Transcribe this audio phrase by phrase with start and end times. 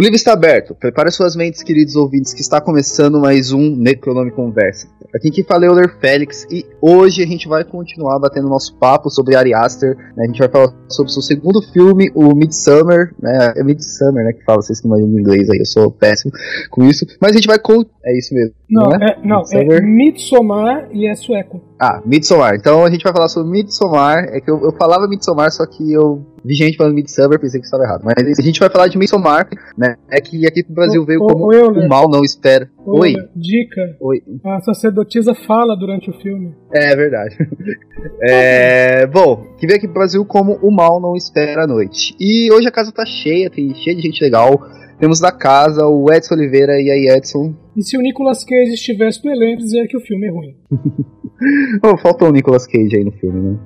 [0.00, 0.74] O livro está aberto.
[0.74, 4.88] Prepare suas mentes, queridos ouvintes, que está começando mais um Necronome Conversa.
[5.14, 8.78] Aqui quem fala é o Euler Félix e hoje a gente vai continuar batendo nosso
[8.78, 9.94] papo sobre Ari Aster.
[10.16, 10.24] Né?
[10.24, 13.14] A gente vai falar sobre o seu segundo filme, o Midsummer.
[13.20, 13.52] Né?
[13.54, 14.32] É Midsummer, né?
[14.32, 16.32] Que fala, vocês que imaginam em inglês aí, eu sou péssimo
[16.70, 17.04] com isso.
[17.20, 17.84] Mas a gente vai com.
[18.02, 18.54] É isso mesmo.
[18.70, 21.60] Não, não é, é, não, é Midsommar e é sueco.
[21.80, 22.56] Ah, Midsommar.
[22.56, 24.24] Então a gente vai falar sobre Midsommar.
[24.30, 27.64] É que eu, eu falava Midsommar, só que eu vi gente falando Midsummer, pensei que
[27.64, 28.02] estava errado.
[28.04, 29.96] Mas a gente vai falar de Midsommar, né?
[30.10, 32.68] É que aqui pro Brasil o, veio o, como o, o mal não espera.
[32.84, 33.14] Oi.
[33.34, 33.96] Dica.
[33.98, 34.22] Oi.
[34.44, 36.54] A sacerdotisa fala durante o filme.
[36.70, 37.36] É verdade.
[38.22, 42.14] é, bom, que veio aqui pro Brasil como o mal não espera a noite.
[42.20, 44.60] E hoje a casa tá cheia, tem cheia de gente legal.
[45.00, 47.54] Temos da casa o Edson Oliveira e aí Edson.
[47.74, 50.54] E se o Nicolas Cage estivesse no elenco, dizer que o filme é ruim.
[51.82, 53.58] oh, faltou o Nicolas Cage aí no filme, né?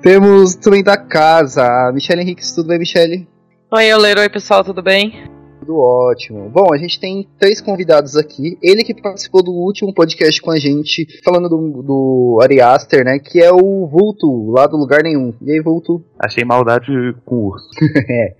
[0.00, 2.52] Temos também da casa a Michelle Henriques.
[2.52, 3.26] Tudo bem, Michelle?
[3.72, 4.18] Oi, Euler.
[4.18, 4.62] Oi, pessoal.
[4.62, 5.37] Tudo bem?
[5.60, 6.48] Tudo ótimo.
[6.48, 8.56] Bom, a gente tem três convidados aqui.
[8.62, 13.18] Ele que participou do último podcast com a gente, falando do, do Ari Aster, né?
[13.18, 15.34] Que é o Vulto, lá do Lugar Nenhum.
[15.42, 16.02] E aí, Vulto?
[16.18, 16.86] Achei maldade
[17.24, 17.68] com o urso.
[18.10, 18.34] é.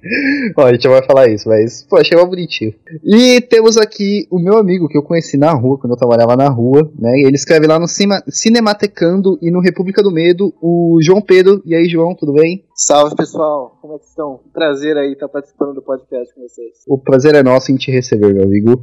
[0.56, 2.75] Ó, a gente já vai falar isso, mas, pô, achei mal bonitinho.
[3.04, 6.48] E temos aqui o meu amigo que eu conheci na rua, quando eu trabalhava na
[6.48, 7.10] rua, né?
[7.20, 11.62] E ele escreve lá no Cima, Cinematecando e no República do Medo, o João Pedro.
[11.64, 12.64] E aí, João, tudo bem?
[12.81, 14.39] Salve pessoal, como é que estão?
[14.55, 16.84] Prazer aí estar participando do podcast com vocês.
[16.87, 18.81] O prazer é nosso em te receber, meu amigo.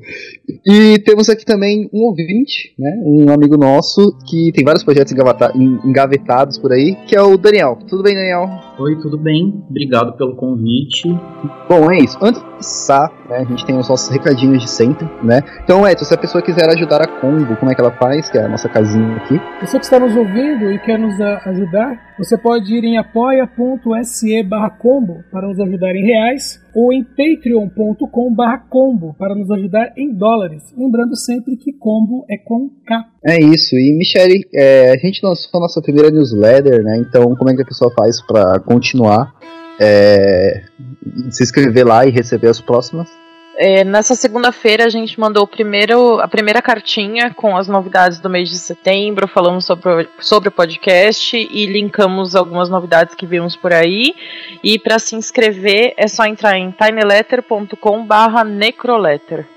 [0.66, 2.92] E temos aqui também um ouvinte, né?
[3.06, 5.14] Um amigo nosso que tem vários projetos
[5.86, 7.80] engavetados por aí, que é o Daniel.
[7.88, 8.50] Tudo bem, Daniel?
[8.78, 9.64] Oi, tudo bem?
[9.70, 11.08] Obrigado pelo convite.
[11.70, 12.18] Bom, é isso.
[12.22, 15.40] Antes de começar, né, a gente tem os nossos recadinhos de sempre, né?
[15.64, 18.30] Então, Edson, se a pessoa quiser ajudar a Combo, como é que ela faz?
[18.30, 19.40] Que é a nossa casinha aqui.
[19.62, 24.70] Você que está nos ouvindo e quer nos ajudar, você pode ir em apoia.se barra
[24.70, 30.14] combo para nos ajudar em reais ou em patreon.com barra combo para nos ajudar em
[30.14, 30.64] dólares.
[30.78, 33.06] Lembrando sempre que combo é com K.
[33.26, 33.76] É isso.
[33.76, 36.98] E, Michele, é, a gente lançou a nossa primeira newsletter, né?
[36.98, 39.34] Então, como é que a pessoa faz para continuar?
[39.80, 40.62] É,
[41.30, 43.10] se inscrever lá e receber as próximas?
[43.58, 48.50] É, nessa segunda-feira a gente mandou primeiro, a primeira cartinha com as novidades do mês
[48.50, 54.14] de setembro, falamos sobre, sobre o podcast e linkamos algumas novidades que vimos por aí.
[54.62, 59.55] E para se inscrever é só entrar em tinyletter.com/necroletter.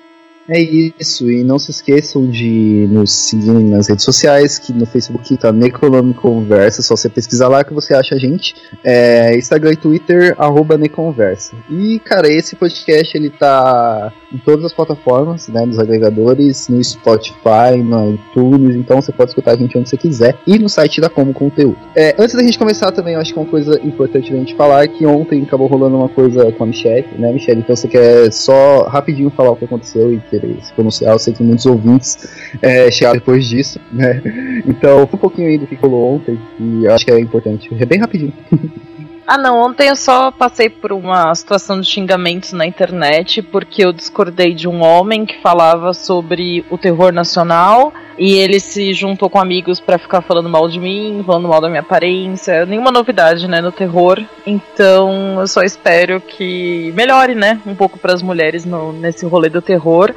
[0.48, 5.36] É isso, e não se esqueçam de nos seguir nas redes sociais, que no Facebook
[5.36, 8.54] tá Necronome Conversa, só você pesquisar lá que você acha a gente.
[8.82, 11.54] É, Instagram e Twitter, arroba Neconversa.
[11.68, 17.76] E, cara, esse podcast ele tá em todas as plataformas, né, nos agregadores, no Spotify,
[17.82, 21.10] no iTunes, então você pode escutar a gente onde você quiser, e no site da
[21.10, 21.78] Como Conteúdo.
[21.94, 24.54] É, antes da gente começar também, eu acho que é uma coisa importante da gente
[24.54, 27.60] falar é que ontem acabou rolando uma coisa com a Michelle, né, Michelle?
[27.60, 31.12] Então você quer só rapidinho falar o que aconteceu e querer se pronunciar.
[31.12, 32.16] Eu sei que muitos ouvintes
[32.62, 34.22] é, chegaram depois disso, né?
[34.66, 37.70] Então, um pouquinho aí do que rolou ontem e acho que é importante.
[37.78, 38.32] É bem rapidinho.
[39.30, 39.58] Ah, não.
[39.58, 44.66] Ontem eu só passei por uma situação de xingamentos na internet porque eu discordei de
[44.66, 49.98] um homem que falava sobre o terror nacional e ele se juntou com amigos para
[49.98, 52.64] ficar falando mal de mim, falando mal da minha aparência.
[52.64, 54.18] Nenhuma novidade, né, no terror.
[54.46, 59.50] Então eu só espero que melhore, né, um pouco para as mulheres no, nesse rolê
[59.50, 60.14] do terror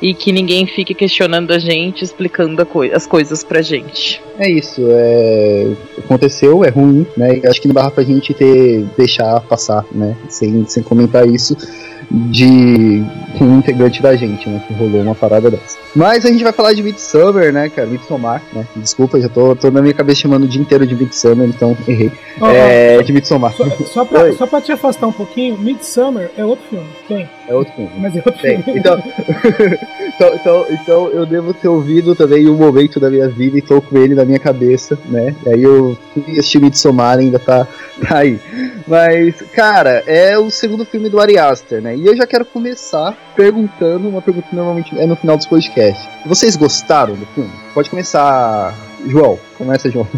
[0.00, 4.20] e que ninguém fique questionando a gente, explicando co as coisas pra gente.
[4.38, 5.72] É isso, é...
[5.98, 7.40] aconteceu, é ruim, né?
[7.46, 10.16] Acho que não dá pra gente ter deixar passar, né?
[10.28, 11.56] Sem, sem comentar isso.
[12.10, 13.02] de
[13.40, 14.62] um integrante da gente, né?
[14.66, 15.78] Que rolou uma parada dessa.
[15.94, 17.88] Mas a gente vai falar de Midsummer, né, cara?
[17.88, 18.66] Midsommar, né?
[18.76, 22.12] Desculpa, já tô, tô na minha cabeça chamando o dia inteiro de Midsummer, então errei.
[22.40, 23.52] Ó, é, de Midsommar.
[23.54, 24.32] Só, só, pra, Oi.
[24.32, 26.88] só pra te afastar um pouquinho, Midsummer é outro filme.
[27.08, 27.28] Tem.
[27.46, 27.90] É outro filme.
[27.98, 28.62] Mas é outro Tem.
[28.62, 28.80] filme.
[28.80, 28.98] Então,
[30.14, 33.82] então, então, então eu devo ter ouvido também um momento da minha vida e tô
[33.82, 35.34] com ele na minha cabeça, né?
[35.44, 35.96] E aí eu
[36.38, 37.66] assistir Midsommar ainda tá,
[38.06, 38.40] tá aí.
[38.86, 41.96] Mas, cara, é o segundo filme do Ari Aster, né?
[41.96, 46.08] E eu já quero começar perguntando uma pergunta que normalmente é no final dos podcasts.
[46.24, 47.50] Vocês gostaram do filme?
[47.74, 48.74] Pode começar,
[49.06, 49.38] João.
[49.58, 50.08] Começa, João.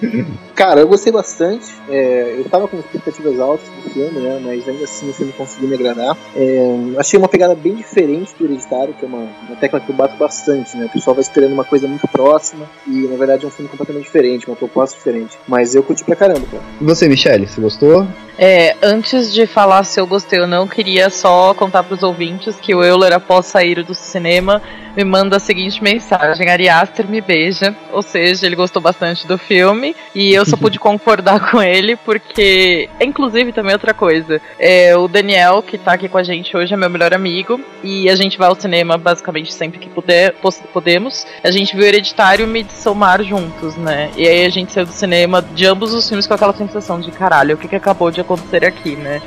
[0.54, 1.72] Cara, eu gostei bastante.
[1.88, 4.40] É, eu tava com expectativas altas do filme, né?
[4.42, 6.16] Mas ainda assim o filme conseguiu me agradar.
[6.36, 9.94] É, achei uma pegada bem diferente do Hereditário, que é uma, uma tecla que eu
[9.94, 10.86] bato bastante, né?
[10.86, 14.04] O pessoal vai esperando uma coisa muito próxima e na verdade é um filme completamente
[14.04, 15.38] diferente, uma proposta diferente.
[15.48, 16.62] Mas eu curti pra caramba, cara.
[16.80, 18.06] E você, Michele, você gostou?
[18.38, 22.74] É, antes de falar se eu gostei ou não, queria só contar pros ouvintes que
[22.74, 24.60] o Euler, após sair do cinema,
[24.96, 27.74] me manda a seguinte mensagem: Ari Aster me beija.
[27.92, 32.88] Ou seja, ele gostou bastante do filme e eu só pude concordar com ele porque,
[33.00, 34.40] inclusive, também outra coisa.
[34.58, 38.08] É, o Daniel, que tá aqui com a gente hoje, é meu melhor amigo e
[38.08, 40.34] a gente vai ao cinema basicamente sempre que puder,
[40.72, 41.26] podemos.
[41.42, 44.10] A gente viu Hereditário e Midsommar juntos, né?
[44.16, 47.10] E aí a gente saiu do cinema de ambos os filmes com aquela sensação de
[47.10, 49.20] caralho, o que, que acabou de acontecer aqui, né?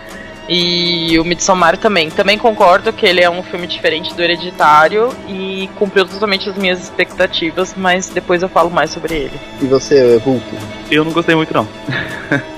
[0.48, 2.10] E o Midsommar também.
[2.10, 6.82] Também concordo que ele é um filme diferente do Hereditário e cumpriu totalmente as minhas
[6.82, 9.40] expectativas, mas depois eu falo mais sobre ele.
[9.62, 10.56] E você, Vulto?
[10.92, 11.68] Eu não gostei muito, não.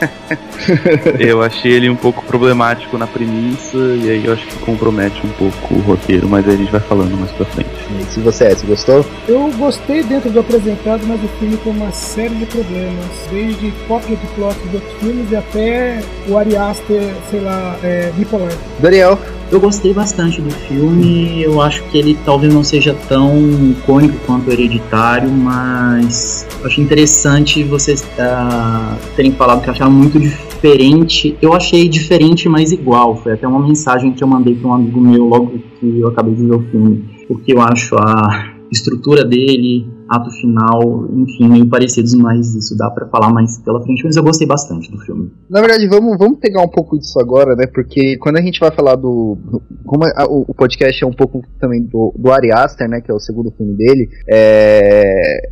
[1.20, 5.30] eu achei ele um pouco problemático na premissa, e aí eu acho que compromete um
[5.30, 7.70] pouco o roteiro, mas aí a gente vai falando mais pra frente.
[8.02, 9.06] E se você é, você gostou?
[9.28, 13.06] Eu gostei dentro do apresentado, mas o filme tem uma série de problemas.
[13.32, 18.12] Desde cópia de plot de outros filmes e até o Ari Aster, sei lá, é,
[18.12, 18.52] bipolar.
[18.80, 19.18] Daniel?
[19.50, 23.34] Eu gostei bastante do filme, eu acho que ele talvez não seja tão
[23.72, 31.38] icônico quanto Hereditário, mas eu achei interessante vocês ah, terem falado que acharam muito diferente.
[31.42, 33.16] Eu achei diferente, mas igual.
[33.16, 36.36] Foi até uma mensagem que eu mandei para um amigo meu logo que eu acabei
[36.36, 42.14] de ver o filme, porque eu acho a estrutura dele, ato final, enfim, meio parecidos,
[42.16, 45.32] mas isso dá pra falar mais pela frente, mas eu gostei bastante do filme.
[45.50, 47.66] Na verdade, vamos, vamos pegar um pouco disso agora, né?
[47.68, 49.38] Porque quando a gente vai falar do.
[49.86, 53.02] como a- o, o podcast é um pouco também do, do Ari Aster, né?
[53.02, 54.10] Que é o segundo filme dele.
[54.30, 55.50] É,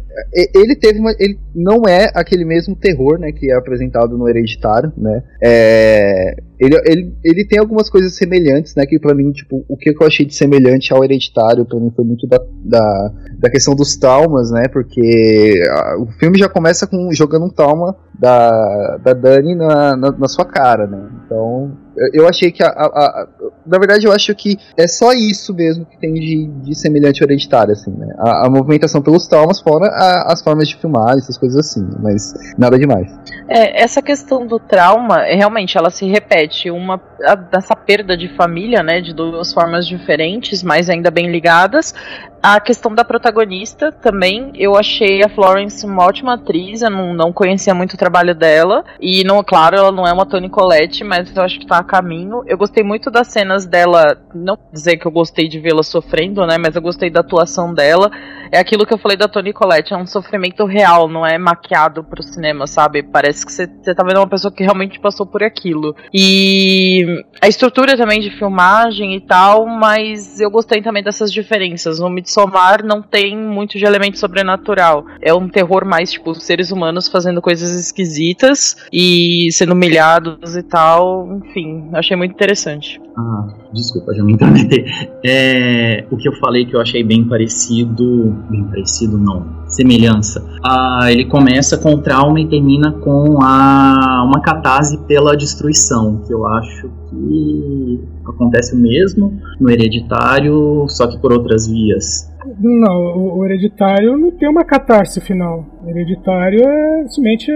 [0.54, 1.12] ele teve uma.
[1.20, 3.32] Ele não é aquele mesmo terror, né?
[3.32, 5.24] Que é apresentado no Hereditário, né?
[5.42, 8.86] É, ele, ele, ele tem algumas coisas semelhantes, né?
[8.86, 12.06] Que pra mim, tipo, o que eu achei de semelhante ao Hereditário, pra mim, foi
[12.06, 14.68] muito da, da, da questão dos traumas, né?
[14.72, 20.12] Porque ah, o filme já começa com jogando um trauma da, da Dani na, na,
[20.12, 21.10] na sua cara, né?
[21.26, 23.28] Então, eu, achei que a, a- a-
[23.66, 27.74] Na verdade, eu acho que é só isso mesmo que tem de, de semelhante hereditário,
[27.74, 28.08] assim, né?
[28.18, 29.88] A, a movimentação pelos traumas, fora
[30.28, 33.12] as formas de filmar, essas coisas assim, mas nada demais.
[33.48, 36.70] É, essa questão do trauma, é, realmente, ela se repete.
[36.70, 37.00] Uma,
[37.52, 41.94] dessa perda de família, né, de duas formas diferentes, mas ainda bem ligadas.
[42.48, 47.34] A questão da protagonista também, eu achei a Florence uma ótima atriz, eu não, não
[47.34, 48.86] conhecia muito o trabalho dela.
[49.02, 51.84] E, não, claro, ela não é uma Toni Collette, mas eu acho que tá a
[51.84, 52.44] caminho.
[52.46, 56.60] Eu gostei muito das cenas dela, não dizer que eu gostei de vê-la sofrendo, né,
[56.60, 58.12] mas eu gostei da atuação dela.
[58.52, 62.04] É aquilo que eu falei da Toni Collette, é um sofrimento real, não é maquiado
[62.04, 63.02] pro cinema, sabe?
[63.02, 65.96] Parece que você tá vendo uma pessoa que realmente passou por aquilo.
[66.14, 72.00] E a estrutura também de filmagem e tal, mas eu gostei também dessas diferenças.
[72.00, 75.06] No Midsommar não tem muito de elemento sobrenatural.
[75.22, 81.28] É um terror mais, tipo, seres humanos fazendo coisas esquisitas e sendo humilhados e tal.
[81.38, 83.02] Enfim, achei muito interessante.
[83.18, 84.86] Ah, desculpa, já me intrometei.
[85.24, 88.36] É, o que eu falei que eu achei bem parecido.
[88.50, 89.46] Bem parecido, não.
[89.68, 90.46] Semelhança.
[90.64, 96.34] Ah, ele começa com o trauma e termina com a, uma catarse pela destruição, que
[96.34, 102.34] eu acho que acontece o mesmo no hereditário, só que por outras vias.
[102.62, 105.66] Não, o, Hereditário não tem uma catarse final.
[105.84, 107.52] O Hereditário é simplesmente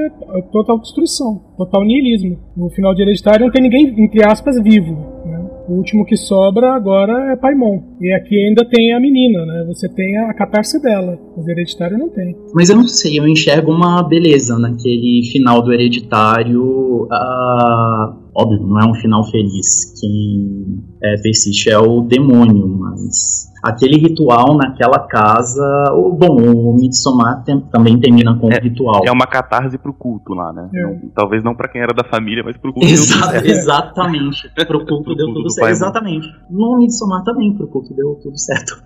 [0.51, 2.39] total destruição, total niilismo.
[2.57, 4.93] No final de Hereditário não tem ninguém, entre aspas, vivo.
[5.25, 5.45] né?
[5.67, 7.97] O último que sobra agora é Paimon.
[8.01, 9.63] E aqui ainda tem a menina, né?
[9.67, 11.19] Você tem a catarse dela.
[11.37, 12.35] Mas Hereditário não tem.
[12.55, 17.07] Mas eu não sei, eu enxergo uma beleza naquele final do hereditário.
[17.11, 19.99] ah, óbvio, não é um final feliz.
[19.99, 25.63] Quem é, persiste é o demônio, mas aquele ritual naquela casa.
[25.93, 29.01] O, bom, o Midsommar tem, também termina com um ritual.
[29.05, 30.69] É uma catarse pro culto lá, né?
[30.73, 30.81] É.
[30.83, 32.87] Não- talvez não pra quem era da família, mas pro culto.
[32.87, 34.49] Exa- deu exatamente.
[34.67, 35.69] Pro culto deu culto tudo do certo.
[35.71, 36.27] Exatamente.
[36.49, 38.81] No Midsommar também, pro culto deu tudo certo.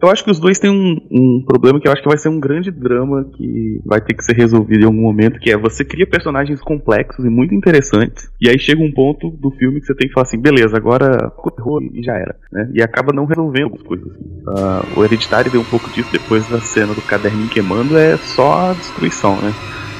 [0.00, 2.28] Eu acho que os dois têm um, um problema que eu acho que vai ser
[2.28, 5.84] um grande drama que vai ter que ser resolvido em algum momento, que é você
[5.84, 9.94] cria personagens complexos e muito interessantes, e aí chega um ponto do filme que você
[9.94, 12.70] tem que falar assim, beleza, agora errou e já era, né?
[12.74, 14.08] E acaba não resolvendo as coisas.
[14.46, 18.70] Ah, o Hereditário deu um pouco disso depois da cena do caderninho queimando, é só
[18.70, 19.52] a destruição, né?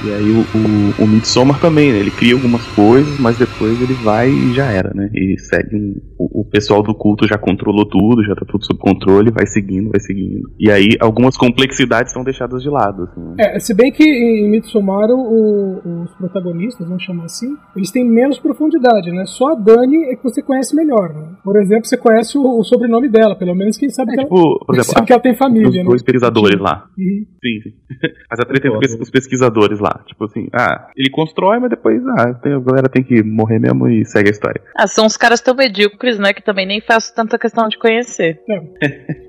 [0.04, 1.98] E aí o, o, o Midsommar também, né?
[1.98, 5.10] Ele cria algumas coisas, mas depois ele vai e já era, né?
[5.12, 8.78] E segue um, o, o pessoal do culto já controlou tudo, já tá tudo sob
[8.78, 10.48] controle, vai seguindo, vai seguindo.
[10.58, 13.20] E aí algumas complexidades são deixadas de lado, assim.
[13.20, 13.34] né?
[13.40, 18.04] É, se bem que em Midsommar o- o- os protagonistas, vamos chamar assim, eles têm
[18.08, 19.24] menos profundidade, né?
[19.26, 21.28] Só a Dani é que você conhece melhor, né?
[21.42, 24.36] Por exemplo, você conhece o, o sobrenome dela, pelo menos quem sabe, É, que, tipo,
[24.36, 25.88] ela, por exemplo, sabe que ela tem os família, né?
[25.88, 26.86] dois pesquisadores lá.
[26.96, 27.24] Uhum.
[27.42, 27.74] Sim, sim.
[28.30, 29.87] Mas a treta entre os pesquisadores lá.
[30.06, 33.88] Tipo assim, ah, ele constrói, mas depois, ah, tem- a galera tem que morrer mesmo
[33.88, 34.60] e segue a história.
[34.76, 36.32] Ah, são uns caras tão medíocres, né?
[36.32, 38.40] Que também nem faço tanta questão de conhecer.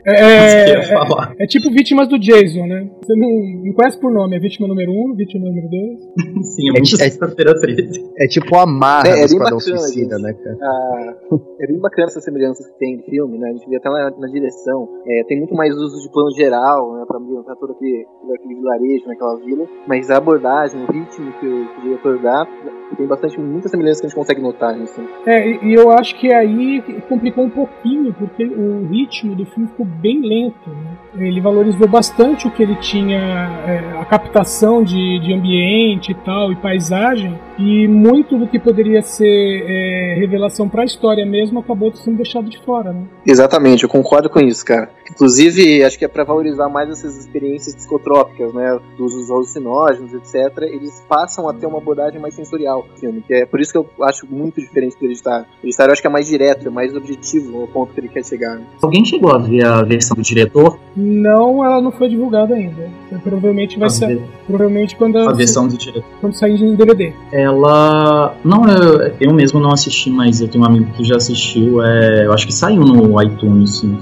[0.06, 1.34] É, ia é, falar.
[1.40, 2.90] é tipo vítimas do Jason, né?
[3.02, 3.30] Você não,
[3.66, 6.46] não conhece por nome, é vítima número 1, um, vítima número 2.
[6.56, 8.04] Sim, é muito É- sexta-feira 13.
[8.18, 10.58] É tipo a marra É, é do bem Esquadrão bacana, Suicida, né, cara?
[10.62, 11.14] Ah,
[11.62, 13.50] é bem bacana essas semelhanças que tem no filme, né?
[13.50, 14.88] A gente vê até na, na direção.
[15.08, 17.04] É, tem muito mais uso de plano geral, né?
[17.08, 19.66] Pra ambientar todo aquele, todo aquele vilarejo, naquela vila.
[19.88, 22.48] Mas a abordagem, o ritmo que o, que o diretor dá,
[22.96, 25.02] tem bastante, muitas semelhanças que a gente consegue notar nisso.
[25.26, 29.68] É, e, e eu acho que aí complicou um pouquinho, porque o ritmo do filme
[29.70, 30.70] ficou bem lento.
[30.70, 31.28] né?
[31.28, 33.20] Ele valorizou bastante o que ele tinha,
[33.68, 39.02] é, a captação de, de ambiente e tal, e paisagem, e muito do que poderia
[39.02, 42.92] ser é, revelação para a história mesmo acabou sendo deixado de fora.
[42.92, 43.04] Né?
[43.26, 44.90] Exatamente, eu concordo com isso, cara.
[45.10, 48.80] Inclusive, acho que é pra valorizar mais essas experiências psicotrópicas, né?
[48.98, 50.39] Dos alucinógenos, etc.
[50.62, 53.78] Eles passam a ter uma abordagem mais sensorial no filme, que é por isso que
[53.78, 55.46] eu acho muito diferente do Hereditário.
[55.62, 58.08] O Hereditário eu acho que é mais direto, é mais objetivo no ponto que ele
[58.10, 58.56] quer chegar.
[58.56, 58.64] né?
[58.82, 60.78] Alguém chegou a ver a versão do diretor?
[60.96, 62.90] Não, ela não foi divulgada ainda.
[63.08, 64.08] Então, provavelmente vai A ser.
[64.08, 66.04] ve- Provavelmente quando, A versão do diretor.
[66.22, 67.14] quando sair em DVD.
[67.32, 68.36] Ela.
[68.44, 71.82] Não, eu, eu mesmo não assisti, mas eu tenho um amigo que já assistiu.
[71.84, 73.98] É, eu acho que saiu no iTunes, sim.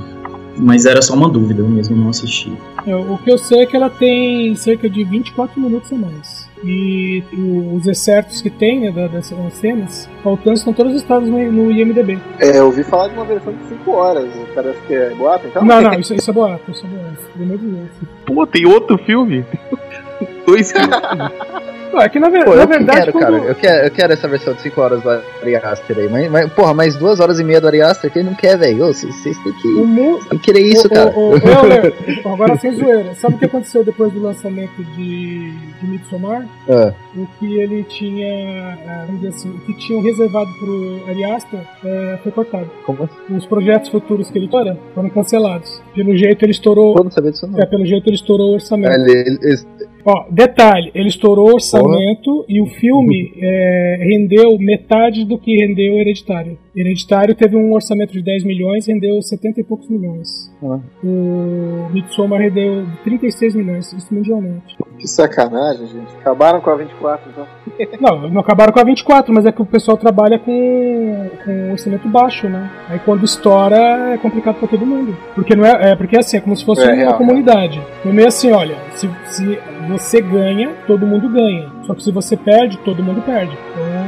[0.57, 2.51] Mas era só uma dúvida, eu mesmo não assisti.
[2.87, 6.47] É, o que eu sei é que ela tem cerca de 24 minutos a mais.
[6.63, 7.21] E
[7.75, 12.17] os excertos que tem né, da- dessas cenas, faltando estão todos listados no, no IMDB.
[12.39, 14.29] É, eu ouvi falar de uma versão de 5 horas.
[14.55, 15.63] Parece que é boato, então?
[15.65, 18.07] Não, não, isso, isso é boato, isso é boato.
[18.25, 19.45] Pô, tem outro filme?
[20.47, 20.89] Dois filmes.
[21.91, 22.99] Pô, é que na, ver- Pô, na eu verdade.
[22.99, 23.45] quero, quando- cara.
[23.45, 26.09] Eu quero, eu quero essa versão de 5 horas do Ari Aster aí.
[26.09, 28.87] Mas, mas, porra, mais 2 horas e meia do Ari Aster, quem não quer, velho?
[28.87, 30.19] Vocês têm que, O mu...
[30.29, 31.09] têm que querer isso, o, cara.
[31.11, 31.35] O, o,
[32.33, 33.13] agora sem zoeira.
[33.15, 36.45] Sabe o que aconteceu depois do lançamento de, de Midsommar?
[36.69, 41.23] Ah, O que ele tinha, eh, vamos dizer assim, o que tinham reservado pro Ari
[41.23, 42.69] Aster eh, foi cortado.
[42.85, 43.35] como assim?
[43.35, 45.81] Os projetos futuros que ele tinha foram cancelados.
[45.95, 46.95] Pelo jeito ele estourou.
[46.95, 47.59] Pô, não sabia disso não.
[47.59, 48.93] É, pelo jeito ele estourou o orçamento.
[48.93, 55.25] Ele- ele- ele- Ó, detalhe, ele estourou o orçamento e o filme é, rendeu metade
[55.25, 56.57] do que rendeu o Hereditário.
[56.73, 60.49] Hereditário teve um orçamento de 10 milhões, rendeu 70 e poucos milhões.
[60.63, 60.79] Ah.
[61.03, 64.75] O Midsommar rendeu 36 milhões, isso mundialmente.
[64.97, 66.15] Que sacanagem, gente.
[66.17, 67.47] Acabaram com a 24, então.
[68.01, 72.07] Não, não acabaram com a 24, mas é que o pessoal trabalha com, com orçamento
[72.07, 72.71] baixo, né?
[72.89, 73.75] Aí quando estoura
[74.13, 75.15] é complicado pra todo mundo.
[75.35, 77.79] Porque não é, é porque assim, é como se fosse É, uma real, comunidade.
[78.03, 81.69] É meio assim, olha, se, se você ganha, todo mundo ganha.
[81.85, 83.55] Só que se você perde, todo mundo perde.
[83.71, 84.06] Então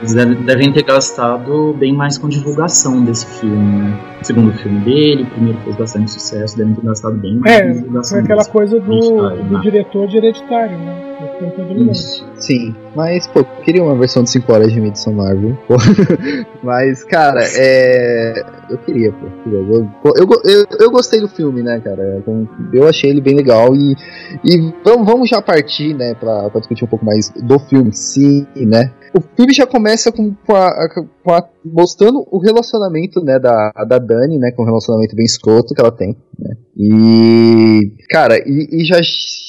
[0.00, 3.98] Eles deve- devem ter gastado bem mais com divulgação desse filme, né?
[4.20, 7.62] O segundo filme dele, o primeiro fez bastante sucesso, devem ter gastado bem mais É,
[7.66, 8.16] com divulgação.
[8.18, 8.50] foi aquela desse.
[8.50, 9.00] coisa do,
[9.42, 9.60] do né?
[9.62, 11.00] diretor de hereditário, né?
[11.90, 12.26] Isso.
[12.38, 15.56] Sim, mas, pô, eu queria uma versão de 5 horas de Midsommar, viu?
[15.66, 15.76] Pô.
[16.62, 18.44] mas, cara, é.
[18.70, 19.26] Eu queria, pô.
[19.50, 19.84] Eu,
[20.16, 22.18] eu, eu, eu gostei do filme, né, cara?
[22.18, 23.94] Então, Eu achei ele bem legal e.
[24.44, 28.46] E vamos, já partir, né, pra, pra discutir um pouco mais do filme em si,
[28.56, 28.92] né?
[29.16, 30.88] O filme já começa com, com a,
[31.22, 35.72] com a- mostrando o relacionamento, né, da, da Dani, né, com um relacionamento bem escroto
[35.72, 36.56] que ela tem, né?
[36.76, 39.00] E, cara, e, e já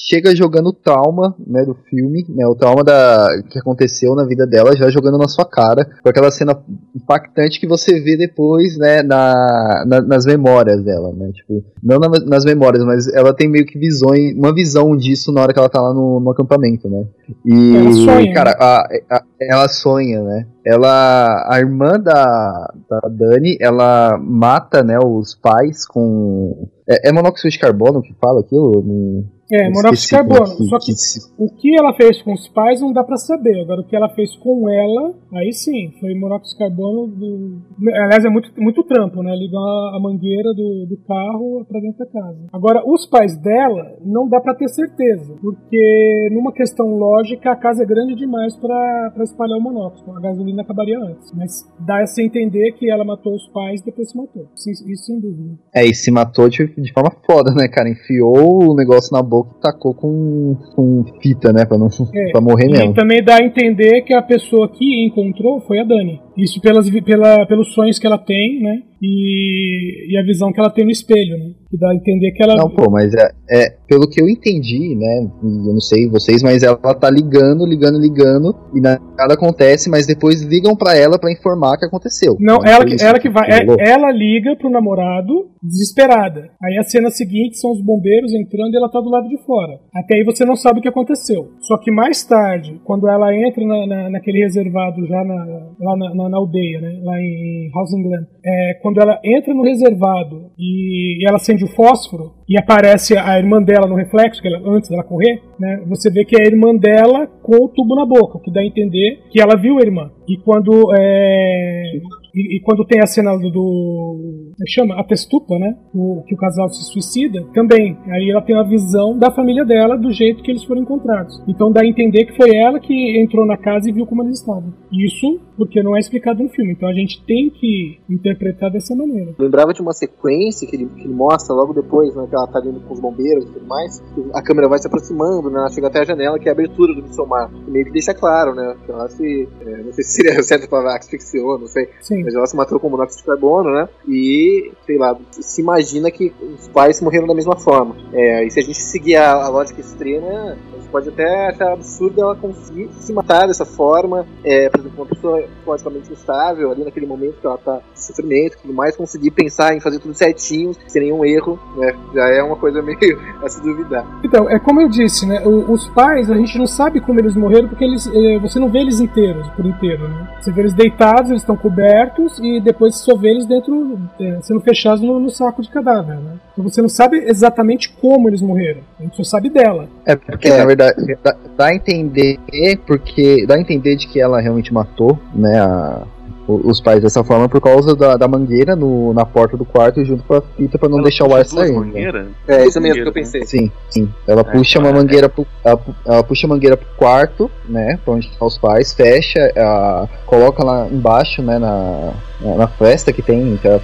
[0.08, 4.46] chega jogando o trauma, né, do filme, né, o trauma da, que aconteceu na vida
[4.46, 6.56] dela, já jogando na sua cara, com aquela cena
[6.96, 12.20] impactante que você vê depois, né, na, na- nas memórias dela, né, tipo, não na-
[12.26, 15.70] nas memórias, mas ela tem meio que visões, uma visão disso na hora que ela
[15.70, 17.06] tá lá no, no acampamento, né,
[17.46, 23.58] e, Ela sonha, cara, a- a- ela sonha, né, ela, a irmã da, da Dani,
[23.60, 28.84] ela mata, né, os pais com, é, é monóxido de carbono que fala aquilo?
[28.86, 30.58] Não- É, monóxido de como carbono.
[30.58, 33.62] que- Só que que o que ela fez com os pais não dá pra saber.
[33.62, 37.08] Agora, o que ela fez com ela, aí sim, foi monóxido de carbono.
[37.08, 37.62] Do...
[38.04, 39.36] Aliás, é muito, muito trampo, né?
[39.36, 39.60] Ligar
[39.96, 42.40] a mangueira do, do carro pra dentro da casa.
[42.52, 45.36] Agora, os pais dela, não dá pra ter certeza.
[45.40, 50.12] Porque, numa questão lógica, a casa é grande demais pra pra espalhar o monóxido.
[50.18, 51.32] A gasolina acabaria antes.
[51.34, 51.52] Mas
[51.86, 54.48] dá a se entender que ela matou os pais e depois se matou.
[54.56, 55.54] Isso, isso sem dúvida.
[55.74, 57.88] É, e se matou de, de forma foda, né, cara?
[57.90, 61.66] Enfiou o negócio na boca e tacou com, com fita, né?
[61.66, 62.94] Pra, não, É, pra morrer E mesmo.
[62.94, 66.22] também dá a entender que a pessoa que encontrou foi a Dani.
[66.38, 68.82] Isso pelas, pela, pelos sonhos que ela tem, né?
[69.02, 71.52] E, e a visão que ela tem no espelho, né?
[71.70, 72.56] Que dá a entender que ela.
[72.56, 75.28] Não, pô, mas é, é, pelo que eu entendi, né?
[75.44, 80.42] Eu não sei vocês, mas ela tá ligando, ligando, ligando, e nada acontece, mas depois
[80.42, 82.36] ligam pra ela pra informar que aconteceu.
[82.40, 83.50] Não, ela que, ela que vai.
[83.52, 86.50] é- ela liga pro namorado desesperada.
[86.64, 89.74] Aí a cena seguinte são os bombeiros entrando e ela tá do lado de fora.
[89.94, 91.50] Até aí você não sabe o que aconteceu.
[91.60, 95.46] Só que mais tarde, quando ela entra na, na- naquele reservado já na,
[95.80, 97.00] lá na, na- na aldeia, né?
[97.04, 101.68] Lá em Housing Glen, é, quando ela entra no reservado e, e ela acende o
[101.68, 105.82] fósforo e aparece a irmã dela no reflexo, que ela, antes dela correr, né?
[105.88, 108.62] Você vê que é a irmã dela com o tubo na boca, o que dá
[108.62, 110.12] a entender que ela viu a irmã.
[110.28, 111.92] E quando é,
[112.36, 115.78] e, e quando tem a cena do, é chama a testupa, né?
[115.94, 117.98] O, que o casal se suicida, também.
[118.08, 121.42] Aí ela tem a visão da família dela do jeito que eles foram encontrados.
[121.48, 124.40] Então dá a entender que foi ela que entrou na casa e viu como eles
[124.40, 124.74] estavam.
[124.92, 126.74] Isso porque não é explicado no filme.
[126.74, 129.34] Então a gente tem que interpretar dessa maneira.
[129.40, 132.26] Lembrava de uma sequência que ele, que ele mostra logo depois, né?
[132.30, 134.04] Que ela tá indo com os bombeiros e tudo mais.
[134.34, 135.60] A câmera vai se aproximando, né?
[135.60, 137.50] Ela chega até a janela, que é a abertura do Midsommar.
[137.68, 138.76] E meio que deixa claro, né?
[138.86, 139.48] Que ela se.
[139.62, 141.90] é, não sei se seria certo falar asfixiou, não sei.
[142.02, 142.25] Sim.
[142.26, 143.88] Mas ela se matou com monóxido de carbono, né?
[144.08, 147.96] E, sei lá, se imagina que os pais morreram da mesma forma.
[148.12, 151.74] É, e se a gente seguir a, a lógica extrema, a gente pode até achar
[151.74, 154.26] absurdo ela conseguir se matar dessa forma.
[154.44, 158.58] É, por exemplo, uma pessoa psicologicamente instável, ali naquele momento que ela tá em sofrimento
[158.62, 161.94] tudo mais, conseguir pensar em fazer tudo certinho, sem nenhum erro, né?
[162.14, 162.98] Já é uma coisa meio
[163.44, 164.06] a se duvidar.
[164.24, 165.42] Então, é como eu disse, né?
[165.46, 168.70] o- os pais, a gente não sabe como eles morreram porque eles, eh, você não
[168.70, 170.28] vê eles inteiros, por inteiro, né?
[170.42, 174.38] Você vê eles deitados, eles estão cobertos e depois você só vê eles dentro, eh,
[174.42, 176.34] sendo fechados no, no saco de cadáver, né?
[176.54, 178.82] Então você não sabe exatamente como eles morreram.
[179.00, 179.88] A gente só sabe dela.
[180.06, 180.58] É porque, É.
[180.58, 182.40] na verdade, dá, dá a entender
[182.88, 183.46] porque.
[183.48, 186.04] Dá a entender de que ela realmente matou, né, a-
[186.48, 190.24] os pais dessa forma por causa da, da mangueira no, na porta do quarto junto
[190.24, 191.74] com a fita pra não Ela deixar o ar sair.
[191.80, 192.28] né?
[192.48, 193.46] É, isso mesmo que eu pensei.
[193.46, 194.10] Sim, sim.
[194.28, 194.94] Ela puxa uma é.
[194.94, 198.00] mangueira pro, ela, ela puxa a mangueira pro quarto, né?
[198.04, 201.58] Pra onde estão os pais, fecha, a, coloca lá embaixo, né?
[201.58, 203.80] Na, na, na festa que tem, que é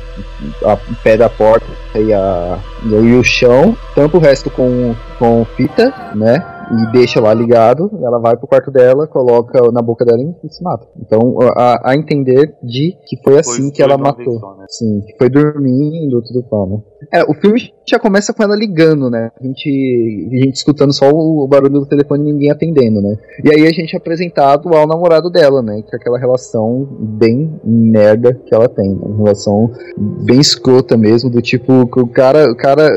[0.65, 4.93] a, a o pé da porta e, a, e o chão, tampa o resto com,
[5.17, 6.60] com fita, né?
[6.71, 10.63] E deixa lá ligado, ela vai pro quarto dela, coloca na boca dela e se
[10.63, 10.87] mata.
[10.97, 14.55] Então, a, a entender de que foi assim Foi- que ela foi vez matou.
[14.57, 14.65] né?
[14.69, 16.79] Sim, que foi dormindo, tudo tal, né?
[17.11, 19.31] É, o filme já começa com ela ligando, né?
[19.39, 23.17] A gente, a gente escutando só o barulho do telefone e ninguém atendendo, né?
[23.43, 25.81] E aí a gente é apresentado ao namorado dela, né?
[25.87, 29.01] Que é aquela relação bem merda que ela tem, né?
[29.01, 32.87] Uma relação bem escrota mesmo, do tipo, que o cara, o cara,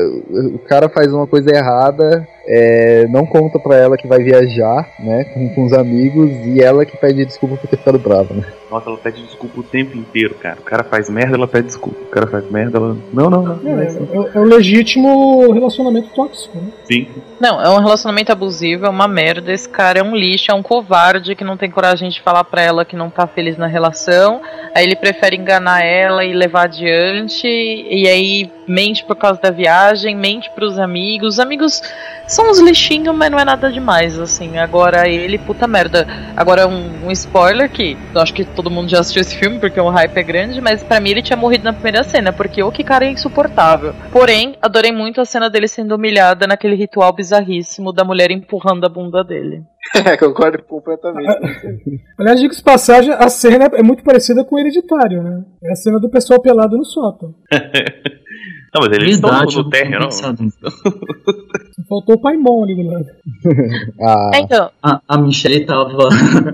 [0.53, 5.23] o cara faz uma coisa errada, é, não conta pra ela que vai viajar, né?
[5.25, 8.43] Com, com os amigos, e ela que pede desculpa por ter ficado brava, né?
[8.69, 10.57] Nossa, ela pede desculpa o tempo inteiro, cara.
[10.59, 11.99] O cara faz merda, ela pede desculpa.
[12.01, 12.97] O cara faz merda, ela.
[13.13, 13.55] Não, não, não.
[13.55, 16.69] não é É, é, é um legítimo relacionamento tóxico, né?
[16.83, 17.07] Sim.
[17.39, 19.51] Não, é um relacionamento abusivo, é uma merda.
[19.51, 22.61] Esse cara é um lixo, é um covarde que não tem coragem de falar pra
[22.61, 24.41] ela que não tá feliz na relação.
[24.73, 27.47] Aí ele prefere enganar ela e levar adiante.
[27.47, 31.35] E aí mente por causa da viagem, mente pros amigos.
[31.35, 31.81] Os amigos
[32.27, 34.57] são uns lixinhos, mas não é nada demais, assim.
[34.57, 36.07] Agora ele, puta merda.
[36.35, 39.79] Agora um, um spoiler que eu acho que todo mundo já assistiu esse filme porque
[39.79, 42.71] o hype é grande, mas pra mim ele tinha morrido na primeira cena, porque o
[42.71, 43.93] que cara é insuportável.
[44.11, 48.89] Porém, adorei muito a cena dele sendo humilhada naquele ritual bizarríssimo da mulher empurrando a
[48.89, 49.63] bunda dele.
[50.05, 51.29] É, concordo completamente.
[52.17, 55.45] Aliás, digo de passagem, a cena é muito parecida com o Hereditário, né?
[55.63, 57.33] É a cena do pessoal pelado no sótão.
[58.73, 60.09] Não, mas eles estão no térreo, não.
[60.37, 60.59] nisso.
[61.87, 63.05] Faltou o Paimon ali do lado.
[64.01, 66.09] Ah, É, então, A, a Michelle tava.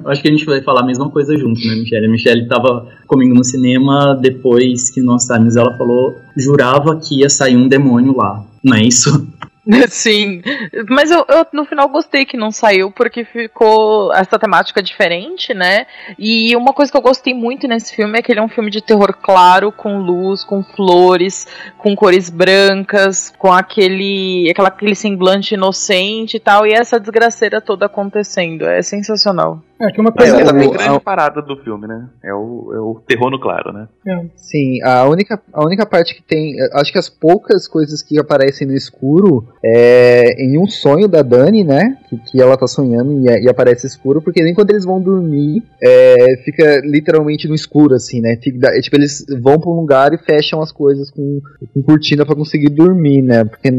[0.05, 2.05] Acho que a gente vai falar a mesma coisa junto, né, Michelle?
[2.05, 5.55] A Michelle tava comigo no cinema depois que nós saímos.
[5.55, 8.45] Ela falou, jurava que ia sair um demônio lá.
[8.63, 9.27] Não é isso?
[9.89, 10.41] Sim,
[10.89, 15.85] mas eu, eu, no final gostei que não saiu porque ficou essa temática diferente, né?
[16.17, 18.71] E uma coisa que eu gostei muito nesse filme é que ele é um filme
[18.71, 21.47] de terror claro, com luz, com flores,
[21.77, 27.85] com cores brancas, com aquele, aquela, aquele semblante inocente e tal, e essa desgraceira toda
[27.85, 28.65] acontecendo.
[28.65, 29.61] É sensacional.
[29.81, 30.37] É, que é uma É, coisa.
[30.37, 32.07] é a o- grande a- parada do filme, né?
[32.23, 33.87] É o, é o terror no claro, né?
[34.35, 36.55] Sim, a única, a única parte que tem.
[36.73, 41.63] Acho que as poucas coisas que aparecem no escuro é em um sonho da Dani,
[41.63, 41.97] né?
[42.09, 45.63] Que, que ela tá sonhando e, e aparece escuro, porque nem quando eles vão dormir,
[45.81, 48.37] é, fica literalmente no escuro, assim, né?
[48.41, 51.39] Fica- é, tipo, eles vão pra um lugar e fecham as coisas com,
[51.73, 53.43] com cortina pra conseguir dormir, né?
[53.45, 53.69] Porque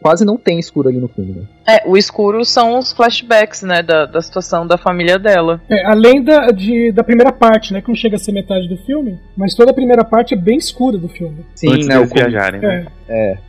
[0.00, 1.42] quase não tem escuro ali no filme, né?
[1.66, 5.60] É, o escuro são os flashbacks, né, da, da situação da família dela.
[5.68, 7.80] É, além da, de, da primeira parte, né?
[7.80, 10.56] Que não chega a ser metade do filme, mas toda a primeira parte é bem
[10.58, 11.44] escura do filme.
[11.54, 11.98] Sim, Antes né?
[11.98, 12.86] O viajarem, né?
[13.05, 13.05] É.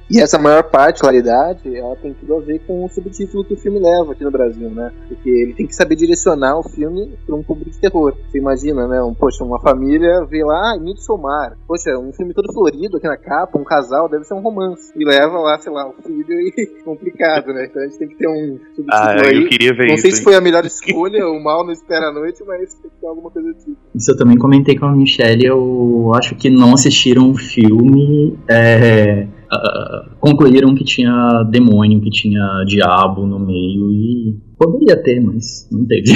[0.09, 3.79] E essa maior particularidade, ela tem tudo a ver com o subtítulo que o filme
[3.79, 4.91] leva aqui no Brasil, né?
[5.07, 8.13] Porque ele tem que saber direcionar o filme para um público de terror.
[8.29, 9.01] Você imagina, né?
[9.03, 11.57] Um, poxa, uma família vê lá, ah, Midsommar.
[11.67, 14.93] Poxa, um filme todo florido aqui na capa, um casal, deve ser um romance.
[14.95, 17.65] E leva lá, sei lá, o filho e complicado, né?
[17.69, 19.43] Então a gente tem que ter um subtítulo Ah, aí.
[19.43, 20.03] eu queria ver Não isso.
[20.03, 20.23] sei se hein?
[20.23, 23.29] foi a melhor escolha, o mal não espera a noite, mas tem que ter alguma
[23.29, 23.77] coisa do tipo.
[23.93, 25.45] Isso eu também comentei com a Michelle.
[25.45, 28.37] Eu acho que não assistiram o filme.
[28.47, 35.67] é, ah, concluíram que tinha demônio, que tinha diabo no meio e poderia ter, mas
[35.71, 36.11] não teve.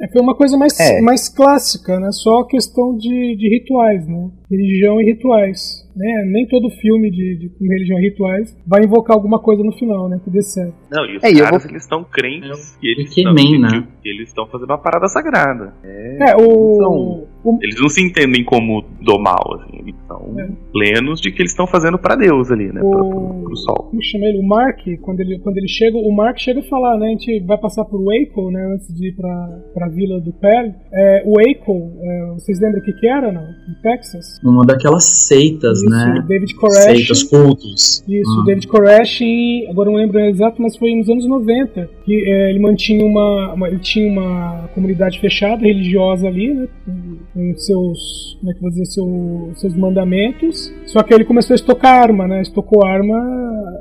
[0.00, 1.00] É, foi uma coisa mais, É.
[1.00, 2.12] mais clássica, né?
[2.12, 4.30] Só questão de, de rituais, né?
[4.50, 5.85] Religião e rituais.
[5.96, 6.24] Né?
[6.30, 10.08] Nem todo filme de, de com religião e rituais vai invocar alguma coisa no final,
[10.08, 10.20] né?
[10.22, 10.74] Que dê certo.
[10.90, 13.86] Não, e os É, caras, vou- eles estão crentes que eles estão né?
[14.04, 15.72] eles estão fazendo uma parada sagrada.
[15.82, 16.74] É, o.
[16.74, 19.78] Então, o- Eles não se entendem como do mal, assim.
[19.78, 20.48] Eles são É.
[20.72, 22.80] plenos de que eles estão fazendo pra Deus ali, né?
[22.80, 23.86] Pro, pro, o, pro sol.
[23.90, 24.38] como chama ele?
[24.38, 27.06] O Mark, quando ele, quando ele chega, o Mark chega a falar, né?
[27.06, 28.64] A gente vai passar por Waco, né?
[28.74, 30.74] Antes de ir pra, pra vila do Perry.
[30.92, 33.42] É, o Waco, é, vocês lembram o que que era, não?
[33.42, 34.26] Em Texas?
[34.44, 36.24] Uma daquelas seitas, né?
[36.28, 36.84] David Koresh.
[36.84, 38.04] Seitas, cultos.
[38.08, 38.44] Isso, Ah.
[38.46, 42.58] David Koresh, em- agora não lembro exato, mas foi nos anos 90, que é, ele
[42.58, 48.50] mantinha uma, uma- ele tinha uma comunidade fechada, religiosa ali, né, com, com seus, como
[48.50, 52.42] é que vou dizer, seu- seus mandamentos, só que ele começou a estocar arma, né,
[52.42, 53.16] estocou arma,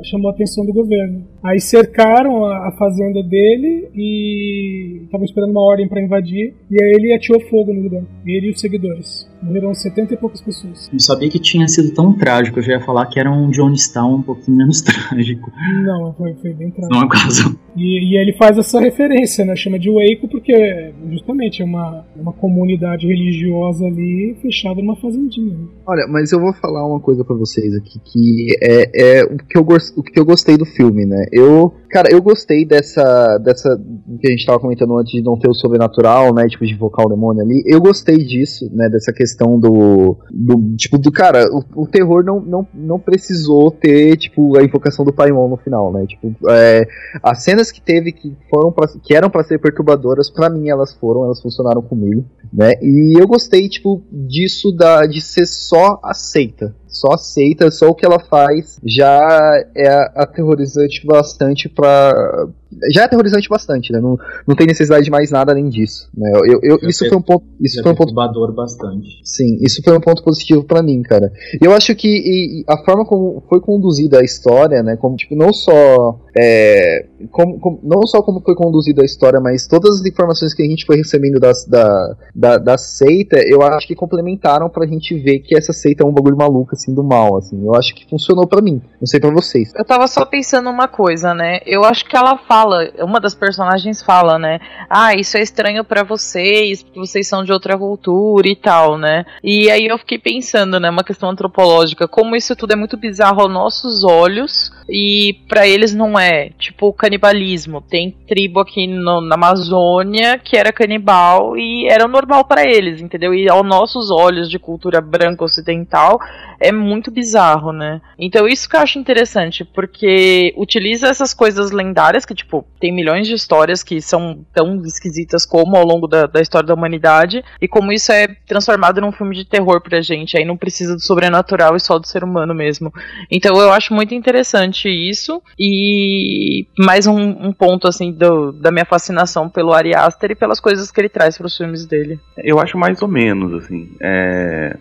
[0.04, 1.24] chamou a atenção do governo.
[1.44, 6.94] Aí cercaram a, a fazenda dele e estavam esperando uma ordem para invadir, e aí
[6.98, 9.28] ele atirou fogo no lugar, ele e os seguidores.
[9.46, 10.90] Morreram 70 e poucas pessoas.
[10.92, 12.58] Não sabia que tinha sido tão trágico.
[12.60, 15.52] Eu já ia falar que era um Jonestown um pouquinho menos trágico.
[15.84, 16.94] Não, foi, foi bem trágico.
[16.94, 17.60] Não é o caso.
[17.76, 19.56] E, e ele faz essa referência, né?
[19.56, 25.54] Chama de Waco porque justamente é uma, uma comunidade religiosa ali fechada numa fazendinha.
[25.54, 25.68] né?
[25.86, 29.58] Olha, mas eu vou falar uma coisa pra vocês aqui, que é, é o, que
[29.58, 29.66] eu
[29.98, 31.26] o que eu gostei do filme, né?
[31.32, 33.78] Eu, cara, eu gostei dessa, dessa,
[34.20, 36.48] que a gente tava comentando antes de não ter o sobrenatural, né?
[36.48, 37.64] Tipo, de invocar o demônio ali.
[37.66, 38.88] Eu gostei disso, né?
[38.90, 44.16] Dessa questão do, do tipo, do cara, o, o terror não, não, não precisou ter,
[44.18, 46.06] tipo, a invocação do Paimon no final, né?
[46.08, 46.88] Tipo, é,
[47.22, 51.25] as que teve que foram pra, que eram pra ser perturbadoras, pra mim elas foram,
[51.25, 52.73] elas funcionaram comigo, né?
[52.82, 56.75] E eu gostei, tipo, disso da, de ser só aceita.
[57.00, 62.48] Só aceita, só o que ela faz já é aterrorizante bastante pra.
[62.92, 64.02] Já é aterrorizante bastante, né?
[64.02, 66.10] Não, não tem necessidade de mais nada além disso.
[66.16, 66.30] Né?
[66.34, 67.46] Eu, eu- Já isso foi um ponto.
[67.62, 69.08] Isso foi um ponto bastante.
[69.24, 71.32] Sim, isso foi um ponto positivo pra mim, cara.
[71.62, 75.16] E eu acho que e- e a forma como foi conduzida a história, né, como
[75.16, 80.02] tipo não só é, como, como- não só como foi conduzida a história, mas todas
[80.02, 83.96] as informações que a gente foi recebendo das, da, da, da seita, eu acho que
[83.96, 87.62] complementaram pra gente ver que essa seita é um bagulho maluco assim do mal, assim.
[87.65, 88.82] Eu acho que funcionou pra mim.
[89.00, 89.74] Não sei pra vocês.
[89.76, 91.60] Eu tava só pensando uma coisa, né?
[91.65, 94.60] Eu acho que ela fala, uma das personagens fala, né?
[94.89, 99.26] Ah, isso é estranho pra vocês, porque vocês são de outra cultura e tal, né?
[99.43, 103.41] E aí eu fiquei pensando, né, uma questão antropológica, como isso tudo é muito bizarro
[103.41, 107.82] aos nossos olhos e pra eles não é, tipo canibalismo.
[107.82, 113.34] Tem tribo aqui no- na Amazônia que era canibal e era normal pra eles, entendeu?
[113.34, 116.19] E aos nossos olhos de cultura branca ocidental
[116.60, 118.02] é muito bizarro, né?
[118.18, 123.28] Então isso que eu acho interessante, porque utiliza essas coisas lendárias, que, tipo, tem milhões
[123.28, 127.68] de histórias que são tão esquisitas como ao longo da, da história da humanidade, e
[127.68, 131.76] como isso é transformado num filme de terror pra gente, aí não precisa do sobrenatural
[131.76, 132.94] e só do ser humano mesmo.
[133.32, 135.42] Então eu acho muito interessante isso.
[135.60, 140.60] E mais um, um ponto, assim, do, da minha fascinação pelo Ari Aster e pelas
[140.60, 142.20] coisas que ele traz para os filmes dele.
[142.38, 143.90] Eu acho mais ou menos, assim.
[144.02, 144.78] É...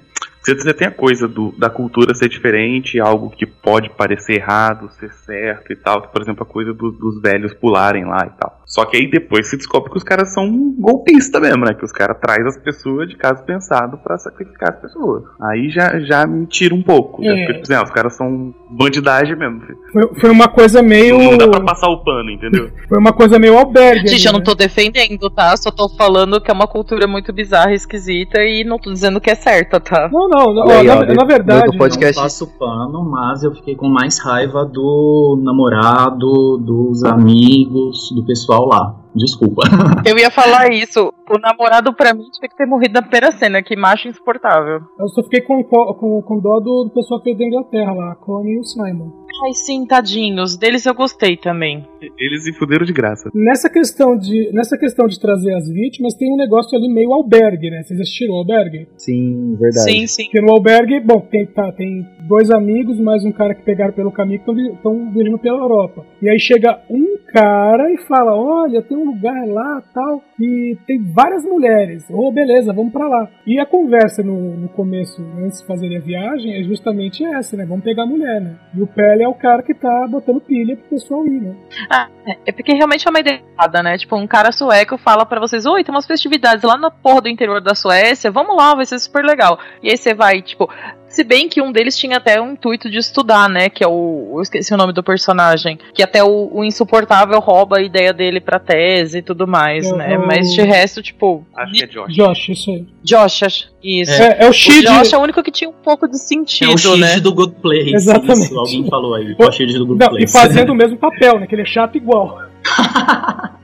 [0.47, 5.11] Você tem a coisa do, da cultura ser diferente, algo que pode parecer errado, ser
[5.13, 6.03] certo e tal.
[6.03, 8.61] Por exemplo, a coisa do, dos velhos pularem lá e tal.
[8.67, 11.75] Só que aí depois se descobre que os caras são golpistas mesmo, né?
[11.75, 15.25] Que os caras trazem as pessoas de caso pensado para sacrificar as pessoas.
[15.41, 17.23] Aí já, já me tira um pouco.
[17.23, 17.37] Já É.
[17.41, 19.63] fica, tipo, assim, ah, os caras são bandidagem mesmo.
[19.93, 21.19] Foi, foi uma coisa meio.
[21.19, 22.71] Não dá pra passar o pano, entendeu?
[22.89, 24.09] Foi uma coisa meio albergue.
[24.09, 24.45] Gente, ali, eu não né?
[24.45, 25.57] tô defendendo, tá?
[25.57, 29.21] Só tô falando que é uma cultura muito bizarra e esquisita e não tô dizendo
[29.21, 30.09] que é certa, tá?
[30.13, 31.67] Não, não, não, Olha aí, na, ó, na verdade.
[31.67, 38.11] no podcast- Não passo pano, mas eu fiquei com mais raiva do namorado, dos amigos,
[38.15, 38.97] do pessoal lá.
[39.15, 39.63] Desculpa.
[40.05, 41.13] Eu ia falar isso.
[41.31, 43.63] O namorado, pra mim, tinha que ter morrido na primeira cena.
[43.63, 44.81] Que macho insuportável.
[44.99, 48.13] Eu só fiquei com, com, com dó do, do pessoal que veio da Inglaterra lá,
[48.13, 49.24] a Connie e o Simon.
[49.43, 50.57] Ai, sim, tadinhos.
[50.57, 51.85] Deles eu gostei também.
[52.19, 53.31] Eles se fuderam de graça.
[53.35, 57.71] Nessa questão de, nessa questão de trazer as vítimas, tem um negócio ali meio albergue,
[57.71, 57.83] né?
[57.83, 58.87] Vocês assistiram o albergue?
[58.97, 59.91] Sim, verdade.
[59.91, 60.25] Sim, sim.
[60.25, 64.13] Porque no albergue, bom, tem, tá, tem dois amigos, mais um cara que pegaram pelo
[64.13, 66.07] caminho que estão viajando pela Europa.
[66.23, 71.03] E aí chega um cara e fala: Olha, tem um lugar lá tal, e tem
[71.13, 72.05] várias mulheres.
[72.11, 73.29] Oh, beleza, vamos pra lá.
[73.47, 77.67] E a conversa no, no começo, antes de fazerem a viagem, é justamente essa, né?
[77.67, 78.57] Vamos pegar a mulher, né?
[78.77, 81.55] E o Pele é o cara que tá botando pilha pro pessoal ir, né?
[81.91, 83.43] Ah, é- porque realmente é uma ideia
[83.83, 83.97] né?
[83.97, 87.29] Tipo, um cara sueco fala pra vocês: Oi, tem umas festividades lá na porra do
[87.29, 89.59] interior da Suécia, vamos lá, vai ser super legal.
[89.83, 90.69] E aí você vai, tipo.
[91.15, 93.69] Se bem que um deles tinha até o intuito de estudar, né?
[93.69, 94.33] Que é o.
[94.35, 95.79] Eu esqueci o nome do personagem.
[95.95, 99.97] Que até o, o insuportável rouba a ideia dele pra tese e tudo mais, É,
[99.97, 100.13] né?
[100.15, 101.47] é o- Mas de resto, tipo.
[101.57, 102.13] Acho que é Josh.
[102.13, 102.87] Josh, isso aí.
[103.05, 104.13] Josh, acho- isso.
[104.13, 104.83] É, é o O Shid.
[104.87, 107.21] Josh é o único que tinha um pouco de É sentido, o Shield né?
[107.21, 107.95] do Good Place.
[107.95, 108.47] Exatamente.
[108.47, 109.37] Isso, alguém falou aí.
[109.39, 110.33] É o Shield do Good Não, e Place.
[110.33, 111.47] fazendo o mesmo papel, né?
[111.47, 112.41] Que ele é chato igual.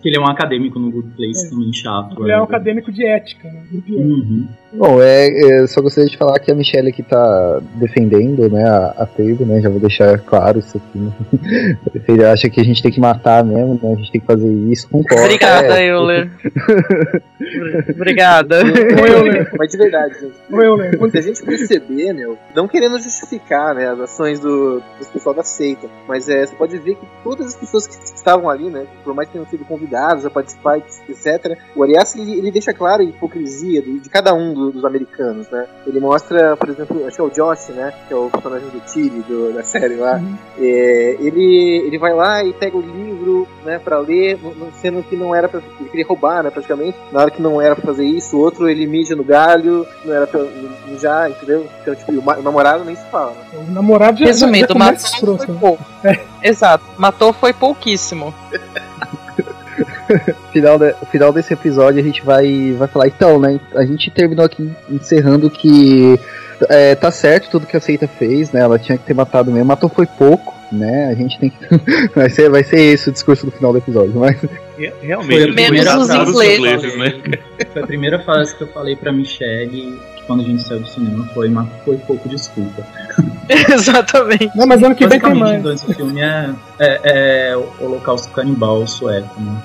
[0.00, 2.22] Que ele é um acadêmico no Good Place também chato.
[2.22, 3.64] Ele é um acadêmico de ética, né?
[3.88, 4.46] Uhum.
[4.72, 8.94] Bom, é, é, só gostaria de falar que a Michelle aqui tá defendendo, né, a,
[8.98, 11.12] a né, já vou deixar claro isso aqui, né.
[12.06, 14.46] Ele acha que a gente tem que matar mesmo, né, a gente tem que fazer
[14.70, 15.24] isso, concordo.
[15.24, 16.30] Obrigada, é, Euler.
[17.94, 18.62] Obrigada.
[18.62, 19.50] Oi, Euler.
[19.58, 20.34] Mas de verdade, gente.
[20.50, 20.98] Euler.
[21.10, 25.42] Se a gente perceber, né, não querendo justificar né, as ações do, dos pessoal da
[25.42, 29.14] seita, mas é, você pode ver que todas as pessoas que estavam ali, né, por
[29.14, 30.78] mais que tenham sido convidados a participar,
[31.08, 34.84] etc., o Arias ele, ele deixa claro a hipocrisia de, de cada um do- dos
[34.84, 35.66] americanos, né?
[35.86, 38.80] Ele mostra, por exemplo, acho que é o Josh, né, que é o personagem do
[38.80, 40.20] Tilly do- da série lá,
[40.58, 44.38] é, ele, ele vai lá e pega o livro, né, pra ler,
[44.80, 45.60] sendo que não era pra.
[45.80, 46.96] Ele queria roubar, né, praticamente.
[47.12, 50.14] Na hora que não era pra fazer isso, o outro ele mija no galho, não
[50.14, 50.40] era pra
[50.86, 51.66] mijar, entendeu?
[51.82, 53.66] Então, tipo, o, o namorado nem se fala, né?
[53.68, 55.44] O namorado já, já, já Resumindo, começa matou escroto.
[55.46, 55.60] foi né?
[55.60, 55.84] pouco.
[56.42, 58.34] Exato, matou foi pouquíssimo.
[60.52, 64.44] final, da- final desse episódio a gente vai, vai falar, então, né, a gente terminou
[64.44, 66.18] aqui encerrando que
[66.68, 69.66] é, tá certo tudo que a Seita fez, né, ela tinha que ter matado mesmo,
[69.66, 71.56] matou foi pouco, né, a gente tem que...
[72.14, 74.36] vai, ser, vai ser esse o discurso do final do episódio, mas...
[74.76, 76.80] Re- Realmente, Foi a Menos primeira os frase ingleses.
[76.80, 77.38] que eu falei- né?
[77.72, 81.24] Foi a primeira frase que eu falei pra Michelle quando a gente saiu do cinema.
[81.34, 82.84] Foi, mas foi pouco desculpa.
[83.72, 84.50] Exatamente.
[84.54, 85.58] Não, mas ano que vem tem mais.
[85.60, 89.60] então, esse filme é, é, é o Holocausto Canibal sueco, né?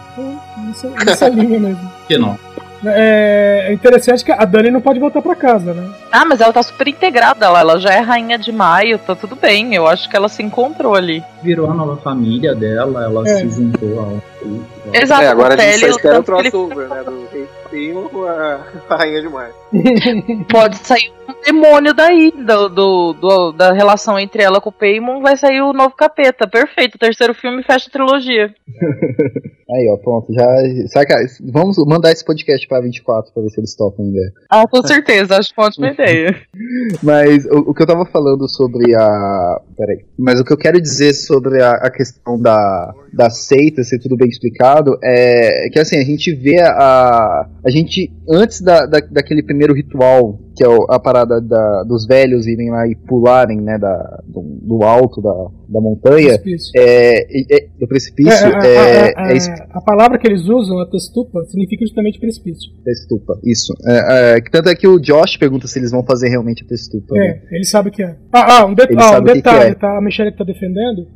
[0.74, 1.78] Nessa, nessa linha mesmo.
[1.90, 2.38] Por que não?
[2.86, 5.90] É, é interessante que a Dani não pode voltar pra casa, né?
[6.12, 7.62] Ah, mas ela tá super integrada lá.
[7.62, 9.74] Ela já é rainha de maio, tá tudo bem.
[9.74, 11.24] Eu acho que ela se encontrou ali.
[11.42, 13.36] Virou a nova família dela, ela É.
[13.38, 14.22] se juntou ao.
[14.94, 17.04] Exato, é, agora o a gente só espera o que crossover, né?
[17.04, 19.50] Do Rei com a a Rainha de Mar.
[20.52, 25.22] pode sair um demônio daí, do, do- do- da relação entre ela com o Paimon,
[25.22, 26.48] vai sair o novo capeta.
[26.48, 28.54] Perfeito, o terceiro filme fecha a trilogia.
[29.76, 30.46] Aí, ó, pronto, já...
[30.90, 31.16] Saca,
[31.52, 34.20] vamos mandar esse podcast pra 24 pra ver se eles topam ainda.
[34.48, 36.36] Ah, com certeza, acho uma ótima ideia.
[37.02, 39.62] Mas o, o que eu tava falando sobre a.
[39.76, 40.06] Peraí.
[40.20, 44.18] Mas o que eu quero dizer sobre a, a questão da, da seita, ser tudo
[44.18, 47.48] bem explicado, é que assim, a gente vê a.
[47.64, 52.46] A gente, antes da, da, daquele primeiro ritual, que é a parada da, dos velhos
[52.48, 55.34] irem lá e pularem, né, da, do, do alto da,
[55.70, 56.72] da montanha, Precipício.
[56.78, 61.44] é, é- do precipício, É, a- a, a- a palavra que eles usam, a testupa,
[61.46, 62.72] significa justamente precipício.
[62.84, 63.74] testupa, isso.
[63.88, 67.16] É, é, tanto é que o Josh pergunta se eles vão fazer realmente a testupa.
[67.16, 67.42] né?
[67.52, 68.16] É, ele sabe o que é.
[68.32, 69.76] Ah, ah, um, de- ah, um detalhe, é.
[69.76, 69.98] tá?
[69.98, 71.08] A Michelle que tá defendendo.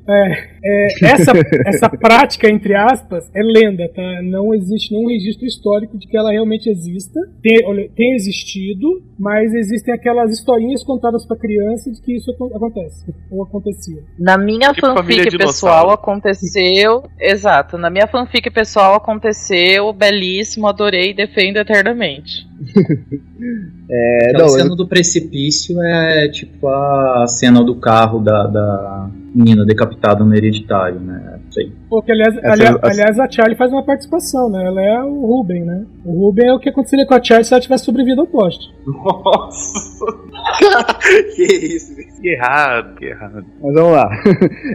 [1.02, 1.32] Essa,
[1.65, 4.21] essa prática, entre aspas, é lenda, tá?
[4.23, 7.19] Não existe nenhum registro histórico de que ela realmente exista.
[7.41, 7.58] Tem,
[7.95, 8.88] tem existido,
[9.19, 13.06] mas existem aquelas historinhas contadas pra criança de que isso acon- acontece.
[13.32, 14.03] Ou acontecia.
[14.17, 17.03] Na minha Tipo fanfic pessoal aconteceu.
[17.19, 22.46] Exato, na minha fanfic pessoal aconteceu, belíssimo, adorei e defendo eternamente.
[23.89, 29.63] É, Aquela não, cena do precipício é tipo a cena do carro da, da menina
[29.65, 31.39] decapitada no hereditário, né?
[31.58, 31.72] Aí.
[31.89, 34.63] Porque, aliás, aliás, essa- aliás, a Charlie faz uma participação, né?
[34.65, 35.86] Ela é o Ruben, né?
[36.04, 38.65] O Ruben é o que aconteceria com a Charlie se ela tivesse sobrevivido ao poste.
[38.86, 40.06] Nossa,
[41.36, 42.08] que isso, velho.
[42.22, 43.46] que errado, que errado.
[43.62, 44.10] Mas vamos lá.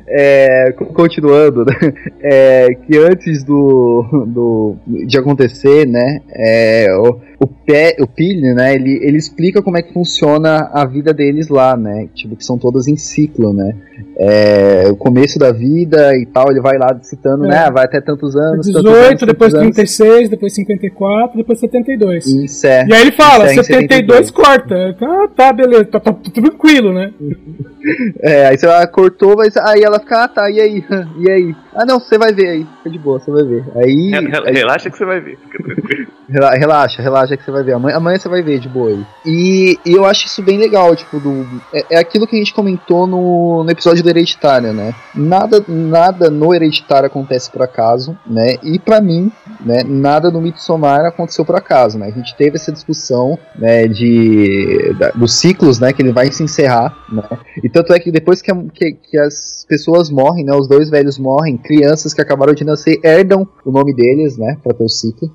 [0.09, 1.75] É, co- continuando, né?
[2.23, 6.21] É, que antes do, do de acontecer, né?
[6.35, 8.75] é, o, o, Pe, o Pili, né?
[8.75, 12.09] Ele, ele explica como é que funciona a vida deles lá, né?
[12.15, 13.75] Tipo, que são todas em ciclo, né?
[14.19, 17.49] É, o começo da vida e tal, ele vai lá citando, É.
[17.49, 17.71] né?
[17.71, 18.67] Vai até tantos anos.
[18.67, 19.75] tantos anos, 18, tantos depois anos.
[19.75, 22.27] 36, depois 54, depois 72.
[22.27, 22.85] Isso é.
[22.87, 24.97] E aí ele fala, Isso é em 72 corta.
[25.01, 27.13] Ah, tá, beleza, tá, tá tranquilo, né?
[28.21, 30.85] É, aí você ela cortou, mas aí ela fica, ah tá, e aí?
[31.19, 31.53] E aí?
[31.75, 33.65] Ah não, você vai ver aí, fica de boa, você vai ver.
[33.75, 35.37] Aí, Re- re- aí- Relaxa que você vai ver.
[35.51, 36.07] Fica tranquilo.
[36.29, 37.73] Rela- relaxa, relaxa que você vai ver.
[37.75, 38.99] Amanhã, amanhã você vai ver de boa.
[39.25, 42.55] E, e eu acho isso bem legal, tipo, do, é, é aquilo que a gente
[42.55, 44.95] comentou no, no episódio do Hereditário, né?
[45.15, 48.57] Nada, nada no Hereditário acontece por acaso, né?
[48.63, 49.31] E pra mim,
[49.65, 52.07] né, nada no Midsommar aconteceu por acaso, né?
[52.07, 56.43] A gente teve essa discussão, né, de, da- dos ciclos, né, que ele vai se
[56.43, 57.23] encerrar, né?
[57.63, 60.91] E tanto é que depois que, a- que, que as pessoas morrem, né, os dois
[60.91, 64.89] velhos morrem, crianças que acabaram de nascer herdam o nome deles, né, pra ter o
[64.89, 65.31] ciclo.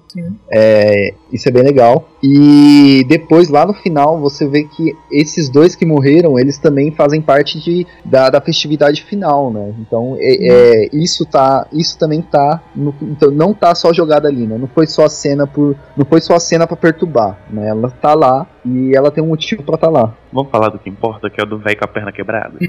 [0.52, 2.08] É, isso é bem legal.
[2.22, 7.22] E depois, lá no final, você vê que esses dois que morreram, eles também fazem
[7.22, 9.74] parte de, da, da festividade final, né?
[9.80, 14.48] Então, é, é, isso tá, isso também tá, no- então não tá só jogada ali,
[14.48, 14.58] né?
[14.58, 17.70] Não foi só a cena por, não foi só a cena para perturbar, né?
[17.70, 20.14] Ela tá lá e ela tem um motivo pra tá lá.
[20.32, 22.54] Vamos falar do que importa, que é o do velho com a perna quebrada.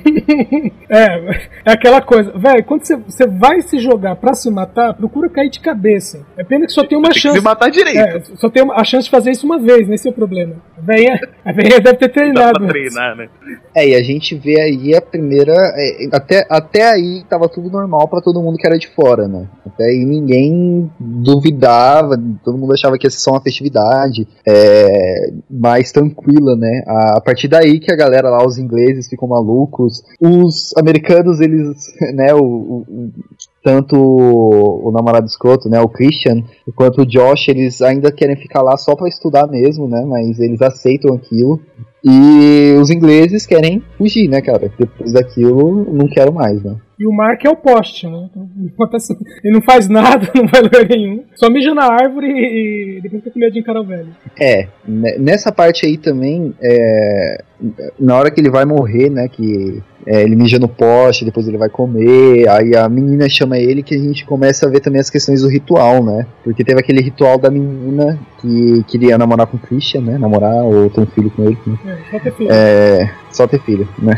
[0.90, 5.28] É, é aquela coisa, velho, quando você, você vai se jogar pra se matar, procura
[5.28, 6.24] cair de cabeça.
[6.36, 7.36] É pena que só tem uma Tem que chance.
[7.38, 7.98] se matar direito.
[7.98, 10.54] É, só tem uma- a chance de fazer isso uma vez, nesse é o problema.
[10.76, 12.58] A velha, a velha deve ter Dá treinado.
[12.60, 13.28] pra treinar, né?
[13.76, 15.52] É, e a gente vê aí a primeira.
[15.76, 19.46] é, até, até aí tava tudo normal pra todo mundo que era de fora, né?
[19.66, 25.30] Até aí ninguém duvidava, todo mundo achava que ia ser só uma festividade é,
[25.88, 26.82] mais tranquila, né?
[26.86, 30.02] A, partir daí que a galera lá, os ingleses, ficam malucos.
[30.20, 31.76] Os americanos, eles,
[32.14, 33.10] né, o, o-
[33.62, 36.42] tanto o, o namorado escroto, né, o Christian,
[36.74, 40.04] quanto o Josh, eles ainda querem ficar lá só pra estudar mesmo, né?
[40.06, 41.60] Mas eles aceitam aquilo.
[42.04, 44.70] E os ingleses querem fugir, né, cara?
[44.78, 46.76] Depois daquilo, não quero mais, né?
[46.98, 48.28] E o Mark é o poste, né?
[48.30, 48.48] Então,
[49.44, 51.22] Ele não faz nada, não vai lugar nenhum.
[51.36, 54.08] Só mija na árvore e depois fica com medo de encarar o velho.
[54.38, 57.42] É, ne- nessa parte aí também, é,
[57.98, 61.58] na hora que ele vai morrer, né, que é, ele mija no poste, depois ele
[61.58, 65.10] vai comer, aí a menina chama ele que a gente começa a ver também as
[65.10, 66.24] questões do ritual, né?
[66.42, 70.16] Porque teve aquele ritual da menina que queria namorar com o Christian, né?
[70.16, 71.78] Namorar ou ter um filho com ele, né?
[71.84, 72.48] É, só ter filho.
[72.50, 74.14] É, só ter filho, né?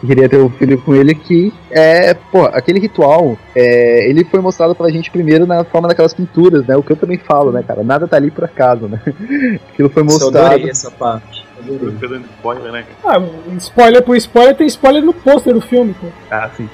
[0.00, 4.40] Que queria ter um filho com ele que é, pô, aquele ritual, é, ele foi
[4.40, 6.76] mostrado pra gente primeiro na forma daquelas pinturas, né?
[6.76, 7.82] O que eu também falo, né, cara?
[7.82, 9.00] Nada tá ali por acaso, né?
[9.72, 10.46] Aquilo foi Isso, eu mostrado.
[10.46, 11.47] adorei essa parte.
[11.58, 12.20] Adorei.
[12.38, 12.86] Spoiler, né?
[13.04, 13.16] Ah,
[13.58, 16.06] spoiler por spoiler, tem spoiler no pôster do filme, pô.
[16.30, 16.68] Ah, sim.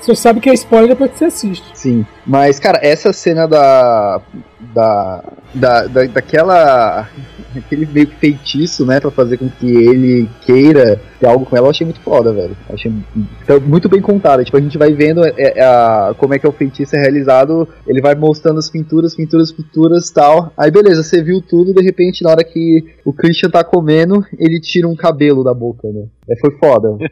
[0.00, 1.70] Você sabe que é spoiler depois que você assiste.
[1.74, 4.20] Sim, mas cara, essa cena da
[4.74, 7.08] da, da, da daquela
[7.56, 11.66] aquele meio que feitiço, né, Pra fazer com que ele queira ter algo com ela,
[11.66, 12.56] eu achei muito foda, velho.
[12.68, 12.92] Eu achei
[13.42, 14.44] então, muito bem contada.
[14.44, 17.00] Tipo, a gente vai vendo é, é, a, como é que é o feitiço é
[17.00, 20.52] realizado, ele vai mostrando as pinturas, pinturas, pinturas, tal.
[20.56, 24.60] Aí beleza, você viu tudo, de repente na hora que o Christian tá comendo, ele
[24.60, 26.04] tira um cabelo da boca, né?
[26.28, 26.96] É, foi foda.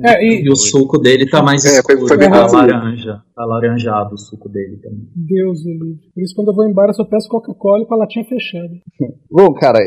[0.00, 2.60] É, e, E o suco dele tá mais É, foi- escuro, foi bem tá parecido.
[2.62, 3.20] laranja.
[3.38, 5.06] Tá laranjado o suco dele também.
[5.14, 6.10] Deus, do livre.
[6.12, 8.74] Por isso, quando eu vou embora, eu só peço Coca-Cola com a latinha fechada.
[9.30, 9.78] Bom, cara,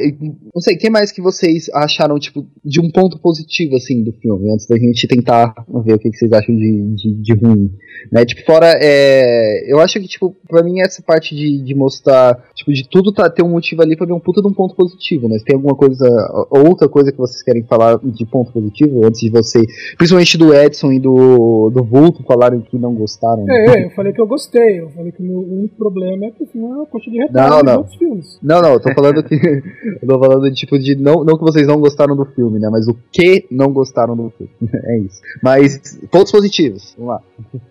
[0.56, 4.14] não sei, o que mais que vocês acharam, tipo, de um ponto positivo, assim, do
[4.14, 7.72] filme, antes da gente tentar ver o que, que vocês acham de, de, de ruim,
[8.10, 12.42] né, tipo, fora, é, eu acho que, tipo, pra mim essa parte de, de mostrar,
[12.54, 14.54] tipo, de tudo tá, ter um motivo ali, pra mim é um puta de um
[14.54, 16.08] ponto positivo, né, se tem alguma coisa,
[16.52, 19.60] outra coisa que vocês querem falar de ponto positivo, antes de você,
[19.98, 24.22] principalmente do Edson e do, do Vulto falarem que não gostaram É, eu falei que
[24.22, 24.80] eu gostei.
[24.82, 27.18] Eu falei que o meu único problema é que o filme é uma coxa de
[27.18, 27.78] retalho Não, de não.
[27.78, 28.40] outros filmes.
[28.44, 29.36] Não, não, eu tô falando que.
[30.02, 30.96] eu tô falando de tipo de.
[30.96, 32.70] Não, não que vocês não gostaram do filme, né?
[32.72, 34.52] Mas o que não gostaram do filme.
[34.86, 35.22] é isso.
[35.42, 36.96] Mas pontos positivos.
[36.98, 37.22] Vamos lá.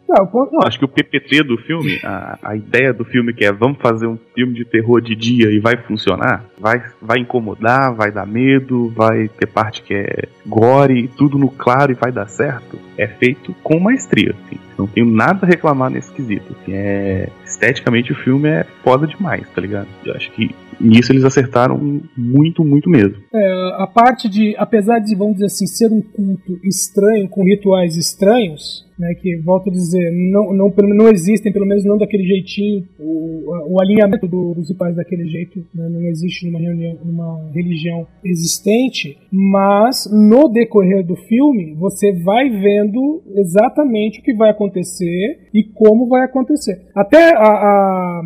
[0.09, 3.45] Não, ponto- Eu acho que o PPT do filme, a, a ideia do filme que
[3.45, 7.95] é vamos fazer um filme de terror de dia e vai funcionar, vai, vai incomodar,
[7.95, 12.27] vai dar medo, vai ter parte que é gore, tudo no claro e vai dar
[12.29, 14.35] certo, é feito com maestria.
[14.47, 14.59] Assim.
[14.81, 16.57] Não tenho nada a reclamar nesse quesito.
[16.63, 19.89] Assim, é, esteticamente o filme é foda demais, tá ligado?
[20.05, 23.17] Eu acho que nisso eles acertaram muito, muito mesmo.
[23.35, 27.95] É, a parte de, apesar de, vamos dizer assim, ser um culto estranho, com rituais
[27.97, 32.85] estranhos, né, que, volto a dizer, não, não, não existem, pelo menos não daquele jeitinho,
[32.99, 38.07] o, o alinhamento do- dos rituais daquele jeito, né, não existe numa, reunião, numa religião
[38.23, 45.65] existente, mas no decorrer do filme, você vai vendo exatamente o que vai acontecer e
[45.65, 46.83] como vai acontecer.
[46.95, 48.23] Até a, a-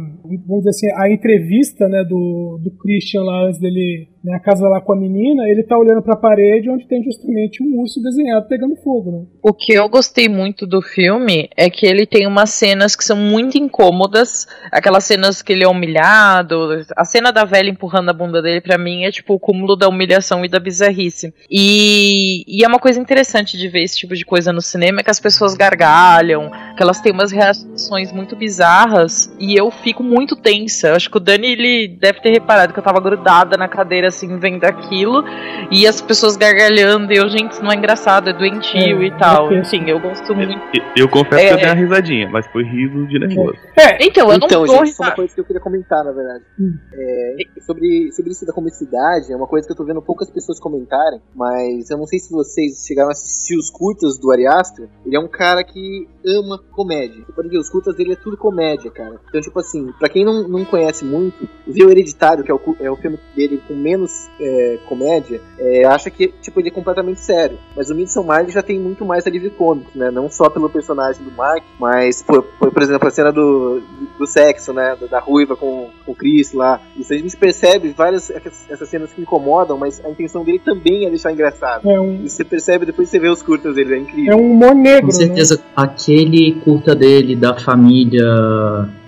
[0.47, 4.81] vamos dizer assim, a entrevista né, do, do Christian lá antes dele né, casa lá
[4.81, 8.75] com a menina, ele tá olhando pra parede onde tem justamente um urso desenhado pegando
[8.77, 9.27] fogo, né?
[9.43, 13.17] O que eu gostei muito do filme é que ele tem umas cenas que são
[13.17, 18.41] muito incômodas, aquelas cenas que ele é humilhado, a cena da velha empurrando a bunda
[18.41, 21.35] dele pra mim é tipo o cúmulo da humilhação e da bizarrice.
[21.51, 25.05] E, e é uma coisa interessante de ver esse tipo de coisa no cinema, é
[25.05, 30.35] que as pessoas gargalham, que elas têm umas reações muito bizarras e eu fico muito
[30.35, 30.95] tensa.
[30.95, 34.39] Acho que o Dani ele deve ter reparado que eu tava grudada na cadeira assim
[34.39, 35.25] vendo aquilo
[35.71, 39.11] e as pessoas gargalhando e eu, gente, isso não é engraçado, é doentio É, e
[39.19, 39.53] tal.
[39.53, 40.53] é Enfim, eu gosto muito.
[40.97, 41.69] Eu, eu confesso É, que eu dei é.
[41.73, 43.57] uma risadinha, mas foi riso de nervoso.
[43.77, 46.05] É, Então, eu então, não gente, dou isso é uma coisa que eu queria comentar,
[46.05, 46.45] na verdade.
[46.59, 46.75] Hum.
[46.93, 47.37] É,
[47.67, 51.21] sobre, sobre isso da comicidade, é uma coisa que eu tô vendo poucas pessoas comentarem,
[51.35, 54.89] mas eu não sei se vocês chegaram a assistir os curtas do Ari Aster.
[55.05, 57.25] Ele é um cara que ama comédia.
[57.27, 59.21] Você pode ver, os curtas dele é tudo comédia, cara.
[59.29, 62.61] Então, tipo assim, pra quem não, não conhece muito, ver o Hereditário, que é o,
[62.81, 64.04] é o filme dele com menos
[64.41, 67.59] é, comédia, é, acha que tipo, ele é completamente sério.
[67.77, 70.11] Mas o Midsommar ele já tem muito mais alívio cômico, né?
[70.11, 73.83] Não só pelo personagem do Mark, mas, por, por, por exemplo, a cena do,
[74.19, 74.97] do, sexo, né?
[75.01, 76.81] Da, da ruiva com, com o Chris lá.
[76.97, 81.11] Isso a gente percebe várias essas cenas que incomodam, mas a intenção dele também é
[81.11, 81.89] deixar engraçado.
[81.89, 84.33] é um, E você percebe depois que você vê os curtas dele, é incrível.
[84.33, 85.25] é um humor negro, Com né?
[85.27, 88.25] certeza, aquele curta dele da família.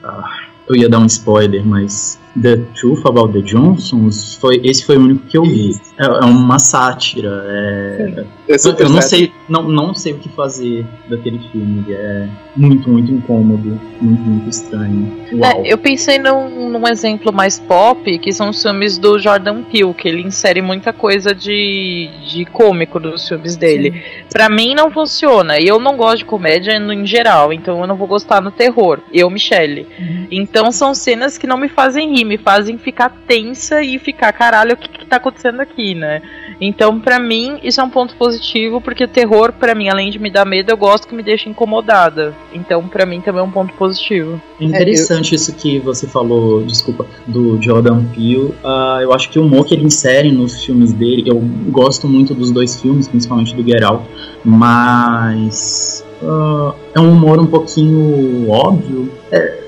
[0.02, 0.24] ah,
[0.68, 2.18] eu ia dar um spoiler, mas.
[2.40, 5.72] The Truth About the Johnsons, foi, esse foi o único que eu vi.
[5.98, 7.42] É, é uma sátira.
[7.46, 11.84] É, É eu, super eu não sei, não, não sei o que fazer daquele filme.
[11.90, 15.12] É muito, muito incômodo, muito, muito estranho.
[15.42, 19.94] É, eu pensei num, num exemplo mais pop, que são os filmes do Jordan Peele,
[19.94, 24.02] que ele insere muita coisa de, de cômico nos filmes dele.
[24.30, 25.58] Pra mim não funciona.
[25.58, 28.50] E eu não gosto de comédia no, em geral, então eu não vou gostar no
[28.50, 29.00] terror.
[29.12, 29.86] Eu, Michelle.
[30.30, 34.74] Então são cenas que não me fazem rir, me fazem ficar tensa e ficar, caralho,
[34.74, 36.20] o que, que tá acontecendo aqui, né?
[36.60, 40.30] Então, pra mim, isso é um ponto positivo, porque terror, pra mim, além de me
[40.30, 42.34] dar medo, eu gosto que me deixa incomodada.
[42.52, 44.40] Então, pra mim, também é um ponto positivo.
[44.60, 48.54] É interessante isso que você falou, desculpa, do Jordan Peele.
[48.64, 51.38] Ah, eu acho que o humor que ele insere nos filmes dele, eu
[51.70, 54.04] gosto muito dos dois filmes, principalmente do Get Out,
[54.44, 59.58] mas ah, é um humor um pouquinho óbvio é,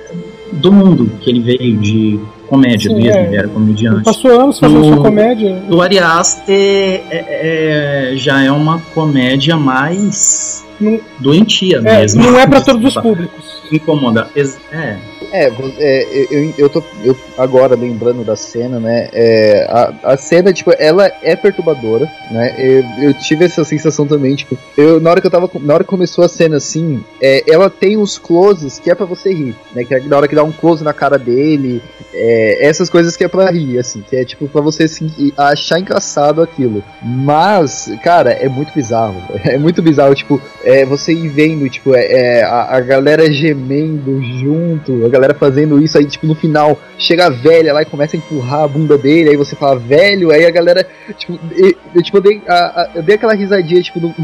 [0.52, 3.24] do mundo que ele veio de comédia Sim, mesmo, é.
[3.26, 4.04] ele era comediante.
[4.04, 5.54] Passou anos fazendo sua comédia.
[5.68, 12.22] Do Ari Aster é- é- já é uma comédia mais Não- doentia É, mesmo.
[12.22, 13.62] não é pra todos os públicos.
[13.72, 14.28] Incomoda.
[14.72, 14.96] É,
[15.32, 19.08] É, é, eu, eu, tô eu agora lembrando da cena, né?
[19.12, 22.54] É, a, a cena, tipo, ela é perturbadora, né?
[22.58, 25.50] Eu, eu tive essa sensação também, tipo, eu, na hora que eu tava.
[25.60, 29.06] Na hora que começou a cena assim, é, ela tem os closes que é pra
[29.06, 29.84] você rir, né?
[29.84, 33.24] Que é na hora que dá um close na cara dele, é, essas coisas que
[33.24, 36.82] é pra rir, assim, que é tipo pra você assim, achar engraçado aquilo.
[37.02, 39.22] Mas, cara, é muito bizarro.
[39.48, 44.20] É muito bizarro, tipo, é, você ir vendo, tipo, é, é, a, a galera gemendo
[44.22, 48.16] junto, a galera fazendo isso, aí, tipo, no final, chega a velha lá e começa
[48.16, 52.02] a empurrar a bunda dele, aí você fala, velho, aí a galera, tipo, eu, eu,
[52.02, 54.14] tipo, dei, a, a- eu dei aquela risadinha, tipo, no,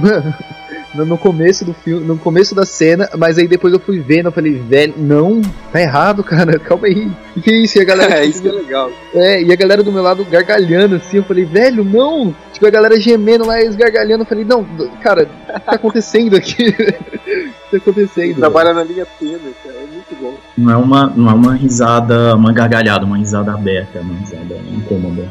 [0.95, 4.27] no, no começo do filme, no começo da cena, mas aí depois eu fui vendo,
[4.27, 5.41] eu falei, velho, não,
[5.73, 7.79] tá errado, cara, calma aí, o que é isso?
[7.79, 8.91] E a galera, É, isso que é legal.
[9.15, 12.35] é, e a galera do meu lado gargalhando assim, eu falei, velho, não!
[12.53, 14.65] Tipo, a galera gemendo lá, eles gargalhando, eu falei, não,
[15.03, 16.69] cara, o que tá acontecendo aqui?
[16.71, 18.37] o que tá acontecendo?
[18.37, 19.75] Trabalha na linha tênue, cara.
[19.77, 20.35] É muito bom.
[20.57, 24.57] Não é uma, não é uma risada, uma gargalhada, uma risada aberta, é uma risada
[24.73, 25.29] incômoda.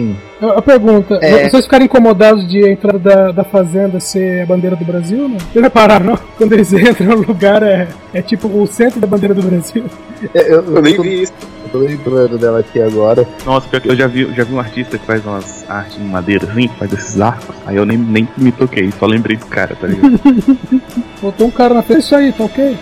[0.00, 0.48] Sim, Sim.
[0.48, 1.48] A, pergunta, É.
[1.48, 5.38] vocês ficaram incomodados de a entrada da, da fazenda ser a bandeira do Brasil, não?
[5.38, 6.16] Vocês repararam, não?
[6.38, 9.84] Quando eles entram no lugar é, é tipo o centro da bandeira do Brasil.
[10.34, 11.32] É, Eu, Eu nem tô, vi isso.
[11.64, 13.26] eu tô lembrando dela aqui agora.
[13.46, 16.04] Nossa, pior que eu já vi, já vi um artista que faz umas artes em
[16.04, 17.56] madeira assim, faz esses arcos.
[17.64, 20.20] Aí eu nem, nem me toquei, só lembrei do cara, tá ligado?
[21.22, 22.76] Botou um cara na frente, isso aí, tá ok?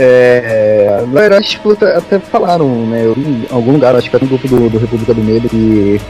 [0.00, 3.04] É, na verdade, tipo, até, falaram, né?
[3.04, 6.00] Eu em algum lugar, acho que era no grupo do, do República do Medo, que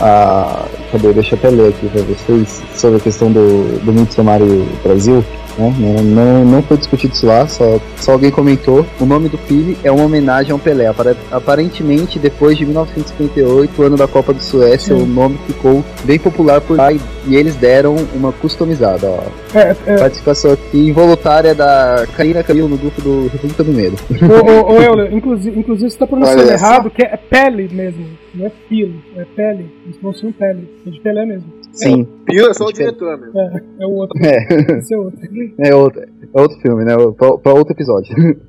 [0.00, 0.66] a.
[0.92, 1.14] Cadê?
[1.14, 5.24] Deixa eu até ler aqui pra vocês sobre a questão do, do muito somário Brasil.
[5.58, 5.74] Né?
[5.78, 8.86] Não, não, não foi discutido isso lá, só, só alguém comentou.
[9.00, 10.86] O nome do filme é uma homenagem ao Pelé.
[10.86, 15.02] Apare- Aparentemente, depois de 1958, ano da Copa do Suécia, Sim.
[15.02, 19.08] o nome ficou bem popular por lá e, e eles deram uma customizada.
[19.08, 19.22] Ó.
[19.58, 23.96] É, é, Participação aqui involuntária da Karina Camilo no grupo do República do Medo.
[24.10, 28.06] Ô, ô, ô Euler, inclusive, inclusive você tá pronunciando errado, que é pele mesmo.
[28.34, 29.66] Não é pilo, é pele.
[29.84, 30.68] Eles pronunciam pele.
[30.86, 31.46] É de Pelé mesmo.
[31.78, 33.38] Sim, Pio é só o diretor mesmo.
[33.38, 34.18] É, é o outro.
[34.24, 35.20] é, Esse é outro.
[35.58, 36.94] é, outro, é outro filme, né?
[37.16, 38.14] Pra, pra outro episódio.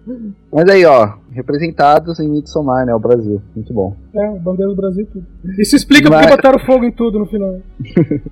[0.51, 2.93] Mas aí, ó, representados em Midsommar, né?
[2.93, 3.41] O Brasil.
[3.55, 3.95] Muito bom.
[4.13, 5.25] É, a bandeira do Brasil e tudo.
[5.57, 7.57] Isso explica Mas- porque botaram fogo em tudo no final.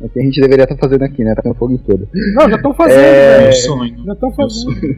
[0.00, 1.34] É o que a gente deveria estar fazendo aqui, né?
[1.34, 2.08] Tá com fogo em tudo.
[2.34, 3.36] Não, já estão fazendo, É.
[3.40, 3.48] velho.
[3.48, 4.04] Um sonho.
[4.06, 4.96] Já estão fazendo.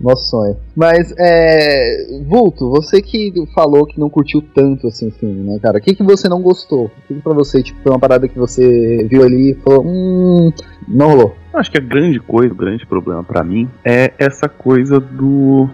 [0.00, 0.56] Nosso sonho.
[0.74, 2.22] Mas, é.
[2.26, 5.76] Vulto, você que falou que não curtiu tanto assim o filme, né, cara?
[5.76, 6.86] O que, que você não gostou?
[6.86, 9.84] O que, que pra você, tipo, foi uma parada que você viu ali e falou,
[9.86, 10.50] hum.
[10.88, 11.34] Não rolou.
[11.52, 15.68] Acho que a grande coisa, o grande problema pra mim é essa coisa do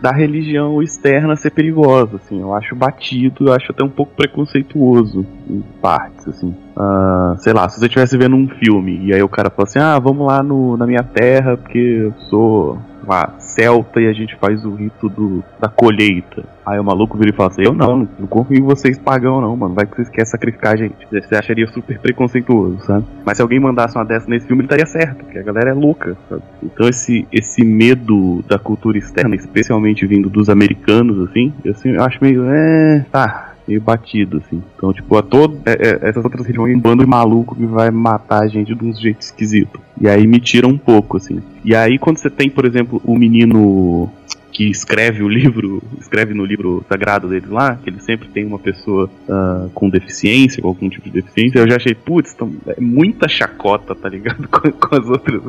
[0.00, 2.40] da religião externa ser perigosa, assim.
[2.40, 6.54] Eu acho batido, eu acho até um pouco preconceituoso em partes, assim.
[6.76, 9.78] Ah, sei lá, se você estivesse vendo um filme e aí o cara fala assim,
[9.78, 14.36] ah, vamos lá no, na minha terra porque eu sou lá, celta e a gente
[14.36, 16.44] faz o rito do, da colheita.
[16.64, 19.56] Aí o maluco vira e fala assim, eu não, não confio em vocês pagão não,
[19.56, 19.74] mano.
[19.74, 20.94] Vai que vocês querem sacrificar a gente.
[21.10, 23.04] Você acharia super preconceituoso, sabe?
[23.24, 25.74] Mas se alguém mandasse uma dessa nesse filme, ele estaria certo, porque a galera é
[25.74, 26.42] louca, sabe?
[26.62, 32.02] Então esse, esse medo da cultura externa, especialmente vindo dos americanos, assim, eu, assim, eu
[32.02, 32.44] acho meio.
[32.44, 33.04] É.
[33.10, 33.51] tá.
[33.72, 34.62] Meio batido, assim.
[34.76, 37.90] Então, tipo, a todo, é- é- essas outras regiões, um bando de maluco que vai
[37.90, 39.80] matar a gente de um jeito esquisito.
[39.98, 41.40] E aí me tira um pouco, assim.
[41.64, 44.10] E aí, quando você tem, por exemplo, o menino
[44.52, 48.58] que escreve o livro, escreve no livro sagrado deles lá, que ele sempre tem uma
[48.58, 52.78] pessoa ah, com deficiência, com algum tipo de deficiência, eu já achei, putz, tão- é
[52.80, 54.46] muita chacota, tá ligado?
[54.52, 55.40] Com, com as outras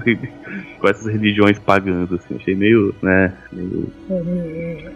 [0.79, 3.89] com essas religiões pagãs, assim, achei meio, né, meio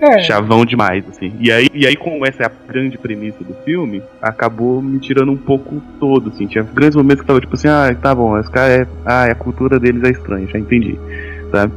[0.01, 1.33] É, chavão demais, assim.
[1.39, 5.31] E aí, e aí, como essa é a grande premissa do filme, acabou me tirando
[5.31, 6.47] um pouco todo, assim.
[6.47, 8.87] Tinha grandes momentos que tava tipo assim, ah, tá bom, esse cara é.
[9.05, 10.97] Ah, a cultura deles é estranha, já entendi.
[11.51, 11.73] Sabe?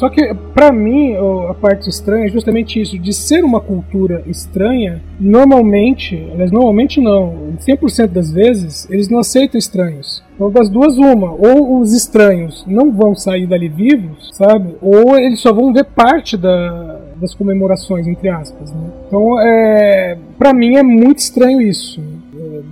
[0.00, 1.14] Só que, pra mim,
[1.50, 7.54] a parte estranha é justamente isso, de ser uma cultura estranha, normalmente, aliás, normalmente não,
[7.58, 10.22] 100% das vezes, eles não aceitam estranhos.
[10.34, 14.74] Então, das duas, uma, ou os estranhos não vão sair dali vivos, sabe?
[14.80, 18.90] Ou eles só vão ver parte da, das comemorações, entre aspas, né?
[19.06, 22.00] Então, é, pra mim é muito estranho isso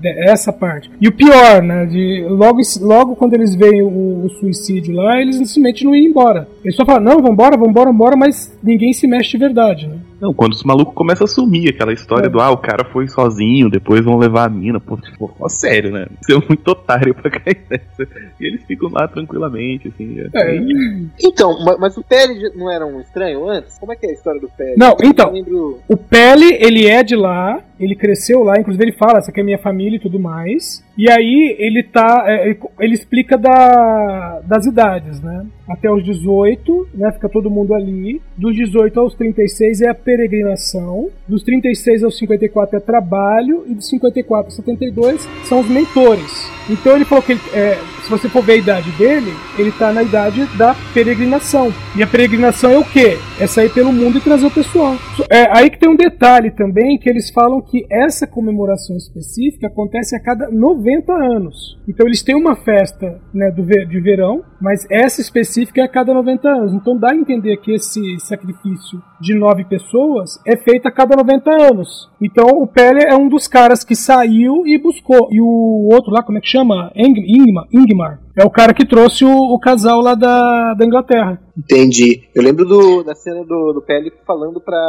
[0.04, 0.90] essa parte.
[1.00, 5.36] E o pior, né, de logo, logo quando eles veem o, o suicídio lá, eles
[5.36, 6.48] simplesmente não iam embora.
[6.64, 9.96] Eles só falam, não, vambora, vambora, vambora, mas ninguém se mexe de verdade, né?
[10.20, 12.28] Não, quando os malucos começam a sumir, aquela história É.
[12.28, 15.92] do, ah, o cara foi sozinho, depois vão levar a mina, pô, tipo, ó, sério,
[15.92, 16.06] né?
[16.20, 18.02] Você é muito otário pra cair nessa.
[18.40, 20.16] E eles ficam lá tranquilamente, assim.
[20.34, 20.56] É.
[20.56, 23.78] e- Então, ma- mas o Pérez não era um estranho antes?
[23.78, 24.76] Como é que é a história do Pérez?
[24.76, 25.30] Não, então.
[25.30, 29.40] lembro- O Pele, ele é de lá, ele cresceu lá, inclusive ele fala, essa aqui
[29.40, 30.82] é minha família e tudo mais.
[30.96, 32.24] E aí ele tá.
[32.26, 35.46] é, ele- explica da, das idades, né?
[35.68, 37.12] Até os 18, né?
[37.12, 38.20] Fica todo mundo ali.
[38.36, 41.08] Dos 18 aos 36 é a peregrinação.
[41.28, 43.64] Dos 36 aos 54 é trabalho.
[43.68, 46.50] E dos 54 aos 72 são os mentores.
[46.68, 49.92] Então ele falou que ele, é, se você for ver a idade dele, ele tá
[49.92, 51.72] na idade da peregrinação.
[51.96, 53.16] E a peregrinação é o quê?
[53.38, 54.96] É sair pelo mundo e trazer o pessoal.
[55.30, 60.16] É aí que tem um detalhe também, que eles falam que essa comemoração específica acontece
[60.16, 61.78] a cada 90 anos.
[61.86, 66.12] Então eles têm uma festa né, do de verão, mas essa específica é a cada
[66.14, 66.72] 90 anos.
[66.74, 71.50] Então dá a entender que esse sacrifício de nove pessoas é feito a cada 90
[71.50, 72.08] anos.
[72.20, 75.28] Então o Pele é um dos caras que saiu e buscou.
[75.30, 76.90] E o outro lá, como é que chama?
[76.94, 77.64] Eng- Ingmar.
[77.72, 78.20] Ingmar.
[78.40, 81.40] É o cara que trouxe o, o casal lá da, da Inglaterra.
[81.56, 82.22] Entendi.
[82.32, 84.80] Eu lembro do- da cena do, do Pele falando pra,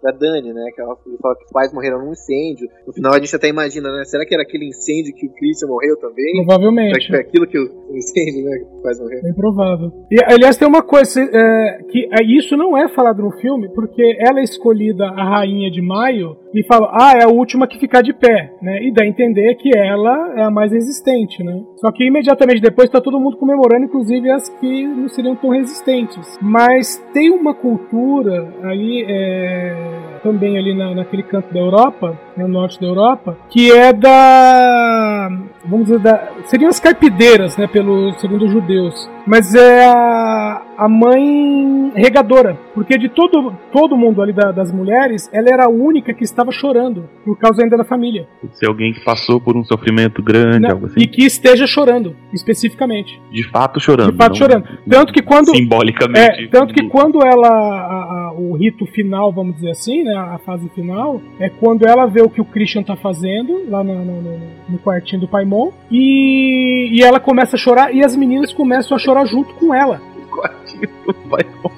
[0.00, 0.70] pra Dani, né?
[0.74, 2.66] Que ela fala que os pais morreram num incêndio.
[2.86, 4.04] No final a gente até imagina, né?
[4.06, 6.24] Será que era aquele incêndio que o Christian morreu também?
[6.24, 7.08] Será que Provavelmente.
[7.08, 8.56] foi aquilo que o, Entende, né?
[8.58, 9.22] Que faz morrer.
[9.22, 9.92] Bem provável.
[10.10, 14.16] E, aliás, tem uma coisa é, que é, isso não é falado no filme, porque
[14.20, 18.00] ela é escolhida a rainha de maio e fala, ah, é a última que ficar
[18.00, 18.82] de pé, né?
[18.84, 21.60] E dá a entender que ela é a mais resistente, né?
[21.76, 26.38] Só que imediatamente depois tá todo mundo comemorando, inclusive as que não seriam tão resistentes.
[26.40, 32.80] Mas tem uma cultura aí, é, também ali na, naquele canto da Europa, no norte
[32.80, 35.28] da Europa, que é da.
[35.66, 37.66] Vamos dizer, da, seriam as carpideiras, né?
[37.66, 39.10] Pelo, segundo os judeus.
[39.26, 42.58] Mas é a, a mãe regadora.
[42.74, 46.50] Porque de todo, todo mundo ali da, das mulheres, ela era a única que estava
[46.50, 48.26] chorando, por causa ainda da família.
[48.52, 51.00] Se alguém que passou por um sofrimento grande, Não, algo assim.
[51.00, 53.20] E que esteja chorando, especificamente.
[53.30, 54.12] De fato chorando.
[54.12, 54.64] De fato chorando.
[54.88, 55.54] Tanto que quando.
[55.54, 56.44] Simbolicamente.
[56.44, 57.48] É, tanto que quando ela.
[57.48, 60.14] a- a- o rito final, vamos dizer assim, né?
[60.16, 64.04] A fase final, é quando ela vê o que o Christian tá fazendo lá no,
[64.04, 64.38] no- no-
[64.70, 65.70] no quartinho do Paimon.
[65.90, 70.00] E, e ela começa a chorar e as meninas começam a chorar junto com ela.
[70.34, 71.14] Quartinho do.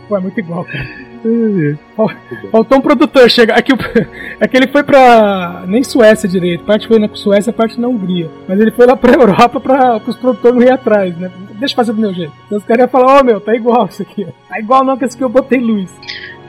[0.09, 0.85] Pô, é muito igual, cara.
[1.97, 2.11] Fal-
[2.53, 3.59] Faltou um produtor chegar.
[3.59, 3.79] É que, o-
[4.41, 5.65] é que ele foi pra.
[5.67, 6.65] Nem Suécia direito.
[6.65, 8.31] Parte foi na Suécia, parte na Hungria.
[8.49, 11.31] Mas ele foi lá pra Europa pra os produtores não ir atrás, né?
[11.59, 12.33] Deixa eu fazer do meu jeito.
[12.47, 14.25] Então os caras iam falar: Ô meu, tá igual isso aqui.
[14.29, 14.33] ó.
[14.49, 15.91] Tá igual não, que esse aqui eu botei luz.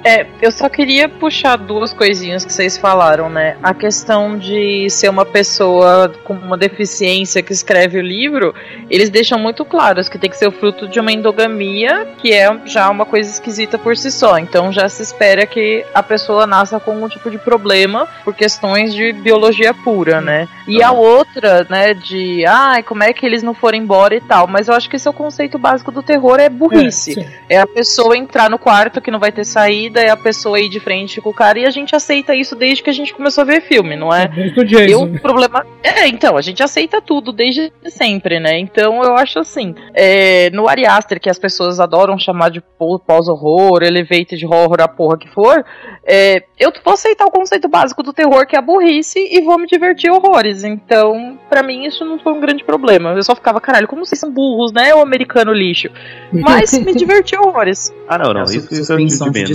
[0.03, 3.57] É, eu só queria puxar duas coisinhas que vocês falaram, né?
[3.61, 8.53] A questão de ser uma pessoa com uma deficiência que escreve o livro,
[8.89, 12.47] eles deixam muito claros que tem que ser o fruto de uma endogamia, que é
[12.65, 14.37] já uma coisa esquisita por si só.
[14.37, 18.93] Então já se espera que a pessoa nasça com algum tipo de problema por questões
[18.93, 20.47] de biologia pura, né?
[20.67, 24.47] E a outra, né, de ai, como é que eles não foram embora e tal.
[24.47, 27.13] Mas eu acho que esse é o conceito básico do terror, é burrice.
[27.13, 27.25] sim.
[27.49, 30.69] É a pessoa entrar no quarto que não vai ter saída, é a pessoa ir
[30.69, 33.41] de frente com o cara, e a gente aceita isso desde que a gente começou
[33.41, 34.27] a ver filme, não é?
[34.27, 35.65] Desde o Eu, o problema.
[35.83, 38.57] É, então, a gente aceita tudo desde sempre, né?
[38.59, 39.75] Então eu acho assim.
[39.93, 42.61] é, no Ari Aster, que as pessoas adoram chamar de
[43.05, 45.65] pós-horror, elevated horror, a porra que for,
[46.05, 49.59] é, eu vou aceitar o conceito básico do terror, que é a burrice, e vou
[49.59, 50.63] me divertir horrores.
[50.63, 53.11] Então, pra mim, isso não foi um grande problema.
[53.11, 54.93] Eu só ficava, caralho, como vocês são burros, né?
[54.95, 55.89] O americano lixo.
[56.31, 57.93] Mas me diverti horrores.
[58.07, 58.41] Ah, não, não.
[58.41, 59.49] É Isso, isso é de suspensão de menos.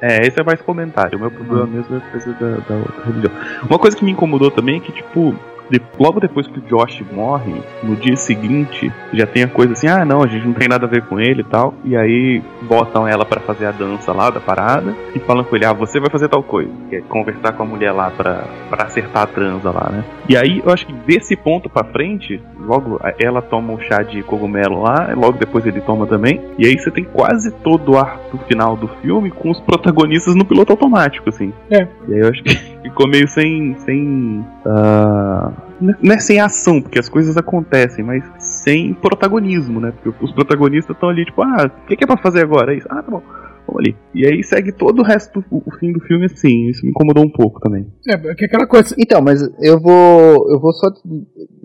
[0.00, 1.18] É, esse é mais comentário.
[1.18, 3.32] O meu problema mesmo é coisa da, da outra religião.
[3.68, 5.34] Uma coisa que me incomodou também é que, tipo,
[5.70, 9.88] de- logo depois que o Josh morre, no dia seguinte, já tem a coisa assim,
[9.88, 11.74] ah não, a gente não tem nada a ver com ele e tal.
[11.84, 15.64] E aí botam ela pra fazer a dança lá da parada e falam com ele,
[15.64, 16.70] ah, você vai fazer tal coisa.
[16.88, 20.04] Que é conversar com a mulher lá pra, pra acertar a transa lá, né?
[20.28, 24.22] E aí eu acho que desse ponto pra frente, logo ela toma o chá de
[24.22, 26.40] cogumelo lá, e logo depois ele toma também.
[26.58, 30.44] E aí você tem quase todo o arco final do filme com os protagonistas no
[30.44, 31.52] piloto automático, assim.
[31.70, 31.86] É.
[32.08, 32.56] E aí eu acho que
[32.88, 33.76] ficou meio sem.
[33.78, 34.44] sem.
[34.64, 39.92] ah, não é sem ação, porque as coisas acontecem, mas sem protagonismo, né?
[39.92, 42.72] Porque os protagonistas estão ali, tipo, ah, o que, que é pra fazer agora?
[42.72, 42.86] É isso?
[42.90, 43.22] Ah, tá bom.
[43.66, 43.96] Vamos ali.
[44.14, 46.68] E aí segue todo o resto, o, fim do filme assim.
[46.68, 47.86] Isso me incomodou um pouco também.
[48.08, 48.94] É, que é aquela coisa.
[48.96, 50.50] Então, mas eu vou.
[50.50, 50.88] Eu vou só.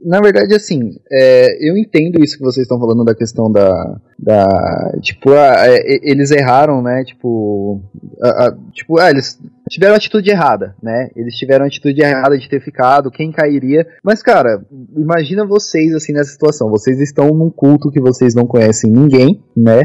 [0.03, 4.01] Na verdade, assim, é, eu entendo isso que vocês estão falando da questão da.
[4.21, 4.47] Da
[5.01, 7.03] tipo, é, e- eles erraram, né?
[7.03, 7.81] Tipo.
[8.21, 11.09] a- a- tipo, ah, eles tiveram a atitude errada, né?
[11.15, 13.87] Eles tiveram a atitude errada de ter ficado, quem cairia.
[14.03, 14.61] Mas, cara,
[14.95, 16.69] imagina vocês assim nessa situação.
[16.69, 19.83] Vocês estão num culto que vocês não conhecem ninguém, né?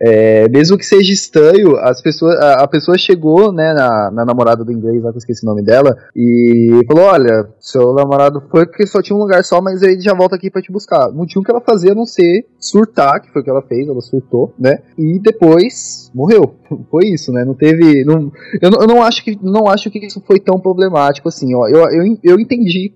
[0.00, 4.64] É, mesmo que seja estranho, as pessoas, a, a pessoa chegou, né, na, na namorada
[4.64, 8.66] do inglês, lá que eu esqueci o nome dela, e falou: Olha, seu namorado foi
[8.66, 11.10] porque só tinha um lugar só, mas ele já volta aqui pra te buscar.
[11.10, 13.62] Não tinha o que ela fazia a não ser surtar, que foi o que ela
[13.62, 14.78] fez, ela surtou, né?
[14.98, 16.54] E depois morreu.
[16.90, 17.44] Foi isso, né?
[17.44, 18.04] Não teve.
[18.04, 21.66] Não, eu, eu não acho que não acho que isso foi tão problemático assim, ó.
[21.68, 22.92] Eu, eu, eu entendi.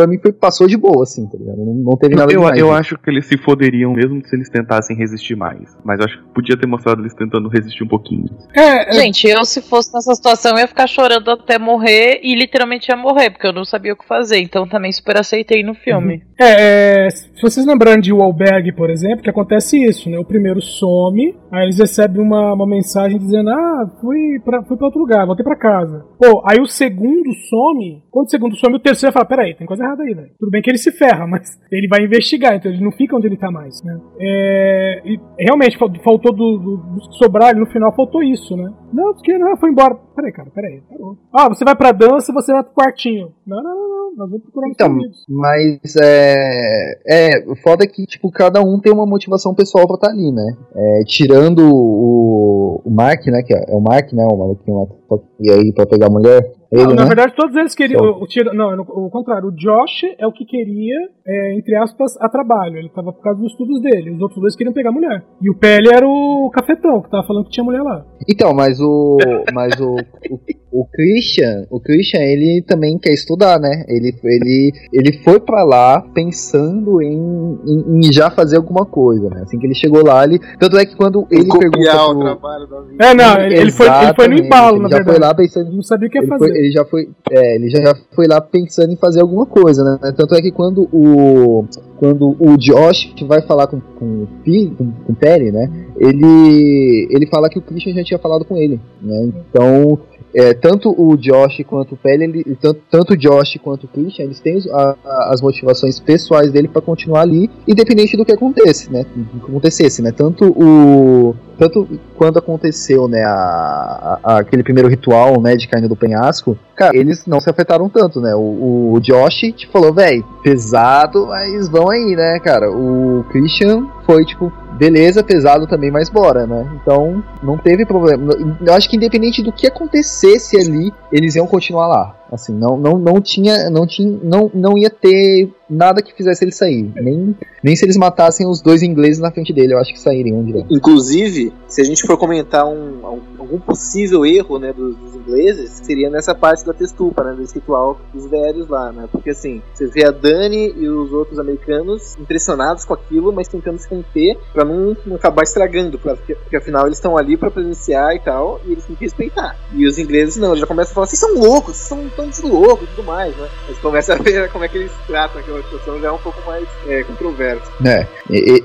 [0.00, 1.58] Pra mim foi, passou de boa, assim, tá ligado?
[1.58, 2.58] Não, não teve nada Eu, demais.
[2.58, 2.78] eu né?
[2.78, 5.76] acho que eles se foderiam mesmo se eles tentassem resistir mais.
[5.84, 8.24] Mas eu acho que podia ter mostrado eles tentando resistir um pouquinho.
[8.54, 12.34] É, é, Gente, eu se fosse nessa situação eu ia ficar chorando até morrer e
[12.34, 14.38] literalmente ia morrer, porque eu não sabia o que fazer.
[14.38, 16.22] Então também super aceitei no filme.
[16.40, 20.18] É, é, se vocês lembrarem de Wahlberg, por exemplo, que acontece isso, né?
[20.18, 24.86] O primeiro some, aí eles recebem uma, uma mensagem dizendo, ah, fui pra, fui pra
[24.86, 26.06] outro lugar, voltei pra casa.
[26.18, 29.84] Pô, aí o segundo some, quando o segundo some, o terceiro fala, peraí, tem coisa
[29.84, 30.30] errada aí, velho.
[30.38, 33.26] Tudo bem que ele se ferra, mas ele vai investigar, então ele não fica onde
[33.26, 33.98] ele tá mais, né?
[34.20, 38.70] É, e realmente, fal- faltou do, do, dos que sobraram, no final faltou isso, né?
[38.92, 39.94] Não, porque não, foi embora.
[40.14, 41.16] Peraí, cara, peraí, parou.
[41.34, 43.32] Ah, você vai pra dança, você vai pro quartinho.
[43.46, 44.96] Não, não, não, não, nós vamos procurar Então,
[45.28, 47.50] mas é, é.
[47.50, 50.56] O foda é que, tipo, cada um tem uma motivação pessoal pra estar ali, né?
[50.74, 53.42] É, tirando o, o, Mark, né?
[53.42, 54.24] Que é, é o Mark, né?
[54.24, 56.52] O maluquinho lá que ia aí pra pegar a mulher.
[56.70, 57.08] Ele, Não, na né?
[57.08, 57.98] verdade, todos eles queriam.
[57.98, 58.20] Então.
[58.20, 59.48] O, o não, o contrário.
[59.48, 60.94] O Josh é o que queria,
[61.26, 62.76] é, entre aspas, a trabalho.
[62.76, 64.12] Ele tava por causa dos estudos dele.
[64.12, 65.24] Os outros dois queriam pegar a mulher.
[65.42, 68.04] E o Pele era o cafetão, que tava falando que tinha mulher lá.
[68.28, 69.18] Então, mas o.
[69.52, 69.96] Mas o,
[70.30, 70.38] o,
[70.72, 73.84] o Christian, o Christian, ele também quer estudar, né?
[73.88, 79.42] Ele, ele, ele foi pra lá pensando em, em, em já fazer alguma coisa, né?
[79.42, 80.38] Assim que ele chegou lá, ele.
[80.58, 81.70] Tanto é que quando ele pergunta.
[81.70, 83.04] Copiar o pro- trabalho da vida.
[83.04, 85.18] É, não, ele, ele foi, ele foi no embalo, ele na já verdade.
[85.18, 86.48] foi lá pensando Ele não sabia o que ia ele, fazer.
[86.48, 90.12] foi- ele já foi é, ele já foi lá pensando em fazer alguma coisa, né?
[90.16, 91.64] Tanto é que quando o
[91.98, 95.70] quando o Josh vai falar com, com o Pi, com, com o Perry, né?
[96.00, 99.30] Ele ele fala que o Christian já tinha falado com ele, né?
[99.50, 99.98] Então
[100.32, 104.26] é, tanto o Josh quanto o Perry, ele, tanto, tanto o Josh quanto o Christian,
[104.26, 108.92] eles têm a- a- as motivações pessoais dele para continuar ali, independente do que acontece,
[108.92, 109.04] né?
[109.14, 110.12] Do que acontecesse, né?
[110.12, 111.86] Tanto o tanto
[112.16, 117.26] quando aconteceu, né, a, a- aquele primeiro ritual, né, de caindo do penhasco, cara, eles
[117.26, 118.34] não se afetaram tanto, né?
[118.34, 122.70] O, o Josh te falou, velho, pesado, mas vão aí, né, cara?
[122.70, 126.66] O Christian foi tipo, beleza, pesado também, mas bora, né?
[126.80, 128.32] Então, não teve problema.
[128.66, 132.16] Eu acho que independente do que acontecesse ali, eles iam continuar lá.
[132.32, 136.52] Assim, não, não, não tinha, não tinha, não, não ia ter nada que fizesse ele
[136.52, 136.90] sair.
[136.96, 140.42] Nem, nem se eles matassem os dois ingleses na frente dele, eu acho que sairiam
[140.44, 140.66] direto.
[140.70, 145.70] Inclusive, se a gente for comentar um- um- algum possível erro né, dos, dos ingleses,
[145.82, 149.08] seria nessa parte da testupa, né, desse ritual dos velhos lá, né?
[149.10, 153.78] Porque assim, você vê a Dani e os outros americanos impressionados com aquilo, mas tentando
[153.78, 158.14] se conter pra não, não acabar estragando, porque, porque afinal eles estão ali pra presenciar
[158.14, 159.56] e tal, e eles têm que respeitar.
[159.74, 162.40] E os ingleses não, eles já começam a falar, vocês são loucos, vocês são tantos
[162.42, 163.48] loucos e tudo mais, né?
[163.68, 166.40] Mas começa a ver como é que eles tratam aquela situação, já é um pouco
[166.46, 167.70] mais é, controverso.
[167.84, 168.06] É,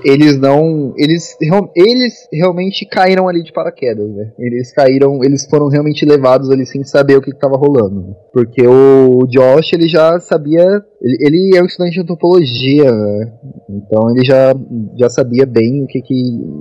[0.03, 0.93] eles não.
[0.97, 1.35] Eles,
[1.75, 4.31] eles realmente caíram ali de paraquedas, né?
[4.37, 8.01] Eles caíram, eles foram realmente levados ali sem saber o que estava rolando.
[8.01, 8.13] né?
[8.33, 10.65] Porque o Josh, ele já sabia.
[11.05, 13.31] Ele, ele é um estudante de antropologia, né?
[13.69, 14.55] Então ele já,
[14.97, 16.15] já sabia bem o que que.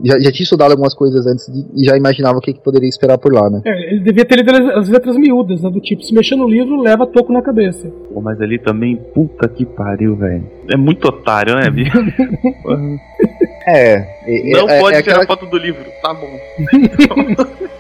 [0.05, 2.89] Já, já tinha estudado algumas coisas antes de- e já imaginava o que, que poderia
[2.89, 3.63] esperar por lá, né?
[3.65, 5.71] É, ele devia ter lido as as letras miúdas, né?
[5.71, 7.89] Do tipo, se mexer no livro, leva toco na cabeça.
[8.13, 10.45] Pô, mas ali também, puta que pariu, velho.
[10.71, 11.97] É muito otário, né, bicho?
[13.67, 14.07] É.
[14.27, 16.39] é- Não é- pode é tirar aquela- foto do livro, tá bom.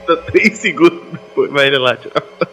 [0.06, 2.48] Dá três segundos depois, vai ele lá tirar foto.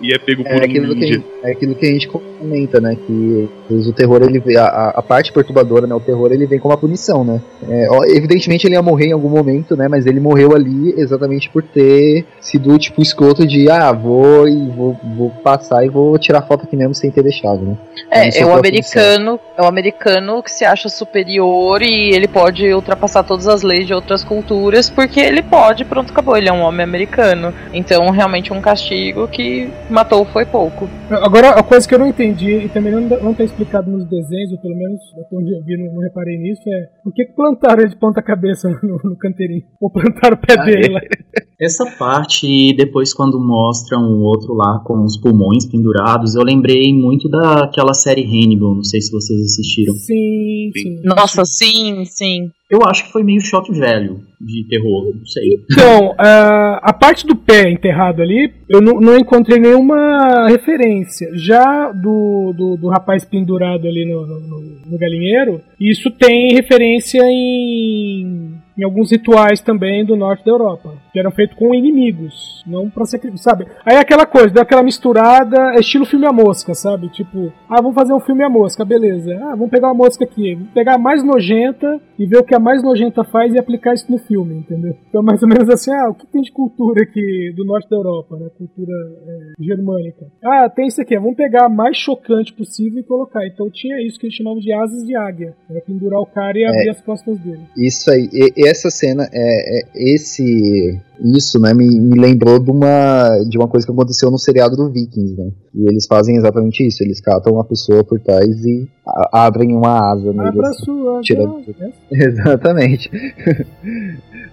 [0.00, 2.80] E é pego por É um aquilo, que gente, é aquilo que a gente comenta,
[2.80, 2.96] né?
[3.06, 5.94] Que o terror, ele a, a- parte perturbadora, né?
[5.94, 7.40] O terror, ele vem como uma punição, né?
[7.68, 9.88] É, ó, evidentemente ele ia morrer em algum momento, né?
[9.88, 14.96] Mas ele morreu ali exatamente por ter sido, tipo, escroto de, ah, vou e vou,
[15.16, 17.76] vou passar e vou tirar foto aqui mesmo sem ter deixado, né?
[18.10, 23.22] É, é o americano, é o americano que se acha superior e ele pode ultrapassar
[23.24, 26.36] todas as leis de outras culturas porque ele pode, pronto, acabou.
[26.36, 27.52] Ele é um homem americano.
[27.72, 30.88] Então, realmente, um castigo que matou foi pouco.
[31.10, 34.52] Agora, a coisa que eu não entendi e também não, não tá explicado nos desenhos,
[34.52, 37.32] ou pelo menos até onde eu vi, não, não reparei nisso, é por que que
[37.34, 39.62] plantaram ele de ponta-cabeça no, no canteirinho?
[39.80, 40.90] Ou plantaram o pé Ah, dele é.
[40.92, 41.00] lá?
[41.60, 46.92] Essa parte, e depois quando mostram o outro lá com os pulmões pendurados, eu lembrei
[46.92, 49.94] muito daquela série Hannibal, não sei se vocês assistiram.
[49.94, 51.00] Sim, sim.
[51.02, 52.50] Nossa, sim, sim.
[52.68, 55.44] Eu acho que foi meio choque velho de terror, não sei.
[55.70, 61.28] Então, a, a parte do pé enterrado ali, eu não, não encontrei nenhuma referência.
[61.34, 67.22] Já do, do, do rapaz pendurado ali no, no, no- no galinheiro, isso tem referência
[67.24, 72.90] em, em alguns rituais também do norte da Europa, que eram feitos com inimigos, não
[72.90, 73.66] pra ser, sabe?
[73.86, 77.08] Aí é aquela coisa, deu aquela misturada, é estilo filme a mosca, sabe?
[77.08, 79.34] Tipo, ah, vamos fazer um filme a mosca, beleza.
[79.44, 82.54] Ah, vamos pegar uma mosca aqui, vamos pegar a mais nojenta e ver o que
[82.54, 84.94] a mais nojenta faz e aplicar isso no filme, entendeu?
[85.08, 87.96] Então, mais ou menos assim, ah, o que tem de cultura aqui do norte da
[87.96, 88.48] Europa, né?
[88.58, 88.92] Cultura
[89.26, 90.26] é, germânica.
[90.44, 93.46] Ah, tem isso aqui, vamos pegar a mais chocante possível e colocar.
[93.46, 96.64] Então tinha isso que eles chamavam de asas de águia, era pendurar o cara e
[96.66, 97.62] abrir as costas dele.
[97.74, 103.28] Isso aí, e- essa cena, é, é- esse, isso, né, me, me lembrou de uma,
[103.48, 105.50] de uma coisa que aconteceu no seriado do Vikings, né?
[105.74, 110.12] E eles fazem exatamente isso, eles catam uma pessoa por trás e a- abrem uma
[110.12, 110.48] asa nele.
[110.48, 110.84] Abra assim.
[110.84, 111.90] sua tirando- né?
[112.12, 113.10] Exatamente.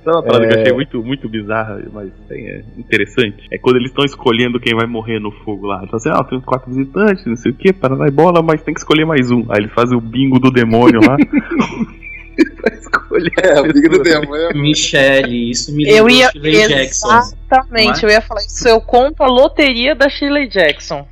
[0.06, 0.62] Sabe uma parada que eu É.
[0.62, 3.46] achei muito, muito bizarra, mas assim, é interessante?
[3.52, 5.80] É quando eles estão escolhendo quem vai morrer no fogo lá.
[5.80, 8.12] Eles falam assim, ah, tem uns quatro visitantes, não sei o que, para lá e
[8.12, 9.44] bola, mas tem que escolher mais um.
[9.50, 11.18] Aí eles fazem o bingo do demônio lá.
[12.62, 13.32] pra escolher.
[13.44, 14.50] É, o Big do Demônio.
[14.56, 16.30] Michelle, isso me Eu lembrou ia.
[16.32, 17.08] Shirley Jackson.
[17.20, 18.68] Exatamente, não eu ia falar isso.
[18.68, 21.06] Eu conto a loteria da Shirley Jackson.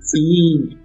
[0.00, 0.76] Sim.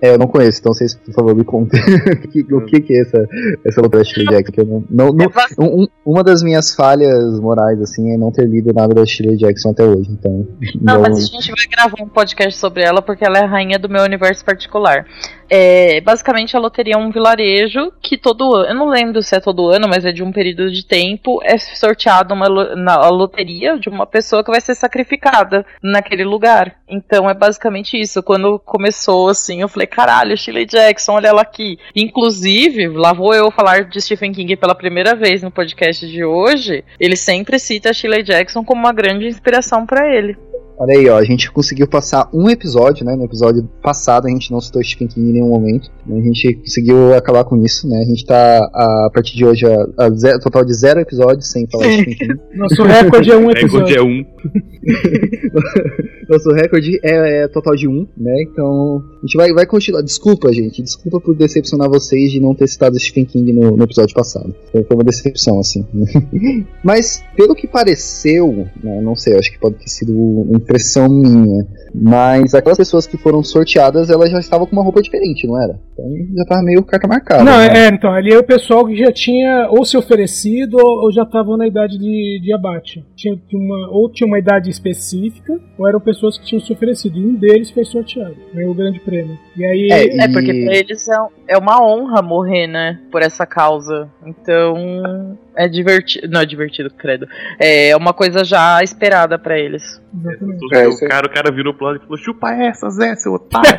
[0.00, 1.80] É, eu não conheço, então vocês, por favor, me contem
[2.52, 3.28] o que, que é essa,
[3.64, 4.52] essa loucura da Shirley Jackson.
[4.52, 5.28] Que eu não, não, não-
[5.58, 9.36] um- um- uma das minhas falhas morais, assim, é não ter lido nada da Shirley
[9.36, 10.08] Jackson até hoje.
[10.12, 10.46] Então,
[10.80, 13.78] Não, mas a gente vai gravar um podcast sobre ela porque ela é a rainha
[13.78, 15.04] do meu universo particular.
[15.50, 19.40] É, basicamente, a loteria é um vilarejo que todo ano, eu não lembro se é
[19.40, 23.88] todo ano, mas é de um período de tempo, é sorteado uma na loteria de
[23.88, 26.76] uma pessoa que vai ser sacrificada naquele lugar.
[26.88, 28.22] Então é basicamente isso.
[28.22, 31.78] Quando começou assim, eu falei, caralho, Shirley Jackson, olha ela aqui.
[31.94, 36.84] Inclusive, lá vou eu falar de Stephen King pela primeira vez no podcast de hoje.
[36.98, 40.36] Ele sempre cita a Shirley Jackson como uma grande inspiração pra ele.
[40.80, 43.16] Olha aí, ó, a gente conseguiu passar um episódio, né?
[43.16, 45.90] No episódio passado a gente não citou Stephen King em nenhum momento.
[46.06, 47.98] né, A gente conseguiu acabar com isso, né?
[47.98, 51.50] A gente tá a, a partir de hoje a, a ze- total de zero episódios
[51.50, 52.40] sem falar de Stephen King.
[52.56, 53.96] Nosso recorde é um Recorde episódio.
[53.96, 54.24] é um.
[56.28, 58.42] Nosso recorde é, é total de um, né?
[58.42, 60.02] Então a gente vai, vai continuar.
[60.02, 60.82] Desculpa, gente.
[60.82, 64.54] Desculpa por decepcionar vocês de não ter citado Stephen King no, no episódio passado.
[64.70, 65.86] Foi, uma decepção, assim.
[66.84, 71.66] Mas, pelo que pareceu, né, não sei, acho que pode ter sido impressão minha.
[71.94, 75.78] Mas aquelas pessoas que foram sorteadas, elas já estavam com uma roupa diferente, não era?
[75.92, 76.04] Então
[76.36, 77.44] já tava meio carta marcada.
[77.44, 77.68] Não, né?
[77.68, 81.12] é, é, então, ali é o pessoal que já tinha ou se oferecido ou, ou
[81.12, 83.04] já estavam na idade de, de abate.
[83.16, 87.16] Tinha, tinha uma, ou tinha uma idade específica, ou eram pessoas que tinham se oferecido.
[87.18, 89.38] E um deles foi sorteado, ganhou o grande prêmio.
[89.56, 89.88] E aí.
[89.90, 91.16] É, É, porque pra eles é,
[91.48, 92.98] é uma honra morrer, né?
[93.10, 94.10] Por essa causa.
[94.26, 95.38] Então.
[95.54, 96.28] É divertido.
[96.28, 97.26] Não é divertido, credo.
[97.58, 100.00] É uma coisa já esperada pra eles.
[100.14, 100.64] Exatamente.
[100.64, 103.32] O, É, o cara, o cara virou pro lado e falou: chupa essa, Zé, seu
[103.34, 103.78] otário.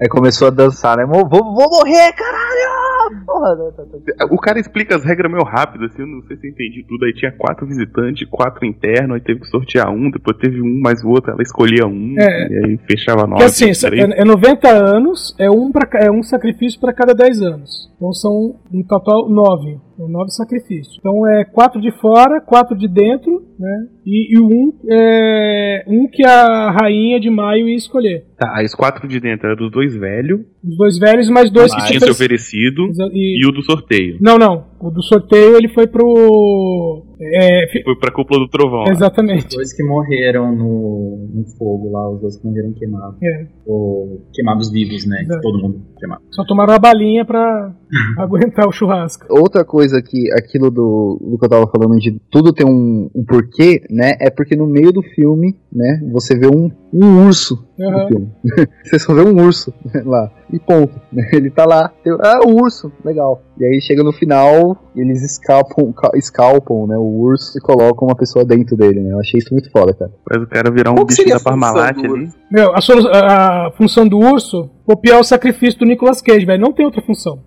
[0.00, 1.06] Aí começou a dançar, né?
[1.06, 2.86] Vou, vou, vou morrer, caralho!
[3.24, 3.70] Porra, né?
[3.76, 4.26] tá, tá.
[4.30, 7.04] o cara explica as regras meio rápido, assim, eu não sei se eu entendi tudo.
[7.04, 11.02] Aí tinha quatro visitantes, quatro internos, aí teve que sortear um, depois teve um mais
[11.02, 12.48] o outro, ela escolhia um, É.
[12.48, 13.44] e aí fechava nove.
[13.44, 17.42] Porque assim, é, é 90 anos, é um, pra, é um sacrifício para cada 10
[17.42, 17.90] anos.
[17.96, 19.78] Então são, em total, 9.
[19.96, 20.98] São 9 sacrifícios.
[20.98, 23.86] Então é 4 de fora, 4 de dentro, né?
[24.04, 28.25] E, e um, é, um que a rainha de maio ia escolher.
[28.38, 31.74] Tá, aí os quatro de dentro eram dos dois velhos, Os dois velhos, mais dois
[31.74, 34.18] que que tinham se se ofereci- oferecido, e- e o do sorteio.
[34.20, 34.66] Não, não.
[34.78, 37.02] O do sorteio ele foi pro.
[37.18, 38.80] É, fi- Foi pra cúpula do trovão.
[38.80, 38.84] lá.
[38.84, 39.56] Os exatamente.
[39.56, 43.16] dois que morreram no, no fogo lá, os dois que morreram queimados.
[43.22, 43.46] É.
[43.66, 45.22] Ou queimados vivos, né?
[45.22, 45.40] Exato.
[45.40, 46.22] Todo mundo queimado.
[46.30, 47.74] Só tomaram a balinha pra
[48.18, 49.24] aguentar o churrasco.
[49.30, 53.24] Outra coisa que aquilo do, do que eu tava falando de tudo tem um, um
[53.24, 54.12] porquê, né?
[54.20, 57.66] É porque no meio do filme, né, você vê um, um urso
[58.08, 58.28] filme.
[58.84, 59.72] você só vê um urso
[60.04, 60.30] lá.
[60.52, 60.92] E ponto.
[61.10, 61.28] né?
[61.32, 61.88] Ele tá lá.
[62.04, 63.42] Tem, ah, o urso, legal.
[63.58, 68.14] E aí chega no final, eles escalpam, ca- escalpam né, o urso e colocam uma
[68.14, 69.12] pessoa dentro dele, né?
[69.12, 70.10] Eu achei isso muito foda, cara.
[70.28, 72.24] Faz o cara virar um Qual que bicho da a função Parmalat do ali.
[72.24, 72.36] urso?
[72.50, 72.78] Meu, a,
[73.18, 76.60] a- a função do urso copiar o sacrifício do Nicolas Cage, velho.
[76.60, 77.38] Não tem outra função.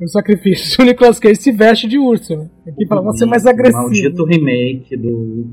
[0.00, 0.82] O sacrifício.
[0.82, 2.48] O Nicolas Cage se veste de urso, né?
[2.68, 3.82] Aqui fala, você é mais agressivo.
[3.82, 5.46] Maldito remake do.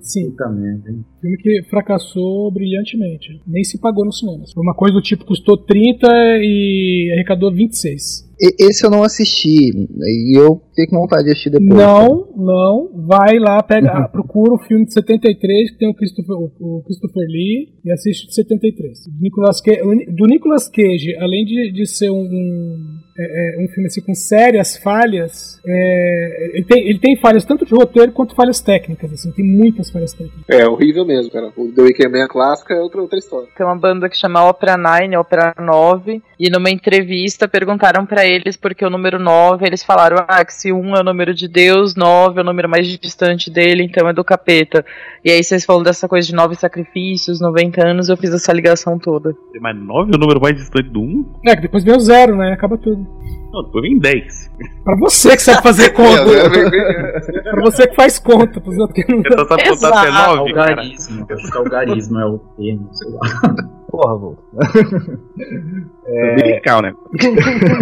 [0.00, 0.30] Sim.
[0.30, 1.04] Puta merda, hein?
[1.20, 3.40] Filme que fracassou brilhantemente.
[3.46, 4.52] Nem se pagou nos cinemas.
[4.52, 6.06] Foi uma coisa do tipo, custou 30
[6.40, 8.26] e arrecadou 26.
[8.40, 9.70] E- esse eu não assisti.
[9.70, 11.70] E eu fiquei com vontade de assistir depois.
[11.70, 13.06] Não, não.
[13.06, 17.26] Vai lá, pega, procura o filme de 73, que tem o Christopher, o, o Christopher
[17.28, 18.98] Lee, e assiste o de 73.
[19.20, 19.80] Nicolas Cage,
[20.12, 22.16] do Nicolas Cage, além de, de ser um,
[22.56, 27.44] um, é, é, um filme assim, com sérias falhas, é, ele, tem, ele tem falhas
[27.44, 29.12] tanto de roteiro quanto falhas técnicas.
[29.12, 30.44] Assim, tem muitas falhas técnicas.
[30.48, 31.52] É horrível mesmo, cara.
[31.56, 33.48] O The Weeknd Man clássica é outra, outra história.
[33.56, 38.56] Tem uma banda que chama Opera 9, Opera 9, e numa entrevista perguntaram pra eles
[38.56, 41.96] porque o número 9, eles falaram ah, que se 1 é o número de Deus,
[41.96, 44.84] 9 é o número mais distante dele, então é do capeta.
[45.24, 48.98] E aí vocês falam dessa coisa de 9 sacrifícios, 90 anos, eu fiz essa ligação
[48.98, 49.34] toda.
[49.60, 51.40] Mas 9 é o número mais distante do 1?
[51.46, 52.52] É, que depois vem o zero, né?
[52.52, 53.04] Acaba tudo.
[53.56, 54.50] Não, depois vem 10.
[54.84, 56.30] Pra você que sabe fazer conta.
[56.30, 58.60] É, pra você que faz conta.
[58.60, 59.22] Pros outros que não...
[59.22, 60.36] Só sabe contar até Exato.
[60.36, 60.70] 9, cara.
[60.70, 61.26] Algarismo.
[61.30, 63.54] Acho que algarismo é o termo, sei lá.
[63.90, 64.36] Porra, vô.
[66.08, 66.94] É musical, né?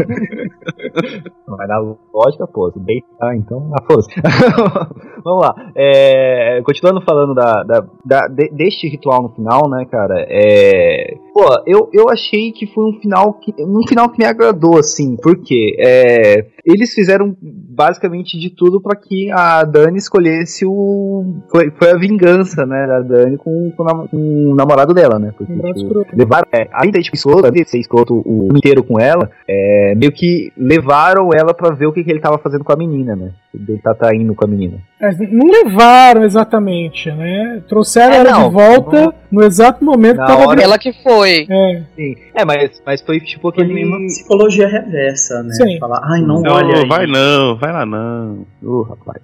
[1.46, 1.80] Vai dar
[2.12, 2.70] lógica, pô.
[2.72, 3.70] Se bem tá, então.
[3.74, 4.11] Ah, foda-se.
[5.22, 5.55] Vamos lá.
[5.74, 10.24] É, continuando falando da, da, da- de- deste ritual no final, né, cara?
[10.28, 13.55] É, pô, eu, eu achei que foi um final que.
[13.59, 15.16] Um final que me agradou, assim.
[15.16, 15.76] Por quê?
[15.78, 21.24] É, eles fizeram basicamente de tudo para que a Dani escolhesse o.
[21.50, 25.32] Foi, foi a vingança, né, da Dani com, com, nam- com o namorado dela, né?
[25.36, 26.10] Porque, Um tipo, escroto.
[26.16, 29.94] levaram, é, além de tipo, escroto, além de ser escroto o inteiro com ela, é,
[29.96, 33.14] meio que levaram ela pra ver o que, que ele tava fazendo com a menina,
[33.16, 33.30] né?
[33.54, 34.78] Ele tá traindo com a menina.
[35.00, 37.62] Mas não levaram exatamente, né?
[37.68, 40.78] Trouxeram É, ela não, de volta não- no exato momento Na que tava hora- Ela
[40.78, 41.46] que foi.
[41.50, 42.14] É, Sim.
[42.34, 43.84] É, mas, mas foi tipo Foi aquele.
[43.84, 45.52] uma psicologia reversa, né?
[45.52, 45.78] Sim.
[45.78, 46.88] Falar, ai, não, Não, olha aí.
[46.88, 48.46] vai não, vai lá não.
[48.62, 49.22] Ô, rapaz.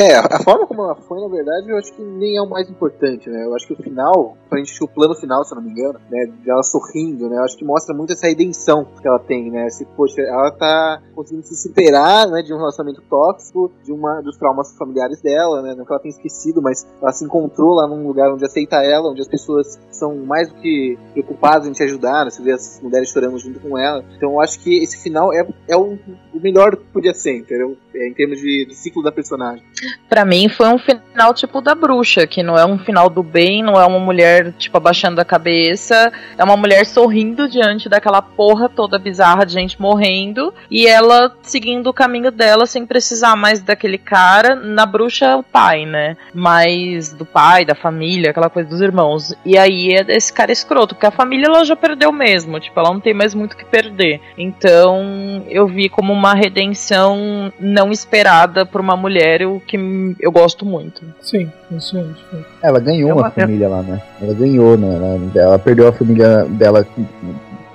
[0.00, 2.70] É, a forma como ela foi, na verdade, eu acho que nem é o mais
[2.70, 3.44] importante, né?
[3.44, 6.00] Eu acho que o final, pra gente o plano final, se eu não me engano,
[6.10, 6.26] né?
[6.42, 7.36] Dela sorrindo, né?
[7.36, 9.68] Eu acho que mostra muito essa redenção que ela tem, né?
[9.68, 12.40] Se, poxa, ela tá conseguindo se superar, né?
[12.40, 15.74] De um relacionamento tóxico, de uma dos traumas familiares dela, né?
[15.74, 19.10] Não que ela tenha esquecido, mas ela se encontrou lá num lugar onde aceita ela,
[19.10, 22.30] onde as pessoas são mais do que preocupadas em te ajudar, né?
[22.30, 24.02] Você vê as mulheres chorando junto com ela.
[24.16, 25.98] Então eu acho que esse final é, é o,
[26.32, 27.76] o melhor que podia ser, entendeu?
[27.94, 29.64] É, em termos de, de ciclo da personagem.
[30.08, 31.02] Pra mim foi um final
[31.34, 34.76] tipo da bruxa, que não é um final do bem, não é uma mulher tipo
[34.76, 40.52] abaixando a cabeça, é uma mulher sorrindo diante daquela porra toda bizarra de gente morrendo
[40.70, 44.54] e ela seguindo o caminho dela sem precisar mais daquele cara.
[44.54, 46.16] Na bruxa é o pai, né?
[46.32, 49.34] Mais do pai, da família, aquela coisa dos irmãos.
[49.44, 52.92] E aí é esse cara escroto, porque a família ela já perdeu mesmo, tipo, ela
[52.92, 54.20] não tem mais muito o que perder.
[54.38, 59.76] Então eu vi como uma redenção não esperada por uma mulher, o que
[60.20, 61.02] eu gosto muito.
[61.20, 62.40] Sim, aí.
[62.62, 64.00] Ela ganhou É uma, uma- família lá, né?
[64.20, 64.94] Ela ganhou, né?
[64.96, 66.86] Ela, ela perdeu a família dela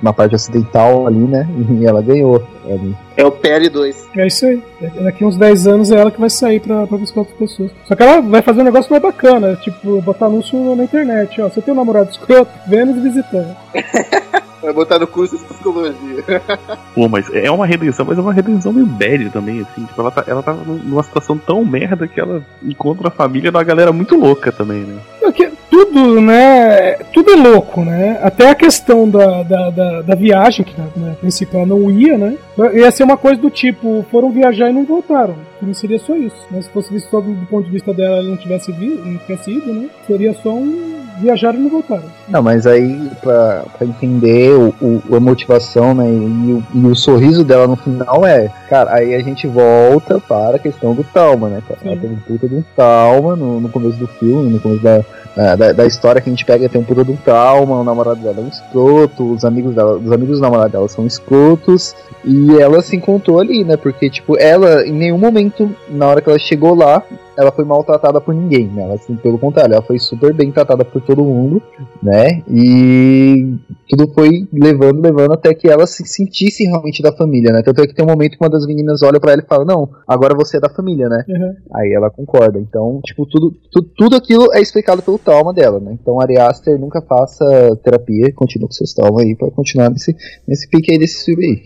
[0.01, 1.47] uma parte ocidental ali, né?
[1.81, 2.43] E ela ganhou.
[2.65, 2.95] ali.
[3.17, 3.95] É o PL2.
[4.17, 4.61] É isso aí.
[5.03, 7.71] Daqui uns 10 anos é ela que vai sair pra, pra buscar outras pessoas.
[7.87, 11.49] Só que ela vai fazer um negócio mais bacana, tipo, botar anúncio na internet, ó.
[11.49, 12.51] Você tem um namorado escroto?
[12.67, 13.55] Vem nos visitando.
[14.65, 16.23] Vai botar no curso de psicologia.
[16.95, 19.85] Pô, mas é uma redenção, mas é uma redenção meio bad também, assim.
[19.85, 23.63] Tipo, ela tá, ela tá numa situação tão merda que ela encontra a família uma
[23.63, 24.97] galera muito louca também, né?
[25.19, 26.93] Porque tudo, né?
[27.13, 28.19] Tudo é louco, né?
[28.23, 32.17] Até a questão da, da, da, da viagem, que né, a princípio ela não ia,
[32.17, 32.35] né?
[32.73, 35.35] Ia ser uma coisa do tipo, foram viajar e não voltaram.
[35.61, 36.47] Não seria só isso.
[36.49, 38.99] Mas se fosse visto só do, do ponto de vista dela, ela não tivesse, vi,
[39.05, 39.89] não tivesse ido, né?
[40.07, 42.03] Seria só um viajar e não voltaram.
[42.27, 46.05] Não, mas aí, pra, pra entender o, o- a motivação, né?
[46.09, 48.49] E o, e o sorriso dela no final é.
[48.69, 51.61] Cara, aí a gente volta para a questão do trauma, né?
[51.67, 51.79] cara?
[51.85, 55.55] Ela tem um puta de um trauma no, no começo do filme, no começo da,
[55.55, 58.19] da, da história que a gente pega, tem um puta de um trauma, o namorado
[58.21, 62.57] dela é um escroto, os amigos dela, os amigos do namorado dela são escrotos, e
[62.59, 63.77] ela se encontrou ali, né?
[63.77, 67.03] Porque, tipo, ela, em nenhum momento, na hora que ela chegou lá,
[67.37, 68.83] ela foi maltratada por ninguém, né?
[68.83, 71.61] Ela, assim, pelo contrário, ela foi super bem tratada por todo mundo,
[72.01, 72.41] né?
[72.49, 73.55] E
[73.89, 77.61] tudo foi levando, levando até que ela se sentisse realmente da família, né?
[77.63, 79.65] Tanto é que tem um momento que uma das meninas olha pra ela e fala:
[79.65, 81.23] Não, agora você é da família, né?
[81.27, 81.53] Uhum.
[81.75, 82.59] Aí ela concorda.
[82.59, 85.97] Então, tipo, tudo, tu- tudo aquilo é explicado pelo trauma dela, né?
[86.01, 87.45] Então, Ari Aster nunca faça
[87.83, 90.15] terapia, continua com seus traumas aí pra continuar nesse,
[90.47, 91.61] nesse pique aí desse filme aí.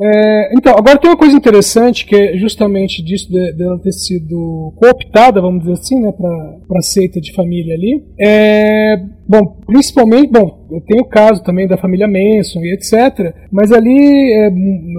[0.00, 4.72] É, então, agora tem uma coisa interessante que é justamente disso de- dela ter sido
[5.04, 8.02] cooptada, vamos dizer assim, né, pra seita de família ali.
[8.18, 8.96] É,
[9.28, 13.34] bom, principalmente, bom, tem o caso também da família Manson e etc.
[13.50, 14.46] Mas ali, é,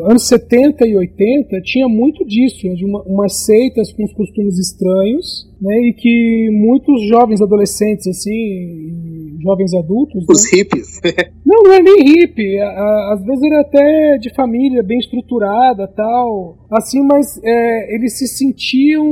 [0.10, 4.58] anos 70 e 80, tinha muito disso, né, de uma, umas seitas com os costumes
[4.58, 11.00] estranhos, né, e que muitos jovens adolescentes, assim, jovens adultos, né, Os hippies.
[11.46, 12.60] não, não é nem hippie.
[12.60, 16.58] a- a- Às vezes era até de família bem estruturada tal.
[16.72, 19.06] Assim, mas é, eles se sentiam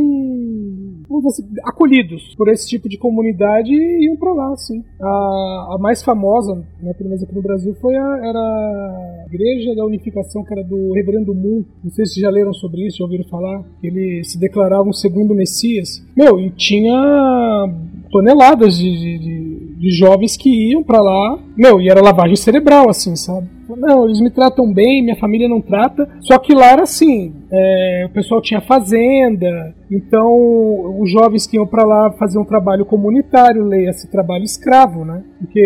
[1.27, 4.83] assim, acolhidos por esse tipo de comunidade e iam pra lá, assim.
[5.01, 9.75] A, a mais famosa, né, pelo menos aqui no Brasil, foi a, era a Igreja
[9.75, 11.63] da Unificação, que era do Reverendo Moon.
[11.83, 13.63] Não sei se já leram sobre isso, já ouviram falar.
[13.81, 16.03] Ele se declarava um segundo Messias.
[16.17, 16.93] Meu, e tinha
[18.11, 21.37] toneladas de, de, de- de jovens que iam pra lá.
[21.57, 23.49] Meu, e era lavagem cerebral, assim, sabe?
[23.69, 26.07] Não, eles me tratam bem, minha família não trata.
[26.21, 31.67] Só que lá era assim: é, o pessoal tinha fazenda, então os jovens que iam
[31.67, 35.23] pra lá faziam um trabalho comunitário, leia-se trabalho escravo, né?
[35.39, 35.59] Porque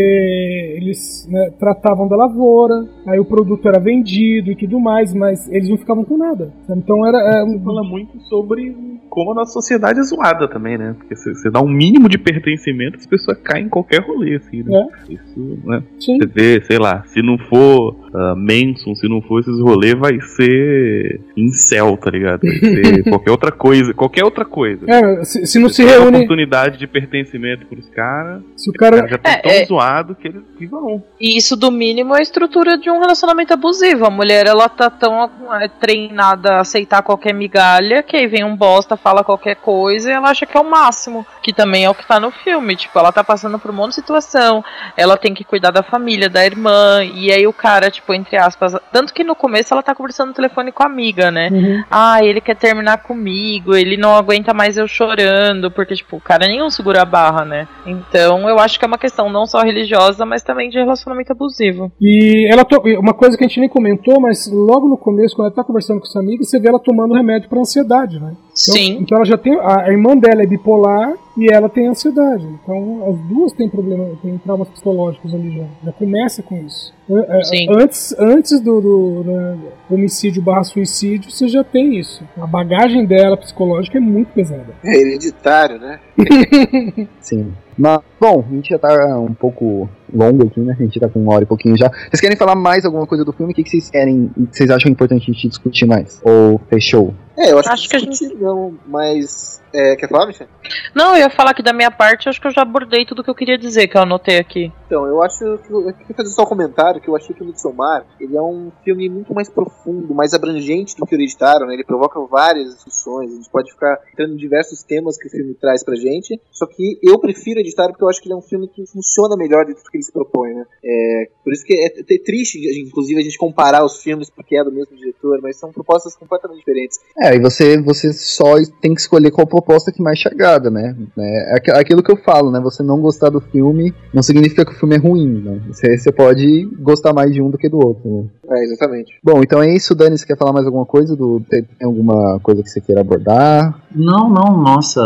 [0.77, 5.69] eles né, tratavam da lavoura, aí o produto era vendido e tudo mais, mas eles
[5.69, 6.53] não ficavam com nada.
[6.69, 7.17] Então era.
[7.17, 8.75] é, Você fala muito sobre
[9.09, 10.95] como a nossa sociedade é zoada também, né?
[10.97, 14.87] Porque você dá um mínimo de pertencimento, as pessoas caem em qualquer rolê, assim, né?
[15.09, 15.83] Isso, né?
[15.99, 16.17] sim.
[16.17, 19.93] Você vê, sei lá, se não for do uh, Manson, se não for esses rolês,
[19.95, 22.41] vai ser incel, tá ligado?
[22.41, 24.86] Vai ser qualquer outra coisa, qualquer outra coisa.
[24.89, 26.18] É, se, se não se uma reúne.
[26.18, 28.95] oportunidade de pertencimento pros caras, Se o cara.
[28.97, 29.65] caras já estão É, tão é.
[29.65, 31.03] zoados que eles que vão.
[31.20, 34.05] E isso, do mínimo, é a estrutura de um relacionamento abusivo.
[34.05, 35.30] A mulher, ela tá tão
[35.61, 40.13] é, treinada a aceitar qualquer migalha, que aí vem um bosta, fala qualquer coisa e
[40.13, 41.26] ela acha que é o máximo.
[41.43, 42.76] Que também é o que tá no filme.
[42.76, 44.63] Tipo, ela tá passando por um monte de situação,
[44.95, 48.75] ela tem que cuidar da família, da irmã, e aí o cara, tipo, entre aspas.
[48.91, 51.49] Tanto que no começo ela tá conversando no telefone com a amiga, né?
[51.51, 51.83] Uhum.
[51.89, 56.47] Ah, ele quer terminar comigo, ele não aguenta mais eu chorando, porque, tipo, o cara
[56.47, 57.67] nenhum segura a barra, né?
[57.85, 61.91] Então eu acho que é uma questão não só religiosa, mas também de relacionamento abusivo.
[61.99, 62.81] E ela to...
[62.99, 65.99] uma coisa que a gente nem comentou, mas logo no começo, quando ela tá conversando
[65.99, 68.31] com essa amiga, você vê ela tomando remédio pra ansiedade, né?
[68.31, 68.97] Então, Sim.
[69.01, 69.57] Então ela já tem.
[69.59, 72.45] A irmã dela é bipolar e ela tem ansiedade.
[72.45, 75.65] Então as duas têm problema, têm traumas psicológicos ali já.
[75.85, 76.93] Já começa com isso.
[77.09, 77.67] É, Sim.
[77.69, 79.57] Antes, antes do, do, né,
[79.89, 82.23] homicídio barra suicídio, você já tem isso.
[82.38, 84.73] A bagagem dela psicológica é muito pesada.
[84.83, 85.99] É hereditário, né?
[87.21, 87.53] Sim.
[87.78, 90.75] Mas, bom, a gente já tá um pouco longo aqui, né?
[90.78, 91.89] A gente tá com uma hora e pouquinho já.
[91.89, 93.51] Vocês querem falar mais alguma coisa do filme?
[93.51, 96.21] O que, que vocês querem que vocês acham importante a gente discutir mais?
[96.23, 97.13] Ou fechou?
[97.38, 99.61] É, eu acho, Acho que, que a discutir não, mas.
[99.73, 100.47] É, quer falar, Michel?
[100.95, 103.30] Não, eu ia falar que da minha parte, acho que eu já abordei tudo que
[103.30, 104.71] eu queria dizer, que eu anotei aqui.
[104.88, 105.71] Então, eu acho que.
[105.71, 108.71] Eu queria fazer só um comentário que eu achei que o Midsommar ele é um
[108.83, 111.73] filme muito mais profundo, mais abrangente do que o Hereditário, né?
[111.73, 115.53] Ele provoca várias discussões, a gente pode ficar entrando em diversos temas que o filme
[115.55, 116.39] traz pra gente.
[116.51, 119.35] Só que eu prefiro Hereditário porque eu acho que ele é um filme que funciona
[119.35, 120.65] melhor do que ele se propõe, né?
[120.83, 122.57] É, por isso que é, é triste,
[122.88, 126.59] inclusive, a gente comparar os filmes porque é do mesmo diretor, mas são propostas completamente
[126.59, 126.97] diferentes.
[127.19, 130.95] É, e você, você só tem que escolher qual proposta que mais te agrada, né?
[131.19, 132.59] É aqu- aquilo que eu falo, né?
[132.61, 135.59] Você não gostar do filme não significa que filme é ruim, né?
[135.67, 138.09] Você, você pode gostar mais de um do que do outro.
[138.09, 138.25] Né?
[138.49, 139.13] É, exatamente.
[139.23, 140.17] Bom, então é isso, Dani.
[140.17, 141.15] Você quer falar mais alguma coisa?
[141.15, 143.80] Do, tem tem alguma coisa que você queira abordar?
[143.93, 145.01] Não, não, nossa,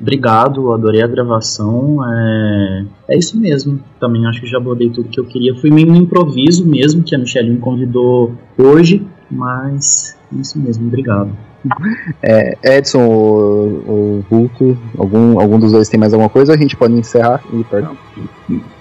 [0.00, 1.98] obrigado, adorei a gravação.
[2.04, 3.80] É, é isso mesmo.
[4.00, 5.54] Também acho que já abordei tudo que eu queria.
[5.56, 10.86] Fui meio no improviso mesmo, que a Michelle me convidou hoje, mas é isso mesmo,
[10.86, 11.30] obrigado.
[12.22, 16.54] É, Edson ou, ou Hulk, algum, algum dos dois tem mais alguma coisa?
[16.54, 17.96] A gente pode encerrar e partir.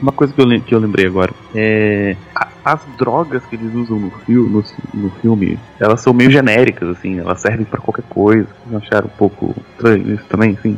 [0.02, 2.16] Uma coisa que eu, que eu lembrei agora é.
[2.64, 4.64] as drogas que eles usam no, fil no,
[4.94, 8.48] no filme, elas são meio genéricas, assim, elas servem pra qualquer coisa.
[8.68, 10.78] Vocês acharam um pouco estranho isso também, assim?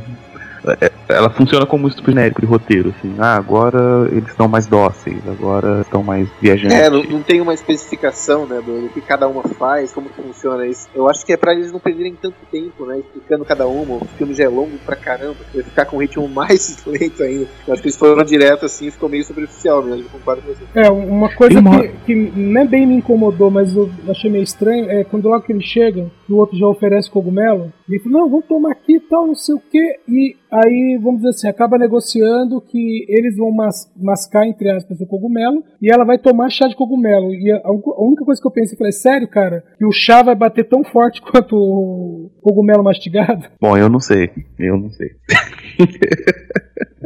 [0.80, 3.14] É- Ela funciona como um estudo genérico de roteiro, assim.
[3.20, 6.76] Ah, agora eles estão mais dóceis, agora estão mais viajantes.
[6.78, 10.22] É, não, não tem uma especificação, né, do, do que cada uma faz, como que
[10.22, 10.88] funciona isso.
[10.96, 13.96] Eu acho que é pra eles não perderem tanto tempo, né, explicando cada uma.
[13.98, 17.48] O filme já é longo pra caramba, vai ficar com um ritmo mais lento ainda.
[17.68, 20.64] Eu acho que eles foram direto assim, ficou meio superficial mesmo, eu concordo com você.
[20.74, 25.04] É, uma coisa que, que nem bem me incomodou, mas eu achei meio estranho, é
[25.04, 28.46] quando logo que eles chegam, o outro já oferece cogumelo, e ele fala, não, vamos
[28.46, 32.62] tomar aqui e tal, não sei o que, e aí, vamos dizer assim, acaba negociando
[32.62, 36.76] que eles vão mas- mascar, entre aspas, o cogumelo, e ela vai tomar chá de
[36.76, 37.34] cogumelo.
[37.34, 40.36] E a, a única coisa que eu pensei, falei, sério, cara, que o chá vai
[40.36, 43.46] bater tão forte quanto o cogumelo mastigado?
[43.60, 44.30] Bom, eu não sei,
[44.60, 45.10] eu não sei.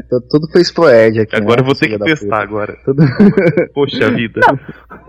[0.08, 1.36] Então, tudo foi exploed aqui.
[1.36, 2.78] Agora eu né, vou ter que testar agora.
[2.86, 3.04] Tudo...
[3.74, 4.40] Poxa vida.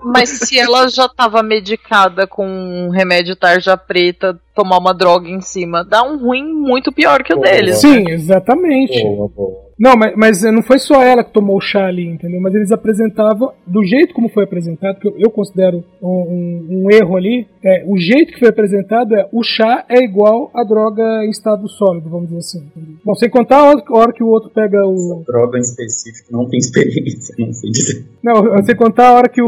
[0.02, 5.40] Mas se ela já tava medicada com um remédio tarja preta, tomar uma droga em
[5.40, 7.76] cima, dá um ruim muito pior que o deles.
[7.76, 9.00] Sim, exatamente.
[9.00, 9.67] Boa, boa.
[9.78, 12.40] Não, mas, mas não foi só ela que tomou o chá ali, entendeu?
[12.40, 16.90] Mas eles apresentavam, do jeito como foi apresentado, que eu, eu considero um, um- um
[16.90, 21.24] erro ali, é, o jeito que foi apresentado é o chá é igual a droga
[21.24, 22.58] em estado sólido, vamos dizer assim.
[22.76, 22.96] entendeu?
[23.04, 25.22] Bom, sem contar a hora, a hora que o outro pega o.
[25.26, 28.04] Droga em específico, não tem experiência, não sei dizer.
[28.22, 29.46] Não, sem contar a hora que o.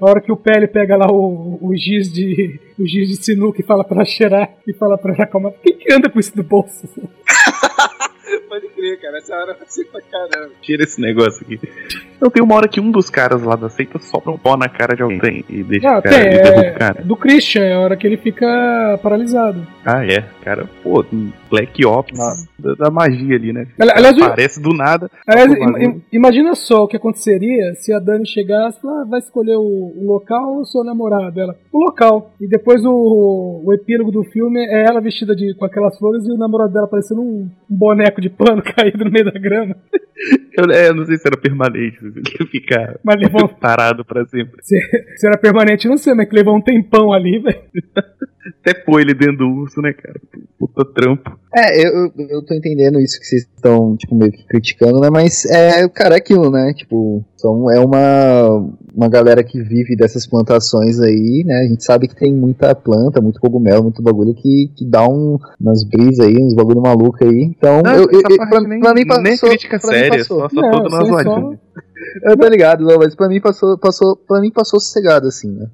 [0.00, 2.60] A hora que o Pele pega lá o, o giz de.
[2.78, 5.52] O giz de sinuca e fala pra ela cheirar e fala pra ela acalmar.
[5.62, 6.88] Quem que anda com isso no bolso?
[8.48, 10.52] Pode crer, cara, essa hora vai ser pra caramba.
[10.60, 11.58] Tira esse negócio aqui.
[12.24, 14.66] Então tem uma hora que um dos caras lá da seita sopra um pó na
[14.66, 17.02] cara de alguém e deixa Não, o cara, tem, derruba o é, cara.
[17.04, 19.60] do Christian, é a hora que ele fica paralisado.
[19.84, 20.24] Ah, é.
[20.42, 22.18] Cara, pô, um Black Ops
[22.58, 23.66] da, da magia ali, né?
[23.78, 25.10] Ali- aliás, Aparece do nada.
[25.26, 29.10] Aliás, Tá im- imagina só o que aconteceria se a Dani chegasse e falasse, ah,
[29.10, 29.60] vai escolher o,
[29.94, 31.38] o local ou o seu namorado?
[31.38, 32.32] Ela, o local.
[32.40, 36.32] E depois o, o epílogo do filme é ela vestida de, com aquelas flores e
[36.32, 39.76] o namorado dela parecendo um, um boneco de pano caído no meio da grama.
[40.56, 44.60] Eu, é, eu não sei se era permanente, ia ficar Mas levou, parado pra sempre.
[44.62, 44.76] se,
[45.16, 47.60] se era permanente, não sei, mas que levou um tempão ali, velho.
[48.60, 50.20] Até pôr ele dentro do urso, né, cara?
[50.58, 51.38] Puta trampo.
[51.54, 55.08] É, eu, eu- tô entendendo isso que vocês estão, tipo, meio que criticando, né?
[55.10, 56.72] Mas é, cara, é aquilo, né?
[56.74, 61.54] Tipo, são, é uma, uma galera que vive dessas plantações aí, né?
[61.64, 65.38] A gente sabe que tem muita planta, muito cogumelo, muito bagulho que, que dá um,
[65.60, 67.42] umas brisas aí, uns bagulho maluco aí.
[67.56, 69.22] Então, Não, eu, eu, pra, nem, pra mim passou.
[69.22, 70.40] nem crítica séria, passou.
[70.40, 71.58] só, só Não, todo na é zoadinha.
[72.22, 75.66] Eu tô ligado, não, mas pra mim passou, passou, pra mim passou sossegado, assim, né?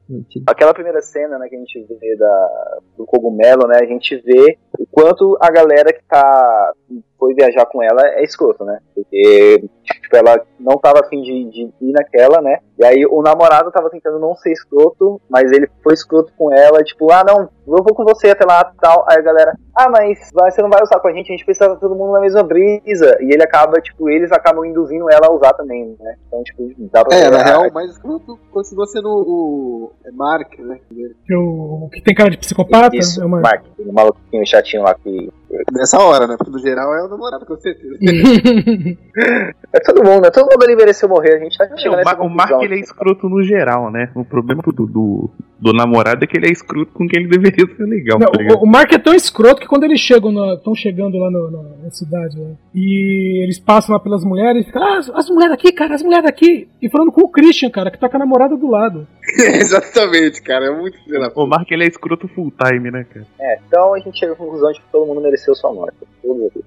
[0.46, 4.56] Aquela primeira cena, né, que a gente vê da, do cogumelo, né, a gente vê
[4.78, 6.72] o quanto a galera que tá
[7.20, 8.78] foi viajar com ela é escroto, né?
[8.94, 12.58] Porque, tipo, ela não tava afim de, de ir naquela, né?
[12.78, 16.82] E aí o namorado tava tentando não ser escroto, mas ele foi escroto com ela,
[16.82, 19.04] tipo, ah, não, eu vou com você até lá tal.
[19.06, 21.76] Aí a galera, ah, mas você não vai usar com a gente, a gente precisa
[21.76, 23.18] todo mundo na mesma brisa.
[23.20, 26.16] E ele acaba, tipo, eles acabam induzindo ela a usar também, né?
[26.26, 30.10] Então, tipo, dá pra É, ver na real, o mais escroto continua sendo o é
[30.12, 30.78] Mark, né?
[31.26, 32.96] Que, o, que tem cara de psicopata.
[32.96, 33.40] Isso, é uma...
[33.40, 35.30] Mark, o maluquinho chatinho lá que.
[35.72, 36.36] Nessa hora, né?
[36.38, 37.96] Porque no geral é o namorado, com certeza.
[39.72, 40.30] É todo mundo, né?
[40.30, 42.80] Todo mundo ali mereceu morrer, a gente chegando o, nessa Ma- o Mark ele é
[42.80, 44.10] escroto no geral, né?
[44.16, 45.30] O problema do, do,
[45.60, 48.38] do namorado é que ele é escroto com quem ele deveria ser legal, Não, tá
[48.58, 51.82] o, o Mark é tão escroto que quando eles chegam estão chegando lá no- no-
[51.84, 55.54] na cidade né, e eles passam lá pelas mulheres e ficam, ah, as, as mulheres
[55.54, 56.68] aqui, cara, as mulheres aqui.
[56.82, 59.06] E falando com o Christian, cara, que tá com a namorada do lado.
[59.38, 60.66] Exatamente, cara.
[60.66, 60.96] É muito
[61.36, 63.26] O Mark ele é escroto full time, né, cara?
[63.40, 65.96] É, então a gente chega à conclusão de que todo mundo mereceu sua morte.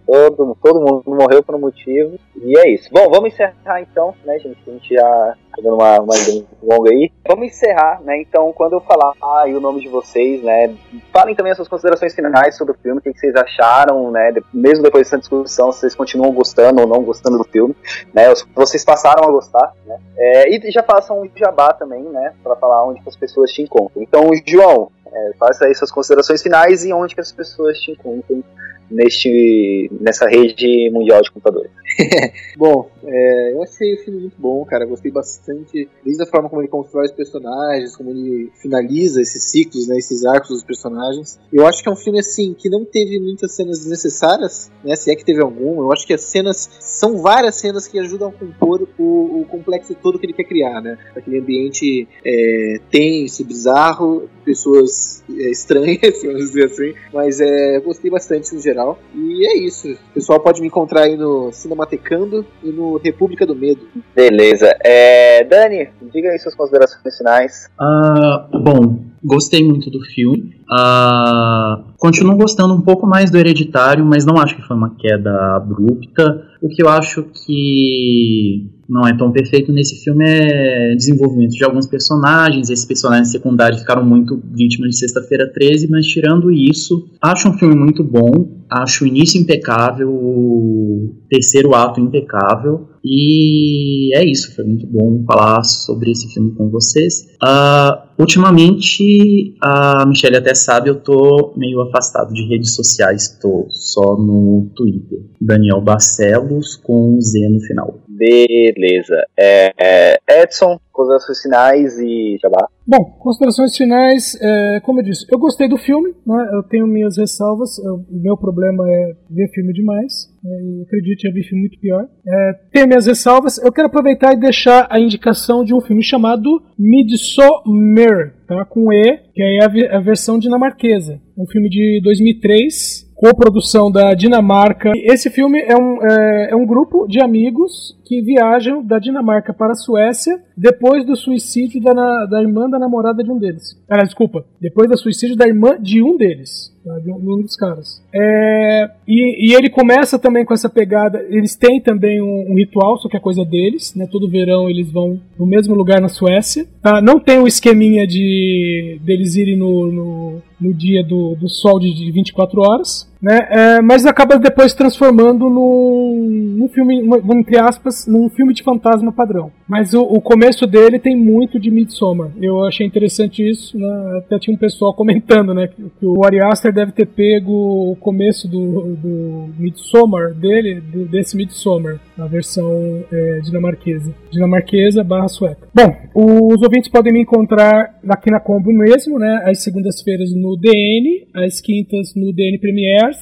[0.06, 2.20] Todo, todo mundo morreu por um motivo.
[2.36, 2.90] E é isso.
[2.92, 4.58] Bom, vamos encerrar então, né, gente?
[4.68, 6.16] A gente já dando uma, uma
[6.62, 7.12] longa aí.
[7.28, 8.22] Vamos encerrar, né?
[8.22, 10.76] Então, quando eu falar ah, o nome de vocês, né?
[11.12, 14.34] Falem também as suas considerações finais sobre o filme, o que, vocês acharam, né?
[14.54, 17.76] mesmo depois dessa discussão, se vocês continuam gostando ou não gostando do filme,
[18.14, 18.34] né?
[18.56, 19.98] vocês passaram a gostar, né?
[20.18, 22.34] É, e já façam um jabá também, né?
[22.44, 24.02] Pra falar onde as pessoas te encontram.
[24.02, 28.44] Então, João, é, faça aí suas considerações finais e onde que as pessoas te encontram
[28.90, 31.72] neste, nessa rede mundial de computadores.
[32.58, 34.86] Bom, é, eu achei o filme muito bom, cara.
[34.86, 39.88] Gostei bastante, desde a forma como ele constrói os personagens, como ele finaliza esses ciclos,
[39.88, 41.40] né, esses arcos dos personagens.
[41.52, 45.12] Eu acho que é um filme assim que não teve muitas cenas desnecessárias, né, se
[45.12, 45.84] é que teve alguma.
[45.84, 49.96] Eu acho que as cenas são várias cenas que ajudam a compor o, o complexo
[49.96, 50.98] todo que ele quer criar, né?
[51.16, 56.94] Aquele ambiente é, tenso, bizarro, pessoas é, estranhas, vamos dizer assim.
[57.14, 58.73] Mas é, eu gostei bastante no geral.
[59.14, 59.92] E é isso.
[59.92, 63.82] O pessoal pode me encontrar aí no Cinematecando e no República do Medo.
[64.16, 64.74] Beleza.
[64.84, 67.70] É, Dani, diga aí suas considerações finais.
[67.80, 70.56] Ah, bom, gostei muito do filme.
[70.70, 75.56] Ah, continuo gostando um pouco mais do Hereditário, mas não acho que foi uma queda
[75.56, 76.48] abrupta.
[76.62, 81.88] O que eu acho que não é tão perfeito nesse filme é desenvolvimento de alguns
[81.88, 82.70] personagens.
[82.70, 87.76] Esses personagens secundários ficaram muito vítimas de Sexta-feira 13, mas tirando isso, acho um filme
[87.76, 88.62] muito bom.
[88.70, 92.88] Acho o início impecável, o terceiro ato impecável.
[93.04, 97.28] E é isso, foi muito bom falar sobre esse filme com vocês.
[97.44, 104.16] Ah, ultimamente, a Michelle até sabe, eu tô meio afastado de redes sociais, tô só
[104.16, 105.20] no Twitter.
[105.42, 108.03] Daniel Barcelos com Z no final.
[108.18, 109.26] Beleza.
[109.38, 112.68] É, é, Edson, considerações finais e jabá.
[112.86, 117.18] Bom, considerações finais, é, como eu disse, eu gostei do filme, né, eu tenho minhas
[117.18, 121.80] ressalvas, o meu problema é ver filme demais, né, e acredite, eu vi filme muito
[121.80, 122.06] pior.
[122.28, 126.62] É, tenho minhas ressalvas, eu quero aproveitar e deixar a indicação de um filme chamado
[126.78, 133.90] Midsommar, tá, com E, que é a, a versão dinamarquesa, um filme de 2003, coprodução
[133.90, 134.92] da Dinamarca.
[134.98, 139.72] Esse filme é um, é, é um grupo de amigos que viajam da Dinamarca para
[139.72, 143.82] a Suécia depois do suicídio da, na- da irmã da namorada de um deles.
[143.90, 146.70] Ah, desculpa, depois do suicídio da irmã de um deles.
[146.84, 147.00] tá?
[147.00, 148.04] De um, de um dos caras.
[148.14, 151.26] É, e, e ele começa também com essa pegada.
[151.30, 153.96] Eles têm também um, um ritual, só que é coisa deles.
[153.96, 154.06] Né?
[154.12, 156.66] Todo verão eles vão no mesmo lugar na Suécia.
[156.82, 157.02] tá?
[157.02, 161.94] Não tem o esqueminha de deles irem no, no, no dia do, do sol de,
[161.96, 163.12] de 24 horas.
[163.24, 163.48] Né?
[163.50, 167.02] É, mas acaba depois transformando num, num filme,
[167.34, 169.50] entre aspas, num filme de fantasma padrão.
[169.66, 172.32] Mas o, o começo dele tem muito de Midsommar.
[172.42, 174.18] Eu achei interessante isso, né?
[174.18, 175.68] Até tinha um pessoal comentando, né?
[175.68, 181.06] Que, que o Ari Aster deve ter pego o começo do, do Midsommar dele, do-
[181.06, 184.14] desse Midsommar, a versão é, dinamarquesa.
[184.32, 185.66] Dinamarquesa barra sueca.
[185.74, 189.44] Bom, os ouvintes podem me encontrar aqui na Combo mesmo, né?
[189.46, 192.58] Às segundas-feiras no DN, às quintas no DN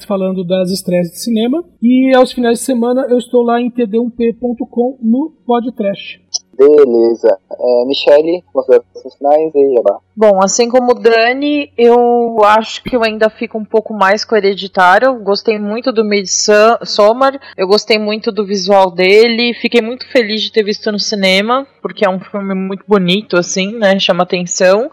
[0.05, 1.63] Falando das estreias de cinema.
[1.81, 6.22] E aos finais de semana eu estou lá em td1p.com no podcast.
[6.57, 7.38] Beleza.
[7.51, 9.97] É, Michele, considerações finais e Jabá.
[10.15, 14.35] Bom, assim como o Dani, eu acho que eu ainda fico um pouco mais com
[14.35, 15.23] o Hereditário.
[15.23, 20.63] Gostei muito do Midsommar, eu gostei muito do visual dele, fiquei muito feliz de ter
[20.63, 23.97] visto no cinema, porque é um filme muito bonito, assim, né?
[23.99, 24.89] Chama atenção.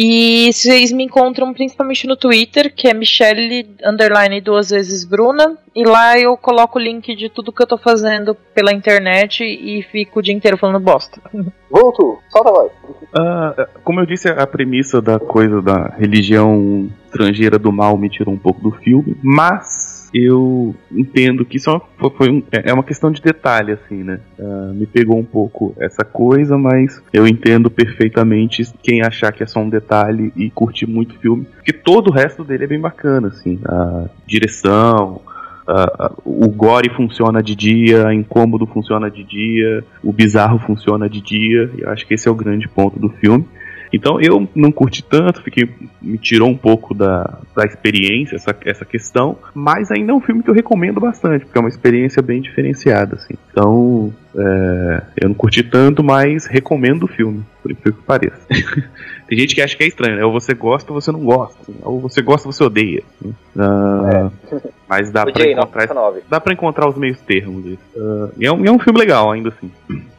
[0.00, 5.58] E vocês me encontram principalmente no Twitter, que é Michelle underline duas vezes Bruna.
[5.74, 9.82] E lá eu coloco o link de tudo que eu tô fazendo pela internet e
[9.82, 11.20] fico o dia inteiro falando bosta.
[11.68, 12.72] Volto, solta a voz.
[12.72, 18.32] Uh, como eu disse, a premissa da coisa da religião estrangeira do mal me tirou
[18.32, 23.10] um pouco do filme, mas eu entendo que é foi um, é, é uma questão
[23.10, 24.20] de detalhe, assim, né?
[24.38, 29.46] Uh, me pegou um pouco essa coisa, mas eu entendo perfeitamente quem achar que é
[29.46, 32.80] só um detalhe e curtir muito o filme, porque todo o resto dele é bem
[32.80, 35.20] bacana, assim, a direção,
[35.68, 41.20] Uh, o gore funciona de dia, o incômodo funciona de dia, o bizarro funciona de
[41.20, 41.70] dia.
[41.76, 43.46] E eu acho que esse é o grande ponto do filme.
[43.92, 45.68] Então eu não curti tanto, fiquei,
[46.00, 50.42] me tirou um pouco da, da experiência essa, essa questão, mas ainda é um filme
[50.42, 53.34] que eu recomendo bastante, porque é uma experiência bem diferenciada, assim.
[53.50, 58.46] Então, é, eu não curti tanto, mas recomendo o filme, por incrível que pareça.
[59.28, 60.24] Tem gente que acha que é estranho, né?
[60.24, 61.60] Ou você gosta ou você não gosta.
[61.60, 61.76] Assim.
[61.82, 63.02] Ou você gosta ou você odeia.
[63.22, 64.60] Uh, é.
[64.88, 65.88] Mas dá pra, encontrar,
[66.30, 67.78] dá pra encontrar os meios termos.
[67.94, 69.70] Uh, é, um, é um filme legal, ainda assim.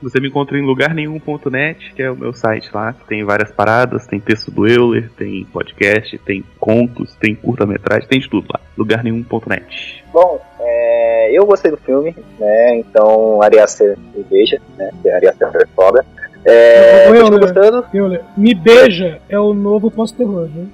[0.01, 3.51] Você me encontra em lugar nenhum.net, que é o meu site lá, que tem várias
[3.51, 8.59] paradas, tem texto do Euler, tem podcast, tem contos, tem curta-metragem, tem de tudo lá.
[8.77, 10.05] Lugar nenhum.net.
[10.13, 12.77] Bom, é, eu gostei do filme, né?
[12.77, 14.91] Então, Ariaster me beija, né?
[15.15, 16.05] Ariaster é foda.
[16.45, 17.85] É, eu, gostando?
[17.93, 20.67] Eu, me beija é o novo pós-terror, né?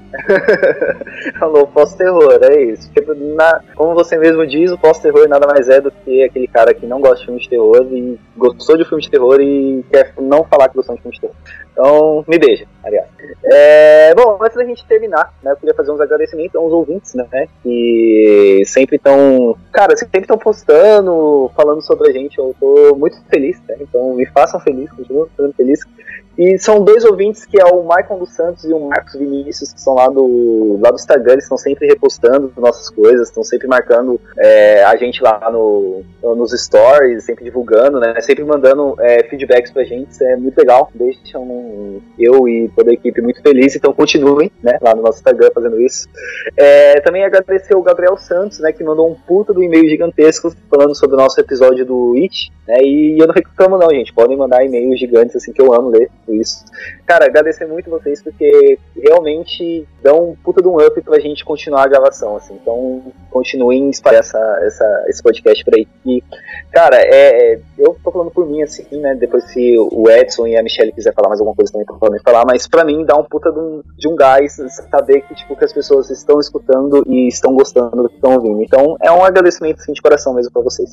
[1.42, 2.92] é o novo pós-terror, é isso.
[2.92, 6.74] Tipo, na, como você mesmo diz, o pós-terror nada mais é do que aquele cara
[6.74, 10.14] que não gosta de filme de terror e gostou de filme de terror e quer
[10.20, 11.36] não falar que gostou de filme de terror.
[11.72, 13.08] Então, me beija, aliás.
[13.44, 17.48] É, bom, antes da gente terminar, né, eu queria fazer uns agradecimentos aos ouvintes, né,
[17.62, 23.60] que sempre estão, cara, sempre estão postando, falando sobre a gente, eu tô muito feliz,
[23.68, 25.65] né, então me façam feliz, continuo ficando feliz.
[25.66, 26.05] feliz.
[26.38, 29.82] E são dois ouvintes que é o Maicon dos Santos e o Marcos Vinícius, que
[29.82, 34.20] são lá do, lá do Instagram, eles estão sempre repostando nossas coisas, estão sempre marcando
[34.38, 38.20] é, a gente lá no, nos stories, sempre divulgando, né?
[38.22, 42.94] Sempre mandando é, feedbacks pra gente, isso é muito legal, deixam eu e toda a
[42.94, 46.08] equipe muito felizes, então continuem, né, lá no nosso Instagram fazendo isso.
[46.58, 50.96] É, também agradecer o Gabriel Santos, né, que mandou um puta do e-mail gigantesco falando
[50.96, 54.66] sobre o nosso episódio do It, né, e eu não reclamo não, gente, podem mandar
[54.66, 56.66] e-mails gigantes, assim, que eu amo ler isso.
[57.06, 61.84] Cara, agradecer muito vocês porque realmente dão um puta de um up pra gente continuar
[61.84, 62.58] a gravação, assim.
[62.62, 65.88] Então, continuem espalhar essa, essa, esse podcast por aí.
[66.06, 66.24] E,
[66.72, 69.16] cara, é, é, eu tô falando por mim, assim, né?
[69.16, 72.46] Depois se o Edson e a Michelle quiser falar mais alguma coisa também, podem falar,
[72.46, 74.56] mas pra mim dá um puta de um, de um gás
[74.90, 78.62] saber que, tipo, que as pessoas estão escutando e estão gostando do que estão ouvindo.
[78.62, 80.90] Então, é um agradecimento, assim, de coração mesmo pra vocês.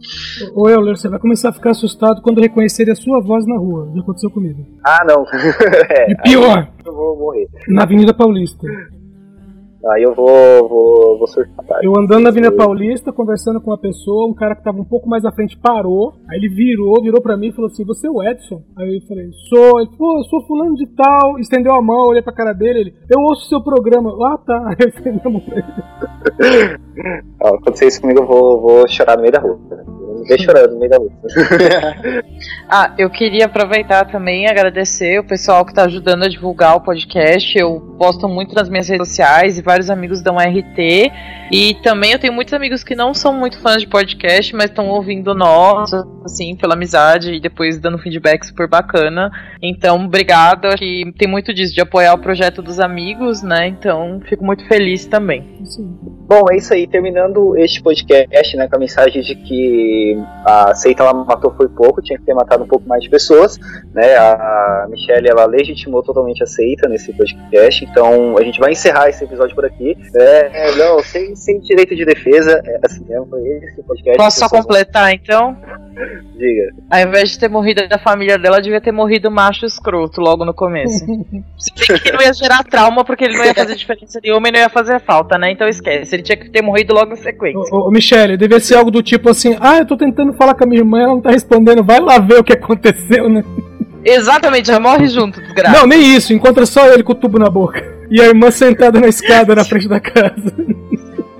[0.54, 3.90] Ô, Euler, você vai começar a ficar assustado quando reconhecer a sua voz na rua.
[3.94, 4.64] Já aconteceu comigo.
[4.84, 5.24] Ah, não.
[5.90, 6.68] é, e pior.
[6.84, 7.48] Eu vou morrer.
[7.68, 8.66] Na Avenida Paulista.
[9.92, 11.64] Aí eu vou, vou, vou surtar.
[11.66, 11.80] Tá?
[11.82, 15.08] Eu andando na Avenida Paulista, conversando com uma pessoa, um cara que tava um pouco
[15.08, 16.14] mais à frente parou.
[16.28, 18.62] Aí ele virou, virou pra mim e falou assim: Você é o Edson?
[18.76, 19.80] Aí eu falei: Sou.
[19.80, 21.38] Ele falou: Eu sou fulano de tal.
[21.38, 22.80] Estendeu a mão, olhei pra cara dele.
[22.80, 24.10] Ele: Eu ouço seu programa.
[24.26, 24.68] Ah, tá.
[24.68, 27.24] Aí eu estendi a mão pra ele.
[27.42, 29.58] Acontecer isso comigo, eu vou, vou chorar no meio da rua.
[30.28, 31.14] Me chorando no meio da luta.
[32.68, 36.80] ah, eu queria aproveitar também e agradecer o pessoal que está ajudando a divulgar o
[36.80, 37.56] podcast.
[37.58, 41.12] Eu posto muito nas minhas redes sociais e vários amigos dão RT.
[41.50, 44.88] E também eu tenho muitos amigos que não são muito fãs de podcast, mas estão
[44.88, 45.92] ouvindo nós,
[46.24, 49.30] assim, pela amizade e depois dando feedback super bacana.
[49.62, 50.74] Então, obrigada.
[50.76, 53.68] Que tem muito disso, de apoiar o projeto dos amigos, né?
[53.68, 55.60] Então, fico muito feliz também.
[55.64, 55.84] Sim.
[56.26, 56.86] Bom, é isso aí.
[56.86, 60.13] Terminando este podcast, né, com a mensagem de que
[60.44, 63.58] a seita ela matou foi pouco, tinha que ter matado um pouco mais de pessoas,
[63.92, 64.16] né?
[64.16, 69.24] A Michelle ela legitimou totalmente a seita nesse podcast, então a gente vai encerrar esse
[69.24, 69.96] episódio por aqui.
[70.14, 74.16] É, é não, sem, sem direito de defesa, é, assim mesmo, foi esse podcast.
[74.16, 75.56] Posso só completar então?
[76.36, 76.72] Diga.
[76.90, 80.52] Ao invés de ter morrido da família dela, devia ter morrido macho escroto logo no
[80.52, 81.04] começo.
[81.56, 84.52] Se bem que não ia gerar trauma, porque ele não ia fazer diferença nenhuma e
[84.52, 85.52] não ia fazer falta, né?
[85.52, 87.74] Então esquece, ele tinha que ter morrido logo em sequência.
[87.74, 90.64] Ô, ô Michele, devia ser algo do tipo assim: ah, eu tô tentando falar com
[90.64, 93.42] a minha irmã, ela não tá respondendo, vai lá ver o que aconteceu, né?
[94.04, 95.78] Exatamente, já morre junto, desgraça.
[95.78, 97.82] Não, nem isso, encontra só ele com o tubo na boca.
[98.10, 100.54] E a irmã sentada na escada na frente da casa.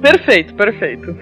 [0.01, 1.17] Perfeito, perfeito.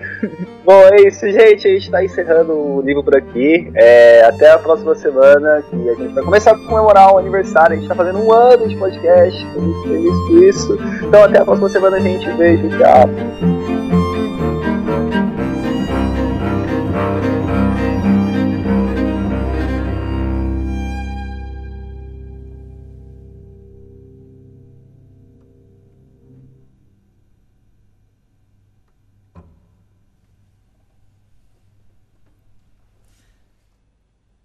[0.64, 1.68] Bom, é isso, gente.
[1.68, 3.70] A gente tá encerrando o livro por aqui.
[3.76, 7.76] É, até a próxima semana, que a gente vai começar a comemorar o aniversário.
[7.76, 9.44] A gente tá fazendo um ano de podcast.
[9.56, 10.78] Muito feliz com isso.
[11.06, 12.28] Então, até a próxima semana, gente.
[12.32, 13.61] Beijo, tchau.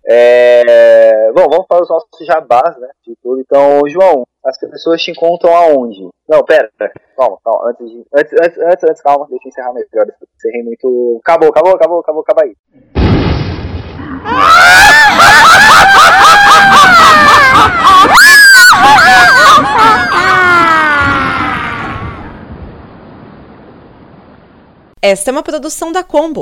[0.09, 1.31] É...
[1.33, 2.87] Bom, vamos para os nossos jabás, né?
[3.05, 3.41] De tudo.
[3.41, 6.07] Então, João, as pessoas te encontram aonde?
[6.29, 6.93] Não, pera, pera.
[7.17, 7.69] calma, calma.
[7.69, 8.05] Antes, de...
[8.15, 10.07] antes, antes, antes, antes, calma, deixa eu encerrar melhor.
[10.37, 11.19] Encerrei muito.
[11.21, 12.55] Acabou, acabou, acabou, acabou, acaba aí.
[25.01, 26.41] Esta é uma produção da Combo.